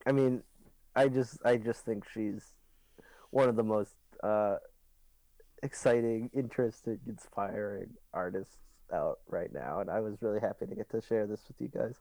[0.05, 0.41] I mean,
[0.95, 2.53] I just I just think she's
[3.29, 3.93] one of the most
[4.23, 4.55] uh
[5.61, 8.57] exciting, interesting, inspiring artists
[8.93, 11.67] out right now and I was really happy to get to share this with you
[11.67, 11.95] guys.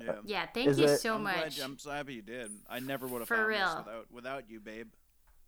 [0.00, 0.12] Yeah.
[0.24, 1.58] Yeah, thank Is you it- so I'm much.
[1.58, 2.50] you- I'm so happy you did.
[2.68, 3.76] I never would have For found this real.
[3.84, 4.88] without without you, babe.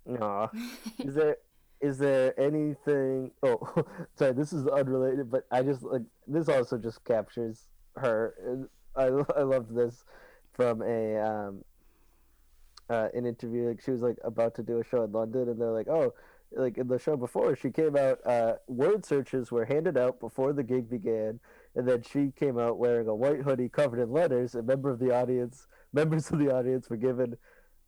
[0.04, 0.50] No,
[0.98, 1.36] is there
[1.80, 3.84] is there anything oh
[4.14, 7.66] sorry this is unrelated but i just like this also just captures
[7.96, 9.04] her i
[9.36, 10.04] i loved this
[10.52, 11.64] from a um
[12.88, 15.60] uh an interview like she was like about to do a show in london and
[15.60, 16.14] they're like oh
[16.56, 20.52] like in the show before she came out uh word searches were handed out before
[20.52, 21.40] the gig began
[21.74, 24.98] and then she came out wearing a white hoodie covered in letters and member of
[24.98, 27.36] the audience members of the audience were given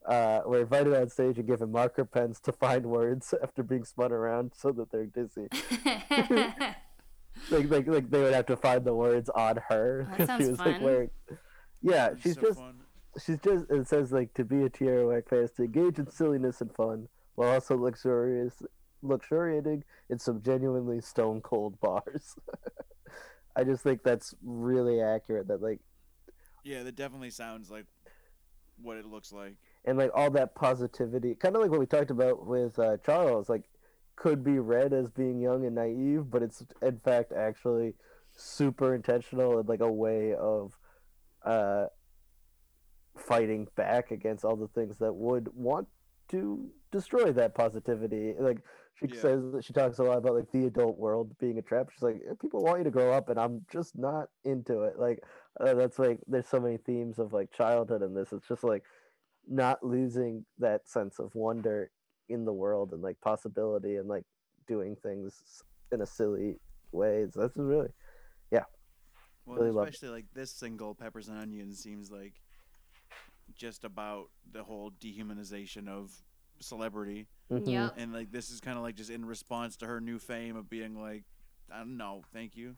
[0.06, 4.12] uh, were invited on stage and given marker pens to find words after being spun
[4.12, 5.48] around so that they're dizzy.
[7.50, 10.06] like, like, like they would have to find the words on her.
[10.10, 10.82] That 'cause sounds she was like fun.
[10.82, 11.10] wearing.
[11.82, 12.74] Yeah, It's she's so just fun.
[13.24, 16.10] she's just it says like to be a Tierra Whack fan is to engage in
[16.10, 18.62] silliness and fun while also luxurious
[19.02, 22.36] luxuriating in some genuinely stone cold bars.
[23.56, 25.48] I just think that's really accurate.
[25.48, 25.80] That like
[26.64, 27.86] Yeah, that definitely sounds like
[28.82, 29.56] what it looks like.
[29.84, 33.48] and like all that positivity, kind of like what we talked about with uh, Charles,
[33.48, 33.64] like
[34.16, 37.94] could be read as being young and naive, but it's in fact actually
[38.36, 40.76] super intentional and like a way of
[41.44, 41.86] uh,
[43.16, 45.86] fighting back against all the things that would want
[46.28, 48.34] to destroy that positivity.
[48.38, 48.58] Like
[48.94, 49.20] she Yeah.
[49.20, 51.90] says that she talks a lot about like the adult world being a trap.
[51.90, 54.98] She's like, people want you to grow up, and I'm just not into it.
[54.98, 55.20] Like
[55.60, 58.32] uh, that's like there's so many themes of like childhood in this.
[58.32, 58.84] It's just like
[59.48, 61.90] not losing that sense of wonder
[62.28, 64.24] in the world and like possibility and like
[64.66, 65.62] doing things
[65.92, 66.56] in a silly
[66.92, 67.26] way.
[67.30, 67.88] So That's really
[69.46, 72.40] Well, Really especially like this single, Peppers and Onions, seems like
[73.54, 76.10] just about the whole dehumanization of
[76.60, 77.66] celebrity, mhm.
[77.66, 77.94] Yep.
[77.96, 80.68] and like this is kind of like just in response to her new fame of
[80.70, 81.24] being like,
[81.70, 82.76] I don't know, thank you.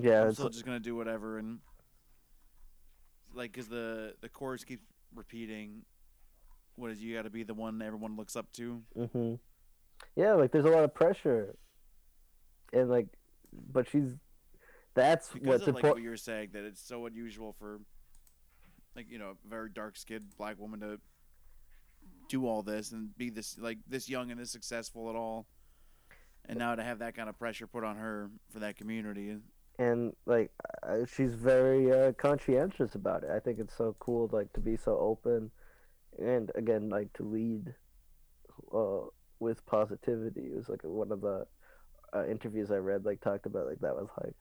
[0.00, 0.22] yeah.
[0.22, 1.60] I'm It's, still just gonna do whatever, and
[3.34, 4.84] like, cause the the chorus keeps
[5.14, 5.84] repeating,
[6.76, 9.34] "What is you got to be the one everyone looks up to." hmm
[10.16, 11.56] Yeah, like there's a lot of pressure,
[12.72, 13.08] and like,
[13.52, 14.14] but she's
[14.94, 15.96] that's Because what's of like important.
[15.96, 17.80] what you're saying, that it's so unusual for,
[18.94, 21.00] like you know, a very dark skinned black woman to
[22.28, 25.46] do all this and be this like this young and this successful at all,
[26.46, 29.36] and now to have that kind of pressure put on her for that community.
[29.78, 30.50] and like
[31.16, 33.30] she's very uh, conscientious about it.
[33.30, 35.50] I think it's so cool, like to be so open,
[36.18, 37.74] and again, like to lead
[38.72, 39.06] uh,
[39.40, 40.42] with positivity.
[40.42, 41.46] It was like one of the
[42.14, 44.34] uh, interviews I read, like talked about like that was like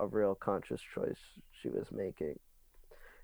[0.00, 1.18] a real conscious choice
[1.62, 2.38] she was making.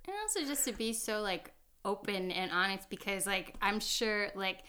[0.07, 1.53] And also just to be so like
[1.85, 4.61] open and honest because like I'm sure like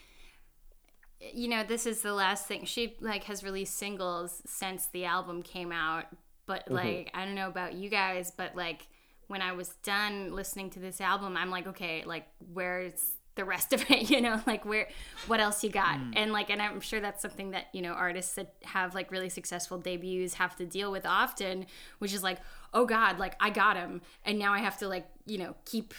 [1.19, 5.41] you know this is the last thing she like has released singles since the album
[5.41, 6.05] came out
[6.45, 6.75] but mm-hmm.
[6.75, 8.87] like I don't know about you guys but like
[9.27, 13.73] when I was done listening to this album I'm like okay like where's the rest
[13.73, 14.87] of it you know like where
[15.27, 15.97] what else you got?
[15.97, 16.13] Mm.
[16.15, 19.29] And like and i'm sure that's something that you know artists that have like really
[19.29, 21.65] successful debuts have to deal with often
[21.99, 22.39] which is like
[22.73, 25.93] oh god like i got him and now i have to like you know keep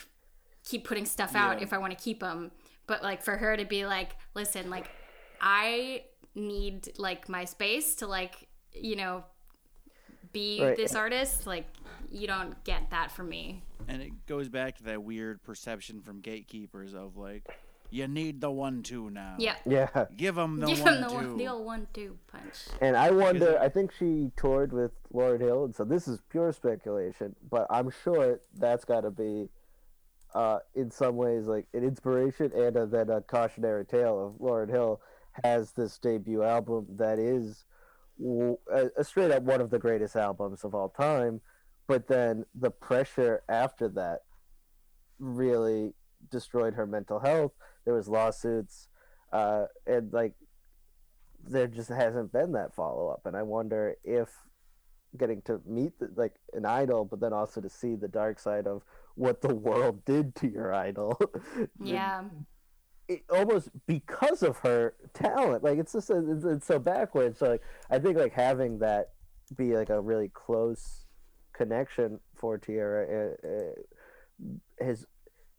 [0.66, 1.64] keep putting stuff out Yeah.
[1.64, 2.50] if i want to keep them
[2.86, 4.90] but like for her to be like listen like
[5.40, 6.02] i
[6.34, 9.24] need like my space to like you know
[10.32, 10.76] be Right.
[10.76, 11.46] this artist.
[11.46, 11.66] Like
[12.10, 13.62] you don't get that from me.
[13.88, 17.44] And it goes back to that weird perception from gatekeepers of like,
[17.90, 19.36] you need the one-two now.
[19.38, 19.54] Yeah.
[19.64, 19.88] Yeah.
[20.16, 21.08] Give them the Give one-two.
[21.08, 22.66] the one, the old one-two punch.
[22.82, 26.52] And I wonder, I think she toured with Lauryn Hill, and so this is pure
[26.52, 29.48] speculation, but I'm sure that's got to be,
[30.36, 34.68] uh, in some ways, like an inspiration and a, then a cautionary tale of Lauryn
[34.68, 35.00] Hill
[35.44, 37.64] has this debut album that is
[38.70, 41.40] a, a straight up one of the greatest albums of all time,
[41.86, 44.20] but then the pressure after that
[45.18, 45.94] really
[46.30, 47.52] destroyed her mental health.
[47.86, 48.88] There was lawsuits,
[49.32, 50.34] uh, and like
[51.48, 54.28] there just hasn't been that follow up, and I wonder if
[55.16, 58.66] getting to meet the, like an idol, but then also to see the dark side
[58.66, 58.82] of
[59.16, 61.18] what the world did to your idol.
[61.82, 62.24] Yeah.
[63.08, 65.64] it, almost because of her talent.
[65.64, 67.38] Like it's just it's, it's so backwards.
[67.38, 69.10] So like I think like having that
[69.56, 71.06] be like a really close
[71.52, 75.06] connection for Tierra uh, uh, has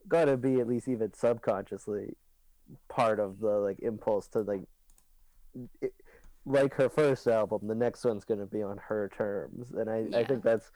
[0.06, 2.16] got to be at least even subconsciously
[2.88, 4.62] part of the like impulse to like
[5.80, 5.92] it,
[6.46, 10.18] like her first album the next one's going to be on her terms and I,
[10.18, 10.70] I think that's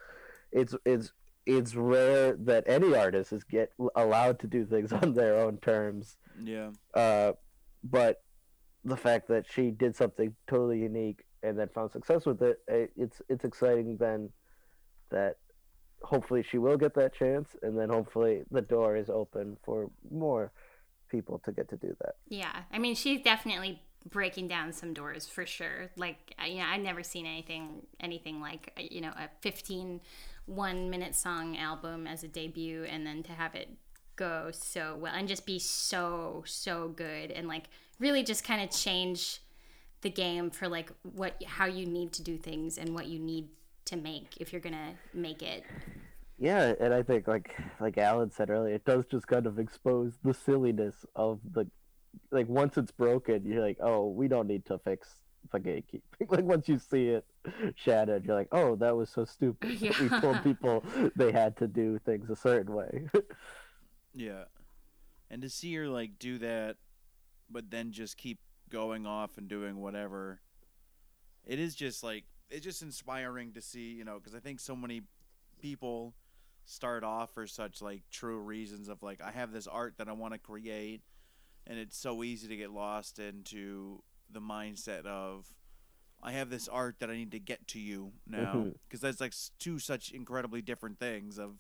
[0.51, 1.13] it's it's
[1.47, 6.17] it's rare that any artist is get allowed to do things on their own terms
[6.43, 6.71] Yeah.
[6.95, 7.33] uh,
[7.83, 8.23] but
[8.85, 12.87] the fact that she did something totally unique and then found success with it, eh,
[12.97, 14.31] it's it's exciting then
[15.11, 15.37] that
[16.03, 20.51] hopefully she will get that chance, and then hopefully the door is open for more
[21.09, 22.15] people to get to do that.
[22.29, 25.91] Yeah, I mean, she's definitely breaking down some doors for sure.
[25.97, 30.01] Like, you know, I've never seen anything anything like uh, you know a 15
[30.47, 33.69] one minute song album as a debut, and then to have it
[34.15, 37.65] go so well and just be so so good and like
[37.99, 39.41] really just kind of change
[40.03, 43.49] the game for like what how you need to do things and what you need
[43.85, 45.65] to make if you're gonna make it.
[46.39, 50.19] Yeah, and I think like like Alan said earlier, it does just kind of expose
[50.25, 51.67] the silliness of the
[52.31, 55.09] like once it's broken, you're like, oh, we don't need to fix
[55.51, 56.03] the gatekeeping.
[56.29, 57.25] like once you see it
[57.75, 59.79] shattered, you're like, oh, that was so stupid.
[59.81, 60.85] that we told people
[61.17, 63.07] they had to do things a certain way.
[64.15, 64.45] Yeah.
[65.31, 66.77] And to see her like do that
[67.49, 70.43] but then just keep going off and doing whatever.
[71.47, 74.77] It is just like it's just inspiring to see, you know, cuz I think so
[74.77, 75.01] many
[75.61, 76.15] people
[76.67, 80.13] start off for such like true reasons of like I have this art that I
[80.13, 81.03] want to create
[81.67, 84.03] and it's so easy to get lost into
[84.33, 85.47] the mindset of
[86.23, 88.69] I have this art that I need to get to you now mm-hmm.
[88.89, 91.57] because that's like two such incredibly different things of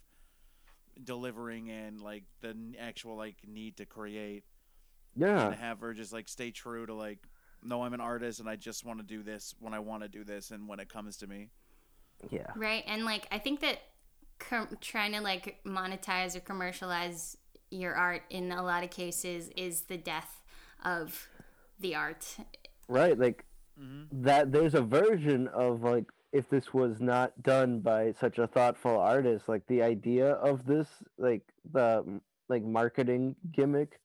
[1.03, 4.44] delivering and like the actual like need to create
[5.16, 5.49] yeah.
[5.49, 7.19] to have her just like stay true to like
[7.65, 10.09] no I'm an artist and I just want to do this when I want to
[10.09, 11.49] do this and when it comes to me
[12.31, 12.47] Yeah.
[12.57, 12.85] Right.
[12.86, 13.81] And like, I think that
[14.39, 17.36] com- trying to like monetize or commercialize
[17.70, 20.43] your art in a lot of cases is the death
[20.85, 21.28] of
[21.81, 22.36] the art.
[22.89, 23.45] Right, like
[24.13, 28.99] that there's a version of like if this was not done by such a thoughtful
[28.99, 30.89] artist, like the idea of this
[31.19, 31.43] like
[31.73, 33.99] the like marketing gimmick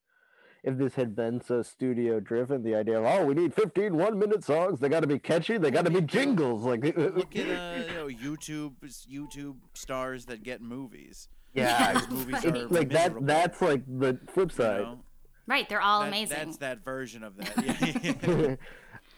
[0.64, 4.20] if this had been so studio driven, the idea of oh we need 15 one
[4.20, 7.46] minute songs, they got to be catchy, they got to be jingles like look at
[7.48, 8.74] uh, you know YouTube
[9.10, 14.82] YouTube stars that get movies yeah, movies like that that's like the flip you side.
[14.82, 15.00] know?
[15.48, 15.68] Right.
[15.70, 16.38] They're all That- amazing.
[16.38, 17.58] That's that version of that.
[18.28, 18.56] Yeah.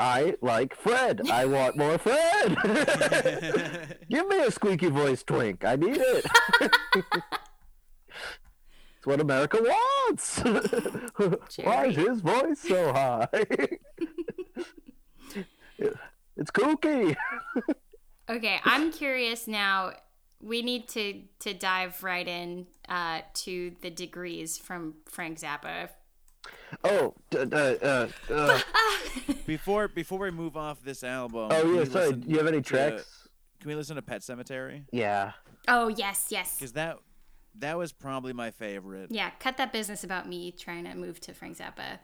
[0.02, 1.30] I like Fred.
[1.30, 2.56] I want more Fred.
[4.10, 5.66] Give me a squeaky voice twink.
[5.66, 6.26] I need it.
[6.62, 7.18] it's
[9.06, 10.40] what America wants.
[11.58, 13.28] Why is his voice so high?
[16.38, 17.18] it's kooky.
[18.30, 19.92] Okay, I'm curious now.
[20.42, 25.90] We need to to dive right in uh, to the degrees from Frank Zappa.
[26.84, 28.60] Oh, d- d- uh, uh,
[29.48, 31.50] before before we move off this album.
[31.52, 31.84] oh yeah.
[31.86, 32.14] Sorry.
[32.14, 33.28] Do you have any to- tracks?
[33.60, 34.86] Can we listen to Pet Cemetery?
[34.92, 35.32] Yeah.
[35.68, 36.98] Oh yes, yes, Because that
[37.56, 39.12] that was probably my favorite.
[39.12, 39.32] yeah.
[39.40, 42.00] Cut that business about me trying to move to Frank Zappa.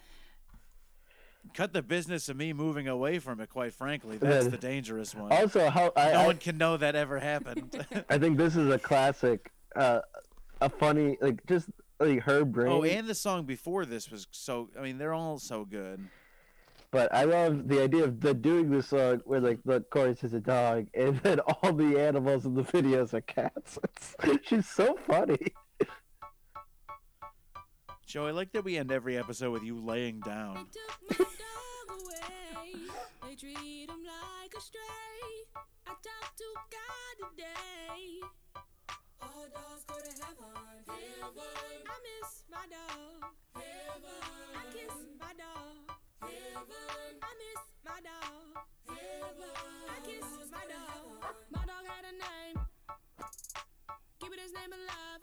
[1.54, 3.50] Cut the business of me moving away from it.
[3.50, 5.32] Quite frankly, that's then- the dangerous one.
[5.32, 7.86] Also, how I, no I, one can know that ever happened.
[8.10, 10.02] I think this is a classic, uh,
[10.60, 12.72] a funny like just like her oh, brain.
[12.72, 14.70] oh, and the song before this was so.
[14.78, 16.08] I mean, they're all so good.
[16.92, 20.34] But I love the idea of the doing this song where like the chorus is
[20.34, 23.78] a dog and then all the animals in the videos are cats.
[24.24, 25.54] It's, she's so funny.
[28.06, 30.68] Joe, I like that we end every episode with you laying down.
[39.22, 39.76] Took my dog away.
[39.76, 39.76] They treat him like a stray.
[39.76, 39.76] I talk to God today.
[39.76, 40.54] All dogs go to heaven.
[40.88, 41.82] Heaven.
[41.86, 43.20] I miss my dog.
[43.56, 44.22] Heaven.
[44.56, 45.76] I kiss my dog.
[46.22, 47.12] Heaven.
[47.22, 48.46] I miss my dog.
[48.88, 49.56] Heaven.
[49.90, 51.36] I kiss my dog.
[51.52, 52.58] My dog had a name.
[54.20, 55.22] Keeping his name alive.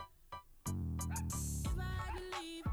[1.64, 2.64] If I had to leave,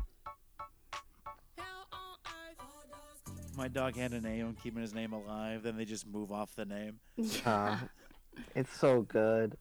[1.57, 2.59] hell on earth.
[2.59, 4.47] All dogs go to My dog had a name.
[4.47, 5.63] I'm keeping his name alive.
[5.63, 6.99] Then they just move off the name.
[7.45, 7.77] Uh,
[8.55, 9.57] it's so good.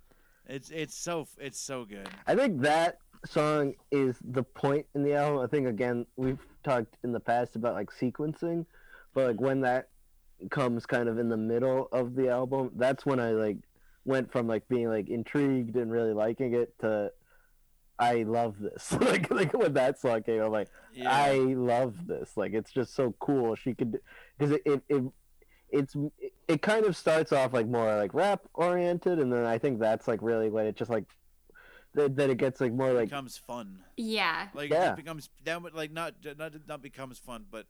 [0.49, 2.09] It's it's so it's so good.
[2.27, 5.43] I think that song is the point in the album.
[5.43, 8.65] I think again we've talked in the past about like sequencing,
[9.15, 9.89] but like when that
[10.51, 13.59] comes kind of in the middle of the album, that's when I like
[14.05, 17.13] went from like being like intrigued and really liking it to
[17.99, 18.93] I love this.
[19.01, 21.11] like like when that song came, I'm like Yeah.
[21.11, 22.37] I love this.
[22.37, 23.55] Like it's just so cool.
[23.55, 24.01] She could
[24.39, 25.03] because it, it it
[25.71, 25.95] it's
[26.47, 30.09] it kind of starts off like more like rap oriented, and then I think that's
[30.09, 31.05] like really when it just like
[31.95, 33.81] that, that it gets like more like becomes fun.
[33.97, 34.49] Yeah.
[34.55, 34.93] Like Yeah.
[34.93, 37.67] it becomes that like not not not becomes fun, but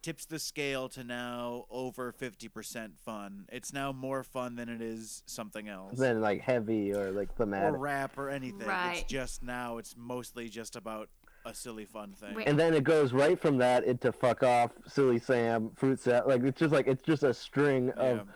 [0.00, 3.46] tips the scale to now over fifty percent fun.
[3.50, 5.98] It's now more fun than it is something else.
[5.98, 7.74] Than like heavy or like thematic.
[7.74, 8.66] or rap or anything.
[8.66, 8.98] Right.
[8.98, 11.08] It's just now it's mostly just about
[11.48, 12.34] a silly fun thing.
[12.34, 12.46] Wait.
[12.46, 16.26] And then it goes right from that into fuck off, silly Sam, fruit salad.
[16.26, 18.26] Like it's just like it's just a string of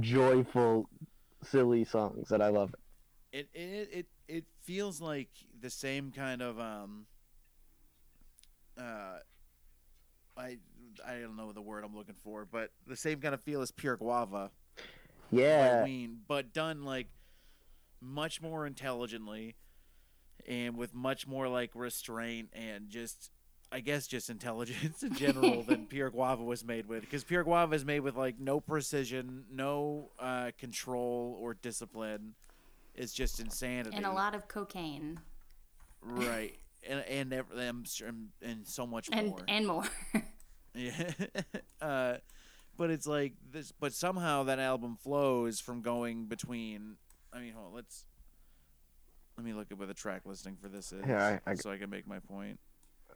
[0.00, 0.88] joyful,
[1.42, 2.74] silly songs that I love.
[3.32, 5.30] It it it it feels like
[5.60, 7.06] the same kind of um
[8.78, 9.18] uh
[10.36, 10.58] I
[11.06, 13.70] I don't know the word I'm looking for, but the same kind of feel as
[13.70, 14.50] Pure Guava.
[15.30, 15.80] Yeah.
[15.82, 17.08] I mean, but done like
[18.00, 19.54] much more intelligently
[20.48, 23.30] and with much more like restraint and just
[23.70, 27.74] I guess just intelligence in general than Pure Guava was made with because Pure Guava
[27.74, 32.34] is made with like no precision, no uh, control or discipline.
[32.94, 33.96] It's just insanity.
[33.96, 35.20] And a lot of cocaine.
[36.02, 36.54] right?
[36.86, 39.40] And and and, and so much And more.
[39.48, 39.84] and more.
[40.74, 41.10] Yeah.
[41.82, 42.14] uh,
[42.78, 43.72] but it's like this.
[43.72, 46.96] But somehow that album flows from going between.
[47.32, 48.04] I mean, hold on, let's.
[49.42, 51.72] Let me look at what the track listing for this is, Yeah, I- I- so
[51.72, 52.60] I can make my point.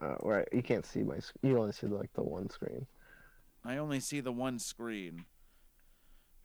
[0.01, 0.49] uh, right.
[0.53, 1.21] You can't see my.
[1.21, 2.85] sc- You only see like the one screen.
[3.65, 5.25] I only see the one screen,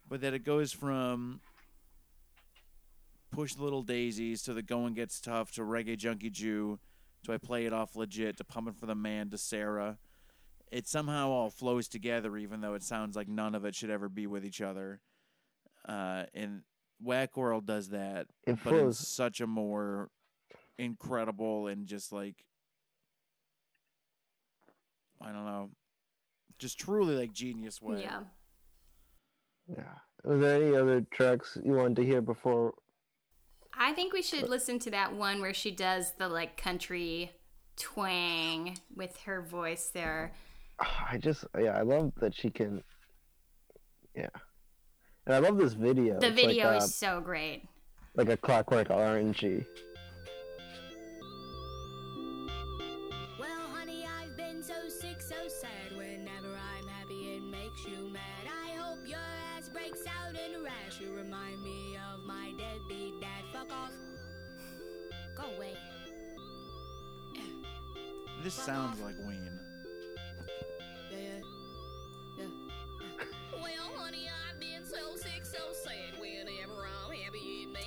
[0.08, 1.41] but that it goes from
[3.32, 6.78] push little daisies to the going gets tough to reggae junkie Jew
[7.24, 9.98] to I play it off legit to pumping for the man to Sarah.
[10.72, 14.10] It somehow all flows together, even though it sounds like none of it should ever
[14.10, 15.02] be with each other.
[15.90, 16.62] Uh, and
[17.02, 20.10] Whack World does that, It but in such a more
[20.78, 22.36] incredible and just like
[25.22, 25.69] I don't know,
[26.57, 28.02] just truly like genius way.
[28.02, 28.22] yeah.
[29.68, 29.84] Yeah.
[30.23, 32.73] Was there any other tracks you wanted to hear before?
[33.78, 37.32] I think we should uh, listen to that one where she does the like country
[37.78, 40.34] twang with her voice there.
[40.80, 42.84] I just yeah, I love that she can.
[44.15, 44.30] Yeah.
[45.26, 46.19] And I love this video.
[46.19, 47.64] The It's like, video uh, is so great.
[48.15, 49.65] like a clockwork orangey.
[53.39, 55.95] Well, honey, I've been so sick, so sad.
[55.98, 58.22] Whenever I'm happy, it makes you mad.
[58.48, 59.19] I hope your
[59.56, 60.99] ass breaks out in a rash.
[60.99, 63.43] You remind me of my deadbeat dad.
[63.53, 63.91] Fuck off.
[65.38, 65.73] Go away.
[68.43, 69.60] This sounds like Ween.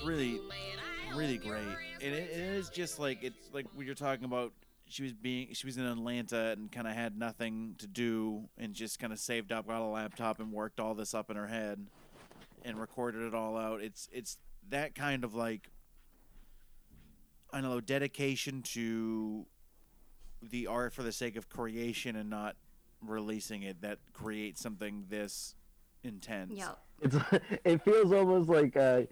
[0.04, 0.56] Really, you mad.
[1.12, 1.76] I really hope great.
[2.02, 4.52] And it, it is just like it's like when you're talking about.
[4.86, 8.74] She was being she was in Atlanta and kind of had nothing to do and
[8.74, 11.46] just kind of saved up, got a laptop and worked all this up in her
[11.46, 11.86] head,
[12.66, 13.80] and recorded it all out.
[13.80, 14.36] It's it's
[14.68, 15.70] that kind of like
[17.50, 19.46] I don't know dedication to
[20.42, 22.56] the art for the sake of creation and not
[23.00, 25.54] releasing it that creates something this
[26.02, 26.52] intense.
[26.52, 26.78] Yep.
[27.04, 27.16] It's
[27.64, 29.02] it feels almost like uh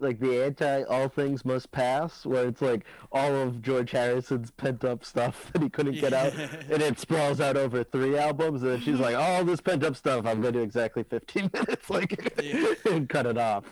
[0.00, 4.84] like the anti all things must pass where it's like all of George Harrison's pent
[4.84, 8.82] up stuff that he couldn't get out and it sprawls out over three albums and
[8.82, 12.74] she's like all this pent up stuff I'm gonna do exactly 15 minutes like Yeah.
[12.90, 13.64] and cut it off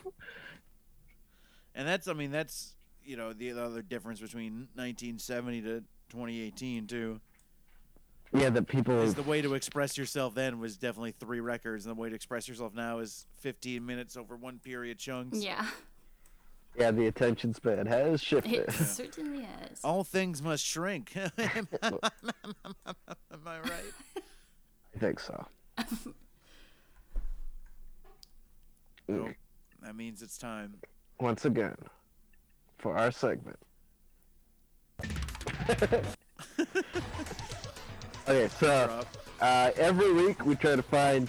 [1.75, 2.75] And that's, I mean, that's
[3.05, 7.21] you know the other difference between 1970 to 2018 too.
[8.33, 11.97] Yeah that people Is the way to express yourself then was definitely three records, and
[11.97, 15.39] the way to express yourself now is 15 minutes over one period chunks.
[15.39, 15.67] Yeah.
[16.79, 19.81] yeah the attention span has shifted It certainly is.
[19.83, 21.13] All things must shrink.
[21.17, 21.31] Am
[23.47, 23.93] I right?
[24.95, 25.47] I think so
[29.09, 29.31] Nope.
[29.83, 30.75] That means it's time.
[31.19, 31.75] once again
[32.79, 33.59] for our segment.
[38.29, 39.05] Okay, so
[39.41, 41.29] uh, every week we try to find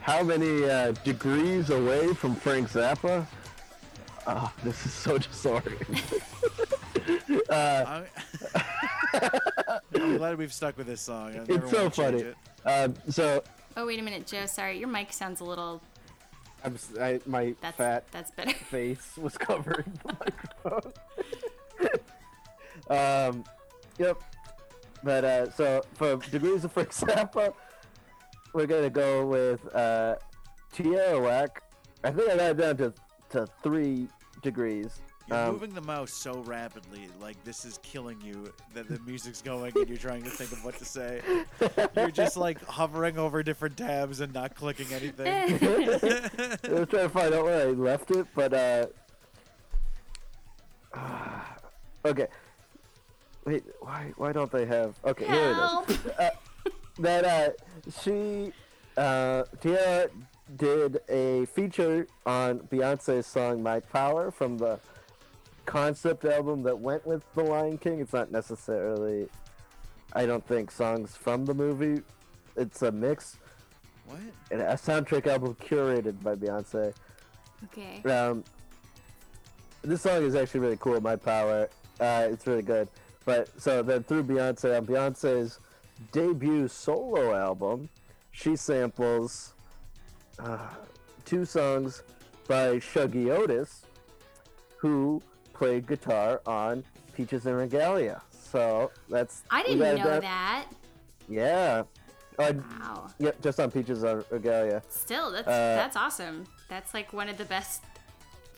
[0.00, 3.26] how many uh, degrees away from Frank Zappa.
[4.26, 6.20] Oh, this is so disorienting.
[7.50, 8.02] uh,
[9.94, 11.34] I'm glad we've stuck with this song.
[11.36, 12.20] I it's so funny.
[12.22, 12.36] it.
[12.64, 13.42] Um, so
[13.76, 14.46] Oh wait a minute, Joe.
[14.46, 15.80] Sorry, your mic sounds a little.
[16.64, 18.52] I'm, s- I, my That's fat that's better.
[18.70, 20.92] face was covering the microphone.
[22.88, 23.44] um,
[23.98, 24.22] yep.
[25.04, 27.52] But uh, so for degrees of Frank Zappa,
[28.54, 30.16] we're gonna go with uh,
[30.72, 31.62] Tierra Whack.
[32.02, 32.94] I think I got it down to
[33.30, 34.08] to three
[34.42, 35.00] degrees.
[35.28, 38.52] You're Um, moving the mouse so rapidly, like this is killing you.
[38.74, 41.20] That the music's going and you're trying to think of what to say.
[41.96, 45.26] You're just like hovering over different tabs and not clicking anything.
[45.28, 45.52] I
[46.72, 48.86] was trying to find out where I left it, but uh.
[52.06, 52.26] okay.
[53.44, 54.98] Wait, why why don't they have?
[55.04, 55.54] Okay, here
[55.86, 56.06] it is.
[56.18, 56.30] Uh,
[56.98, 57.50] that uh,
[58.02, 58.52] she,
[58.96, 60.08] uh, Tia
[60.56, 64.78] did a feature on Beyonce's song "My Power" from the
[65.66, 68.00] concept album that went with The Lion King.
[68.00, 69.28] It's not necessarily,
[70.12, 72.02] I don't think, songs from the movie.
[72.56, 73.38] It's a mix.
[74.06, 74.20] What?
[74.50, 76.94] And a soundtrack album curated by Beyonce.
[77.64, 78.02] Okay.
[78.08, 78.44] Um,
[79.82, 80.98] this song is actually really cool.
[81.00, 81.68] My Power.
[82.00, 82.88] Uh, it's really good.
[83.24, 85.58] But so then through Beyonce on Beyonce's
[86.12, 87.88] debut solo album,
[88.32, 89.54] she samples
[90.38, 90.68] uh,
[91.24, 92.02] two songs
[92.46, 93.82] by Shuggie Otis,
[94.76, 95.22] who
[95.52, 96.84] played guitar on
[97.14, 98.20] Peaches en Regalia.
[98.30, 100.66] So that's I didn't got know that.
[101.28, 101.84] Yeah.
[102.38, 103.06] Uh, Wow.
[103.20, 104.82] Yep, just on Peaches en Regalia.
[104.88, 106.44] Still, that's Uh, that's awesome.
[106.68, 107.82] That's like one of the best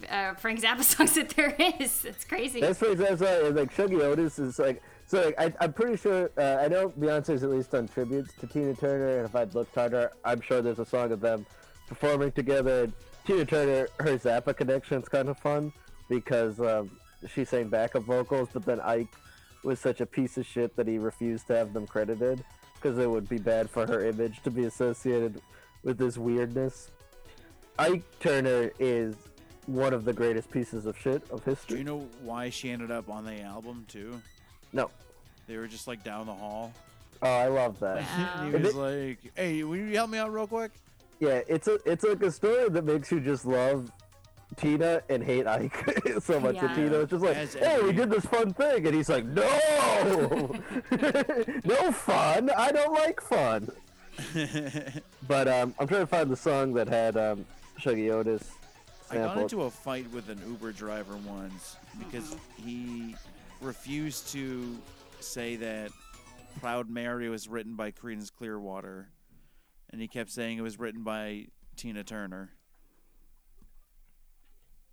[0.09, 2.05] uh, Frank Zappa songs that there is.
[2.05, 2.60] It's crazy.
[2.60, 3.55] That's pretty that's right.
[3.55, 5.24] Like Shuggie Otis is like so.
[5.24, 6.31] Like I, I'm pretty sure.
[6.36, 9.74] Uh, I know Beyonce's at least done tributes to Tina Turner, and if I'd looked
[9.74, 11.47] harder, I'm sure there's a song of them
[11.89, 12.85] performing together.
[12.85, 12.93] And
[13.27, 15.73] Tina Turner, her Zappa connection is kind of fun
[16.09, 16.90] because um,
[17.28, 19.14] she sang backup vocals, but then Ike
[19.64, 22.44] was such a piece of shit that he refused to have them credited
[22.74, 25.40] because it would be bad for her image to be associated
[25.82, 26.90] with this weirdness.
[27.78, 29.16] Ike Turner is
[29.66, 31.74] one of the greatest pieces of shit of history.
[31.76, 34.20] Do you know why she ended up on the album too?
[34.72, 34.90] No.
[35.47, 36.72] They were just like down the hall.
[37.22, 38.02] Oh, I love that.
[38.44, 40.70] he was it- like, "Hey, will you help me out real quick?"
[41.18, 43.90] yeah, it's a it's like a story that makes you just love
[44.56, 45.74] Tina and hate Ike
[46.20, 46.56] so much.
[46.56, 46.66] Yeah.
[46.66, 49.24] And Tina was just like, As "Hey, we did this fun thing," and he's like,
[49.24, 49.43] "No,
[51.64, 52.51] no fun.
[52.51, 53.70] I don't like fun."
[55.26, 57.44] But um, I'm trying to find the song that had um,
[57.80, 58.43] Shuggie Otis
[59.10, 63.14] I got into a fight with an Uber driver once because he
[63.60, 64.76] refused to
[65.20, 65.90] say that
[66.60, 69.08] Proud Mary was written by Creedence Clearwater,
[69.90, 71.46] and he kept saying it was written by
[71.76, 72.50] Tina Turner.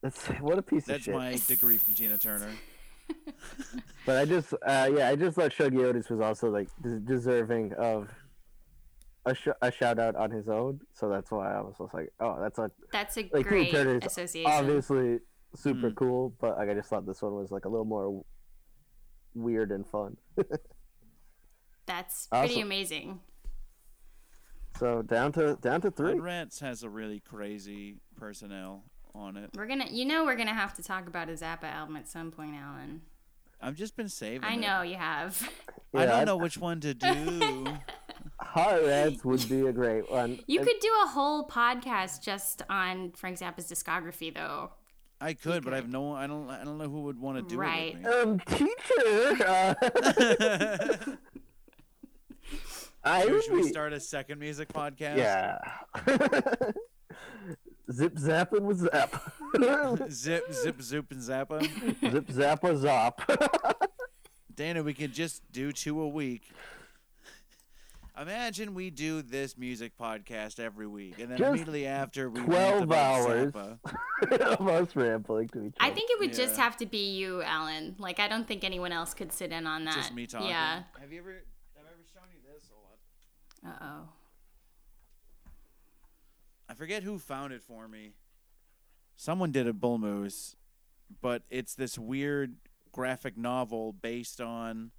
[0.02, 2.52] That's what a piece of That's my degree from Tina Turner.
[4.06, 6.68] But I just, uh, yeah, I just thought Shuggie Otis was also like
[7.06, 8.10] deserving of
[9.26, 10.80] a, sh- a shout out on his own.
[10.94, 13.72] So that's why I was just like, oh, that's a That's a like Tina great
[13.72, 14.52] Turner is association.
[14.52, 15.20] obviously
[15.56, 15.96] super Hmm.
[15.96, 18.24] cool, but like I just thought this one was like a little more
[19.36, 20.18] weird and fun.
[21.86, 22.64] That's pretty Awesome.
[22.64, 23.20] amazing.
[24.80, 26.14] so down to down to three.
[26.14, 28.84] Red Rats has a really crazy personnel
[29.14, 29.52] on it.
[29.56, 32.32] We're gonna, you know, we're gonna have to talk about a Zappa album at some
[32.32, 33.02] point, Alan.
[33.62, 34.44] I've just been saving.
[34.44, 34.60] I it.
[34.60, 35.50] know you have.
[35.94, 37.68] I don't I- know which one to do.
[38.40, 38.82] Hot
[39.24, 40.40] would be a great one.
[40.48, 44.72] You And- could do a whole podcast just on Frank Zappa's discography, though.
[45.22, 46.14] I could, but I've no.
[46.14, 46.50] I don't.
[46.50, 47.96] I don't know who would want to do Right.
[47.96, 48.22] it Right.
[48.24, 49.46] Um, teacher.
[49.48, 49.74] Uh,
[53.04, 55.18] I So should we start a second music podcast?
[55.18, 55.58] Yeah.
[57.92, 59.22] Zip zapping with zap.
[60.10, 61.62] zip, zip, zoop, and zappa.
[62.12, 63.88] Zip zappa zop.
[64.56, 66.50] Dana, we could just do two a week.
[68.20, 72.92] Imagine we do this music podcast every week, and then Just immediately after we 12
[72.92, 73.54] hours.
[74.32, 75.92] Of us rambling to each other.
[75.92, 77.96] I think it would just have to be you, Alan.
[77.98, 79.96] Like, I don't think anyone else could sit in on that.
[79.96, 80.48] Just me talking.
[80.48, 80.84] Yeah.
[81.02, 81.32] Have you ever?
[81.76, 82.70] Have I ever shown you this?
[82.72, 82.86] Hold
[83.66, 83.70] on.
[83.72, 84.10] Uh oh.
[86.70, 88.14] I forget who found it for me.
[89.18, 90.56] Someone did a bull moose,
[91.22, 92.56] but it's this weird
[92.92, 94.92] graphic novel based on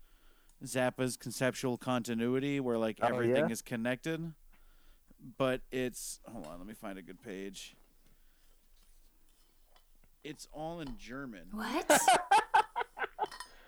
[0.67, 3.53] Zappa's conceptual continuity, where like Oh, everything yeah?
[3.53, 4.33] is connected.
[5.39, 7.77] But it's hold on, let me find a good page.
[10.23, 11.49] It's all in German.
[11.53, 11.91] What?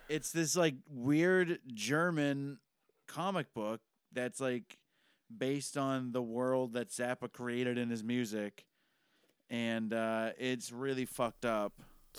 [0.09, 2.61] It's this like weird German
[3.09, 3.81] comic book
[4.13, 4.79] that's like
[5.37, 8.67] based on the world that Zappa created in his music,
[9.51, 11.73] and uh, it's really fucked up.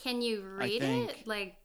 [0.03, 1.25] Can you read it?
[1.25, 1.55] Like,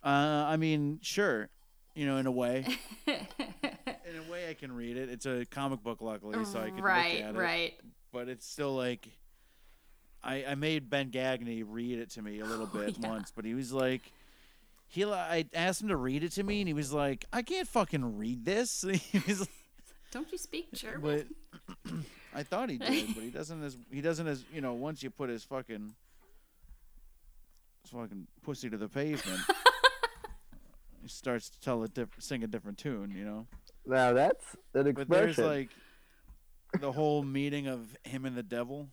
[0.00, 1.48] Uh, I mean, sure,
[1.96, 2.64] you know, in a way.
[3.06, 5.08] in a way, I can read it.
[5.08, 7.38] It's a comic book, luckily, so I can right, look at it.
[7.38, 7.44] right.
[7.44, 7.74] Right.
[8.12, 9.08] But it's still like,
[10.22, 13.08] I I made Ben Gagney read it to me a little bit yeah.
[13.08, 14.02] once, but he was like,
[14.88, 17.66] he I asked him to read it to me, and he was like, I can't
[17.66, 18.82] fucking read this.
[19.10, 19.48] he was like,
[20.12, 21.26] Don't you speak German?
[21.84, 21.92] but
[22.34, 24.74] I thought he did, but he doesn't as he doesn't as you know.
[24.74, 25.94] Once you put his fucking
[27.82, 29.40] his fucking pussy to the pavement,
[31.08, 33.12] starts to tell a diff- sing a different tune.
[33.16, 33.46] You know.
[33.86, 35.08] Now that's an expression.
[35.08, 35.70] But there's like
[36.80, 38.88] the whole meeting of him and the devil.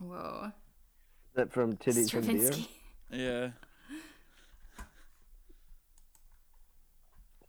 [0.00, 0.50] Whoa.
[1.34, 2.50] that from Titties from Deer.
[3.10, 3.50] Yeah.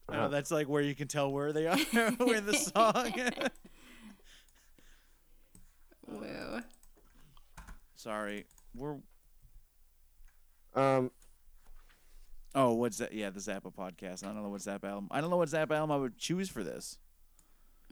[0.08, 3.14] I know, Uh, that's like where you can tell where they are in the song.
[6.08, 6.60] Whoa.
[7.96, 8.46] Sorry,
[8.76, 8.98] we're
[10.76, 11.10] Um,
[12.56, 13.12] Oh, what's that?
[13.14, 14.24] Yeah, the Zappa podcast.
[14.24, 15.10] I don't know what Zappa album.
[15.12, 16.98] I don't know what Zappa album I would choose for this.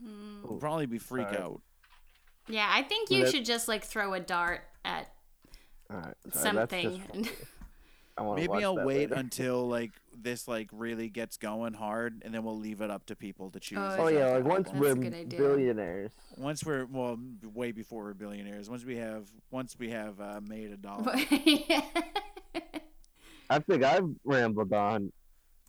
[0.02, 0.44] Mm.
[0.44, 1.40] It'd probably be Freak Alright.
[1.40, 1.60] Out.
[2.48, 5.08] Yeah, I think you that- should just like throw a dart at
[5.90, 7.28] all right, sorry, something.
[8.16, 9.14] I wanna watch Maybe I'll that wait later.
[9.14, 13.16] until like this like really gets going hard, and then we'll leave it up to
[13.16, 13.78] people to choose.
[13.80, 16.12] Oh, Oh yeah, like once That's we're billionaires.
[16.36, 18.70] Once we're well, way before we're billionaires.
[18.70, 21.14] Once we have, once we have uh, made a dollar.
[23.50, 25.12] I think I've rambled on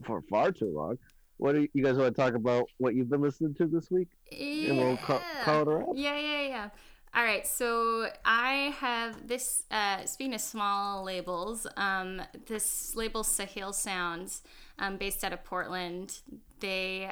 [0.04, 0.98] for far too long.
[1.38, 2.70] What do you, you guys want to talk about?
[2.78, 4.08] What you've been listening to this week?
[4.32, 5.88] And we'll ca- call it a wrap.
[5.94, 6.70] Yeah, yeah, yeah.
[7.14, 9.64] All right, so I have this.
[9.72, 14.42] Uh, speaking of small labels, um, this label Sahel Sounds,
[14.80, 16.20] um, based out of Portland,
[16.60, 17.12] they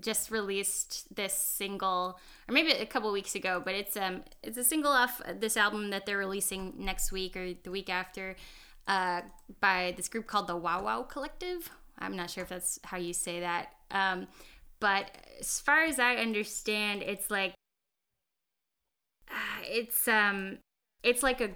[0.00, 2.18] just released this single,
[2.48, 5.90] or maybe a couple weeks ago, but it's um it's a single off this album
[5.90, 8.34] that they're releasing next week or the week after,
[8.86, 9.22] uh,
[9.60, 11.70] by this group called the Wau Wau Collective.
[11.98, 14.26] I'm not sure if that's how you say that, um,
[14.80, 17.54] but as far as I understand, it's like
[19.62, 20.58] it's um
[21.02, 21.50] it's like a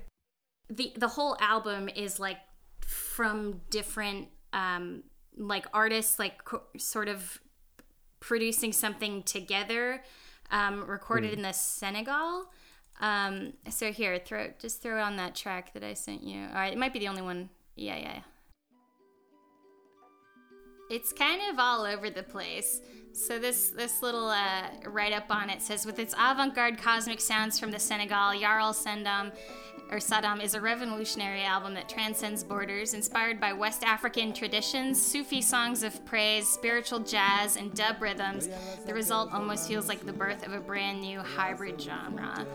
[0.70, 2.38] the the whole album is like
[2.80, 5.02] from different um
[5.36, 7.40] like artists like co- sort of
[8.20, 10.02] producing something together
[10.50, 12.50] um recorded in the Senegal
[13.00, 16.72] um so here throw just throw on that track that I sent you all right
[16.72, 18.20] it might be the only one yeah yeah yeah.
[20.90, 22.80] it's kind of all over the place.
[23.12, 27.58] So this this little uh, write up on it says, with its avant-garde cosmic sounds
[27.58, 29.32] from the Senegal, Yarl Sendam
[29.90, 35.40] or Saddam is a revolutionary album that transcends borders, inspired by West African traditions, Sufi
[35.40, 38.48] songs of praise, spiritual jazz, and dub rhythms.
[38.86, 42.46] The result almost feels like the birth of a brand new hybrid genre.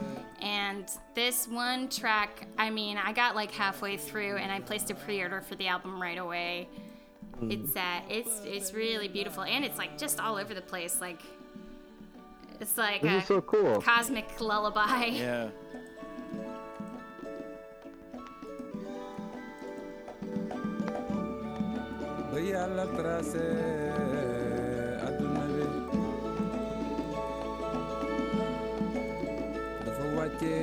[0.42, 0.86] And
[1.16, 5.42] this one track, I mean, I got like halfway through and I placed a pre-order
[5.42, 6.68] for the album right away.
[7.50, 11.02] It's uh, it's it's really beautiful, and it's like just all over the place.
[11.02, 11.20] Like
[12.62, 13.82] it's like This a is so cool.
[13.82, 15.06] cosmic lullaby.
[15.08, 15.50] Yeah.
[22.34, 23.46] ba yàlla tracé
[25.08, 25.64] adduna bi
[29.86, 30.54] dafa wàcce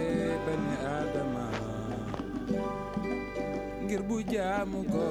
[0.47, 1.44] bani aadama
[3.84, 5.05] ngir bu jaamu ko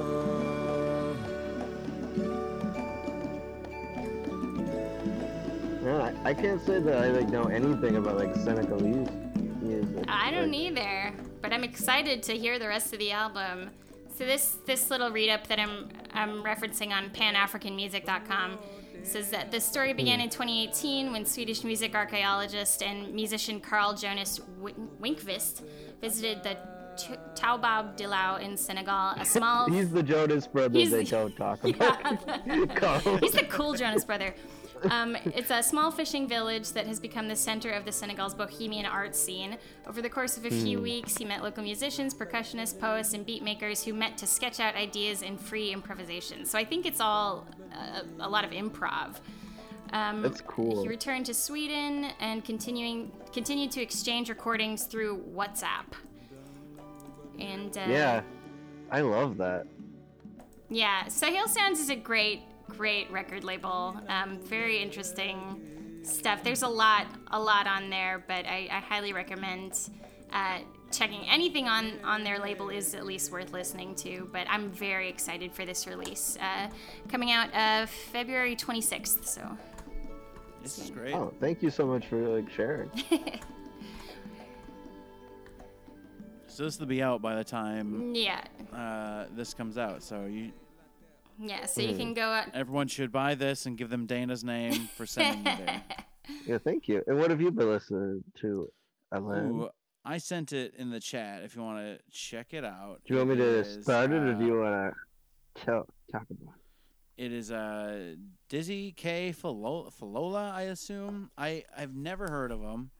[5.82, 9.08] Man, I, I can't say that I like know anything about like Senegalese
[9.62, 10.04] music.
[10.06, 13.70] I don't Like, either, but I'm excited to hear the rest of the album.
[14.20, 18.58] So this this little read up that I'm I'm referencing on panafricanmusic.com
[19.02, 20.24] says that the story began hmm.
[20.24, 25.62] in 2018 when Swedish music archaeologist and musician Carl Jonas Win- Winqvist
[26.02, 26.58] visited the
[26.98, 32.26] T- Toubab Dialaw in Senegal, a small He's the Jonas brother they don't talk about.
[32.76, 33.16] Carl.
[33.22, 34.34] He's the cool Jonas brother.
[34.90, 38.86] Um, it's a small fishing village that has become the center of the Senegal's bohemian
[38.86, 39.58] art scene.
[39.86, 40.84] Over the course of a few Hmm.
[40.84, 44.74] weeks, he met local musicians, percussionists, poets, and beat makers who met to sketch out
[44.76, 46.46] ideas in free improvisation.
[46.46, 49.16] So I think it's all uh, a lot of improv.
[49.92, 50.82] Um, That's cool.
[50.82, 55.86] He returned to Sweden and continuing continued to exchange recordings through WhatsApp.
[57.38, 58.22] And uh, yeah,
[58.90, 59.66] I love that.
[60.68, 62.42] yeah, Sahel Sounds is a great,
[62.80, 63.94] great record label.
[64.08, 66.42] Um, very interesting stuff.
[66.42, 69.90] There's a lot, a lot on there, but I, I highly recommend
[70.32, 74.30] uh, checking anything on on their label is at least worth listening to.
[74.32, 76.70] But I'm very excited for this release, uh,
[77.10, 79.26] coming out of February 26th.
[79.26, 79.42] So
[80.62, 81.14] This is great.
[81.14, 82.90] Oh, thank you so much for like sharing.
[86.46, 88.42] So this will be out by the time yeah,
[88.74, 90.02] uh, this comes out.
[90.02, 90.50] So you,
[91.40, 91.66] yeah.
[91.66, 92.48] So you can go out.
[92.54, 95.82] everyone should buy this and give them Dana's name for sending you there.
[96.46, 97.02] Yeah, thank you.
[97.08, 98.70] And what have you been listening to,
[99.12, 99.62] Alan?
[99.62, 99.68] Ooh,
[100.04, 103.00] I sent it in the chat if you want to check it out.
[103.04, 105.86] do you want me to is, start it, or uh, do you want to tell
[106.12, 106.54] talk about?
[107.16, 107.24] it?
[107.24, 108.14] It is uh,
[108.48, 109.34] Dizzy K.
[109.36, 111.30] Falo- Falola, I assume.
[111.36, 112.90] I I've never heard of him.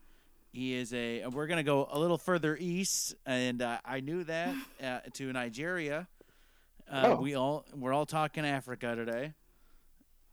[0.53, 1.25] He is a.
[1.27, 6.09] We're gonna go a little further east, and uh, I knew that uh, to Nigeria.
[6.91, 7.21] Uh, Oh.
[7.21, 9.33] We all we're all talking Africa today,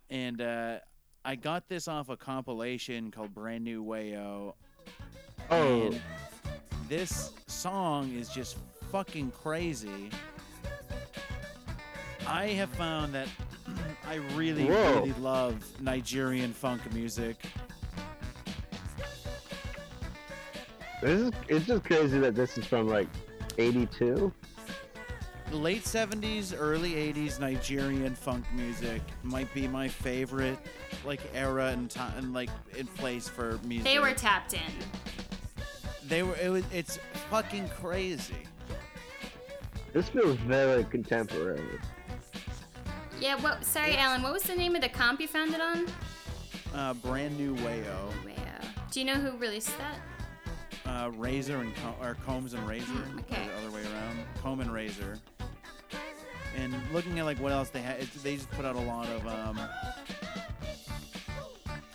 [0.10, 0.78] and uh,
[1.24, 4.54] I got this off a compilation called Brand New Wayo.
[5.52, 6.02] Oh, And
[6.90, 8.58] this song is just
[8.92, 10.10] fucking crazy.
[12.26, 13.28] I have found that
[14.08, 14.96] I really, Whoa.
[15.02, 17.38] really love Nigerian funk music.
[21.04, 23.08] this is it's just crazy that this is from like
[23.60, 24.34] '82.
[25.52, 30.58] Late 70s, early 80s Nigerian funk music might be my favorite
[31.06, 33.86] like era and time and like in place for music.
[33.86, 34.60] They were tapped in.
[36.08, 37.00] they were it was it's
[37.30, 38.36] fucking crazy.
[39.94, 41.80] This feels very contemporary.
[43.20, 43.36] Yeah.
[43.38, 43.64] What?
[43.64, 44.22] Sorry, Alan.
[44.22, 45.88] What was the name of the comp you found it on?
[46.76, 48.12] Uh, brand new Wayo.
[48.26, 48.34] Wow.
[48.92, 49.96] Do you know who released that?
[50.86, 53.44] uh, Razor and Com- or Combs and Razor, Mm, okay.
[53.44, 55.18] or the other way around, Comb and Razor.
[56.58, 59.28] And looking at like what else they had, they just put out a lot of
[59.28, 59.60] um,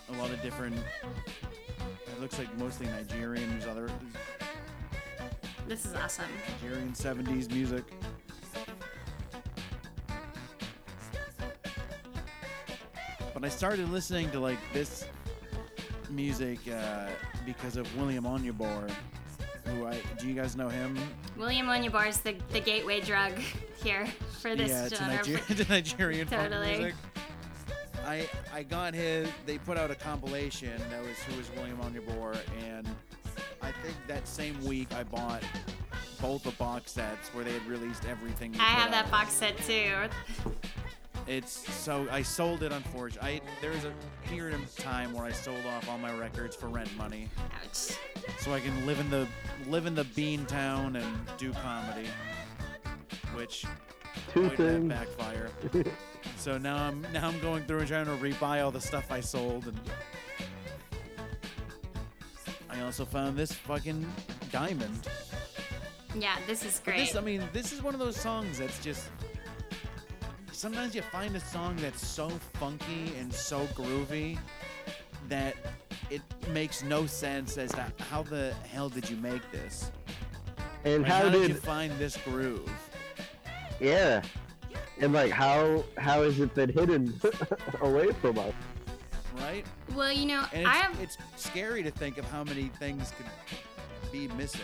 [0.09, 0.76] a lot of different.
[2.06, 3.51] It looks like mostly Nigerian.
[3.51, 3.90] There's other
[5.66, 6.26] This is awesome.
[6.62, 7.84] Nigerian '70s music.
[13.34, 15.06] But I started listening to like this
[16.09, 17.09] music uh,
[17.44, 18.89] because of William Onyeabor,
[19.64, 20.98] who I do you guys know him?
[21.36, 23.32] William Onyeabor is the, the gateway drug
[23.82, 24.06] here
[24.40, 25.16] for this yeah, genre.
[25.16, 26.78] Niger- to Nigerian Totally.
[26.78, 26.94] music.
[28.05, 29.28] I I got his.
[29.47, 32.86] They put out a compilation that was who was William Onyeabor, and
[33.60, 35.43] I think that same week I bought
[36.20, 38.55] both the box sets where they had released everything.
[38.59, 39.93] I have that box set too.
[41.28, 43.40] It's so I sold it unfortunately.
[43.47, 43.93] I there was a
[44.27, 47.28] period of time where I sold off all my records for rent money,
[47.65, 47.97] Ouch.
[48.40, 49.28] so I can live in the
[49.69, 51.07] live in the bean town and
[51.39, 52.09] do comedy,
[53.35, 53.65] which
[54.32, 54.89] Two boy, did that things.
[54.89, 55.51] backfire.
[56.36, 59.20] So now I'm now I'm going through and trying to rebuy all the stuff I
[59.20, 59.78] sold, and
[62.70, 64.05] I also found this fucking
[64.51, 65.09] diamond.
[66.16, 67.07] Yeah, this is But great.
[67.07, 69.09] this, I mean, this is one of those songs that's just.
[70.62, 74.39] Sometimes you find a song that's so funky and so groovy
[75.28, 75.56] that
[76.09, 79.90] it makes no sense as to how the hell did you make this?
[80.84, 82.70] And Like, how, did, did, you find this groove?
[83.80, 84.22] yeah,
[85.01, 87.20] and like how how has it been hidden
[87.80, 88.55] away from us?
[89.40, 89.66] Right?
[89.97, 91.01] well, you know, I it's, have.
[91.01, 94.60] it's scary to think of how many things could be missing.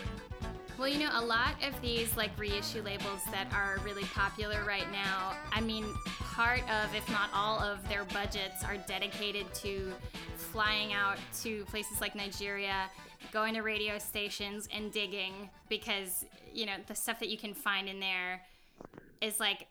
[0.79, 4.89] Well, you know, a lot of these like reissue labels that are really popular right
[4.93, 5.83] now, I mean,
[6.21, 9.91] part of, if not all of their budgets are dedicated to
[10.37, 12.89] flying out to places like Nigeria,
[13.33, 16.23] going to radio stations and digging because,
[16.53, 18.41] you know, the stuff that you can find in there
[19.19, 19.67] is like,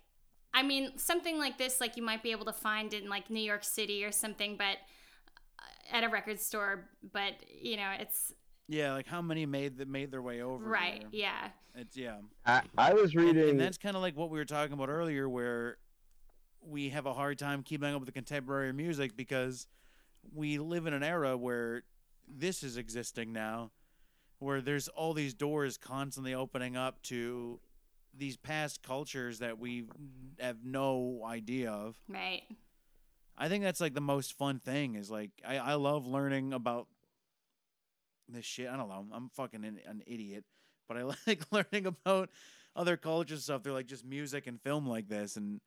[0.53, 3.41] I mean, something like this, like you might be able to find in like New
[3.41, 4.77] York City or something, but
[5.59, 8.35] uh, at a record store, but, you know, it's
[8.69, 10.65] Yeah, like how many made that made their way over?
[10.65, 11.01] right.
[11.11, 11.23] here?
[11.23, 11.49] Yeah.
[11.75, 12.17] It's yeah.
[12.45, 13.51] I, I was And- reading.
[13.51, 15.79] And, that's kind of like what we were talking about earlier, where
[16.61, 19.67] we have a hard time keeping up with the contemporary music because
[20.35, 21.85] we live in an era where
[22.29, 23.71] this is existing now,
[24.39, 27.61] where there's all these doors constantly opening up to
[28.17, 29.85] these past cultures that we
[30.41, 31.97] have no idea of.
[32.09, 32.43] Right.
[33.39, 36.89] I think that's like the most fun thing is like I, I love learning about
[38.29, 38.69] this shit.
[38.69, 39.07] I don't know.
[39.13, 40.45] I'm fucking an, an idiot,
[40.89, 42.31] but I like learning about
[42.77, 43.63] other cultures and stuff.
[43.63, 45.61] They're like just music and film like this, and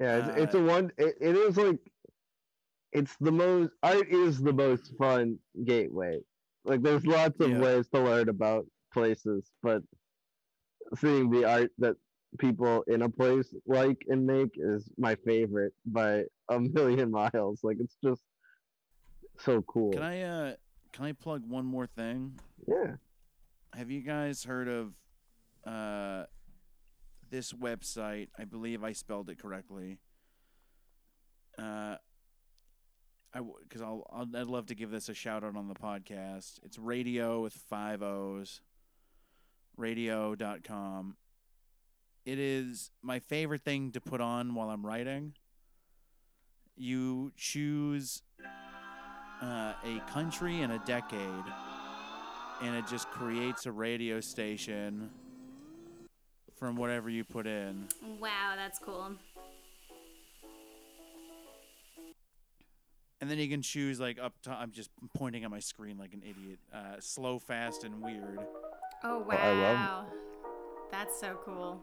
[0.00, 0.92] Yeah, it's, it's Uh, a one.
[0.98, 1.80] It, it is like,
[2.92, 3.72] it's the most.
[3.82, 6.20] Art is the most fun gateway.
[6.64, 7.58] Like, there's lots of Yeah.
[7.60, 9.82] ways to learn about places, but
[10.96, 11.96] seeing the art that
[12.38, 17.60] people in a place like and make is my favorite by a million miles.
[17.62, 18.22] Like, it's just
[19.40, 19.92] so cool.
[19.92, 20.54] can I uh
[20.94, 22.38] can I plug one more thing?
[22.66, 22.96] Yeah.
[23.74, 24.94] Have you guys heard of
[25.66, 26.24] uh,
[27.34, 28.28] this website.
[28.38, 29.98] I believe I spelled it correctly.
[31.58, 31.96] Uh,
[33.34, 36.60] I because I'll, I'll I'd love to give this a shout out on the podcast.
[36.62, 38.60] It's radio with five O's.
[39.78, 41.16] Radiooooo.com.
[42.24, 45.34] It is my favorite thing to put on while I'm writing.
[46.76, 48.22] You choose
[49.44, 51.44] uh, a country and a decade,
[52.62, 55.10] and it just creates a radio station
[56.58, 57.86] from whatever you put in.
[58.20, 59.12] Wow, that's cool.
[63.20, 64.58] And then you can choose like up top.
[64.60, 66.58] I'm just pointing at my screen like an idiot.
[66.72, 68.38] Uh, slow, fast, and weird.
[69.02, 70.06] Oh Oh, I love- wow.
[70.90, 71.82] That's so cool.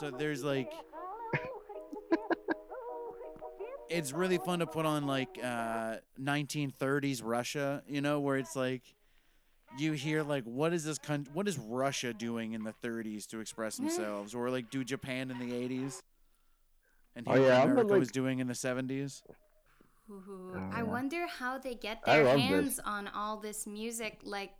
[0.00, 0.72] So there's like,
[3.90, 7.82] it's really fun to put on like uh, 1930s Russia.
[7.88, 8.82] You know, where it's like,
[9.78, 11.30] you hear like, what is this country?
[11.34, 15.38] What is Russia doing in the 30s to express themselves, or like do Japan in
[15.38, 16.00] the 80s?
[17.16, 19.22] And Oh, hear yeah, what I'm America like- was doing in the 70s.
[20.10, 22.78] Ooh, Oh, I wonder how they get their hands this.
[22.86, 24.20] on all this music.
[24.24, 24.52] Like,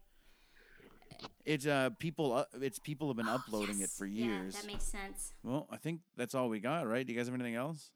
[1.46, 2.32] It's uh people.
[2.34, 4.26] Uh, it's people have been uploading it for years.
[4.28, 4.54] yeah, years.
[4.56, 5.32] that makes sense.
[5.42, 7.06] Well, I think that's all we got, right?
[7.06, 7.90] Do you guys have anything else?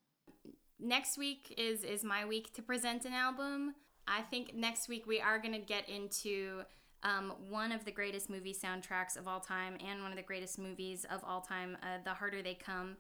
[0.83, 3.75] Next week is is my week to present an album.
[4.07, 6.63] I think next week we are going to get into
[7.03, 10.59] um, one of the greatest movie soundtracks of all time and one of the greatest
[10.59, 12.97] movies of all time, uh, The Harder They Come,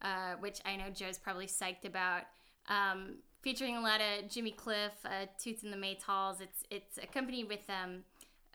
[0.00, 2.22] uh, which I know Joe's probably psyched about.
[2.68, 6.40] Um, featuring a lot of Jimmy Cliff, uh, Toots and the Maytals.
[6.40, 8.04] It's it's accompanied with um,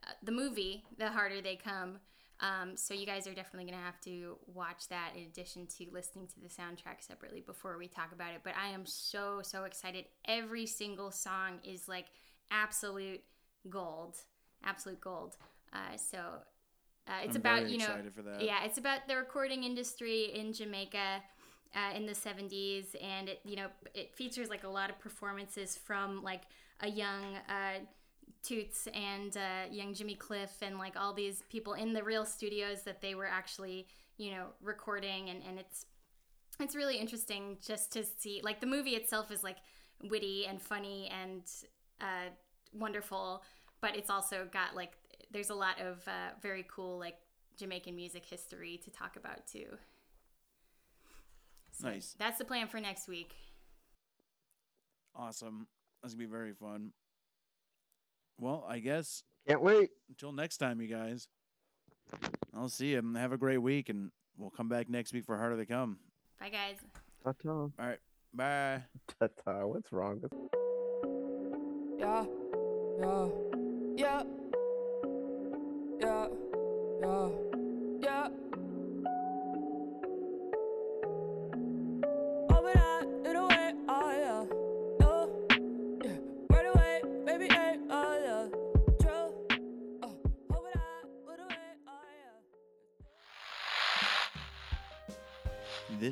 [0.05, 1.99] uh, the movie The Harder They Come.
[2.39, 5.85] Um, so you guys are definitely going to have to watch that in addition to
[5.91, 8.41] listening to the soundtrack separately before we talk about it.
[8.43, 10.05] But I am so so excited.
[10.25, 12.05] Every single song is like
[12.51, 13.21] absolute
[13.69, 14.17] gold,
[14.63, 15.37] absolute gold.
[15.73, 16.19] Uh, so
[17.07, 18.41] uh, it's I'm about you know for that.
[18.43, 21.23] yeah, it's about the recording industry in Jamaica.
[21.75, 25.75] Uh, in the 70s and it you know it features like a lot of performances
[25.75, 26.43] from like
[26.79, 27.79] a young uh,
[28.43, 32.83] Toots and uh, young Jimmy Cliff and like all these people in the real studios
[32.83, 33.87] that they were actually
[34.17, 35.85] you know recording and, and it's
[36.59, 39.57] it's really interesting just to see like the movie itself is like
[40.03, 41.43] witty and funny and
[42.01, 42.29] uh,
[42.73, 43.43] wonderful
[43.81, 44.93] but it's also got like
[45.31, 47.17] there's a lot of uh, very cool like
[47.57, 49.65] Jamaican music history to talk about too.
[51.71, 52.15] So Nice.
[52.17, 53.35] That's the plan for next week.
[55.15, 55.67] Awesome.
[56.01, 56.91] That's gonna be very fun.
[58.39, 59.23] Well, I guess.
[59.47, 59.89] Can't wait.
[60.09, 61.27] Until next time, you guys.
[62.55, 63.13] I'll see you.
[63.15, 65.97] Have a great week, and we'll come back next week for Harder They Come.
[66.39, 66.75] Bye guys.
[67.23, 67.49] Ta-ta.
[67.49, 67.99] All right.
[68.33, 68.83] Bye.
[69.19, 69.65] Ta-ta.
[69.65, 70.31] What's wrong with
[71.99, 72.25] Yeah,
[72.99, 73.27] yeah,
[73.97, 74.23] yeah,
[75.99, 76.27] yeah,
[77.01, 77.56] yeah, yeah.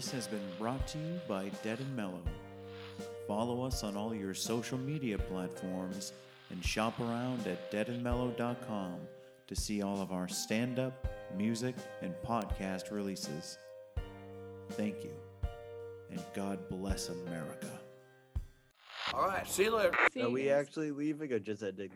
[0.06, 2.22] This has been brought to you by Dead and Mellow.
[3.28, 6.14] Follow us on all your social media platforms
[6.52, 8.98] and shop around at deadandmellow.com
[9.48, 11.74] to see all of our stand up, music,
[12.04, 13.58] and podcast releases.
[14.74, 15.16] Thank you,
[16.12, 17.72] and God bless America.
[19.12, 19.96] All right, see you later.
[20.22, 21.90] Are we actually leaving or just ending?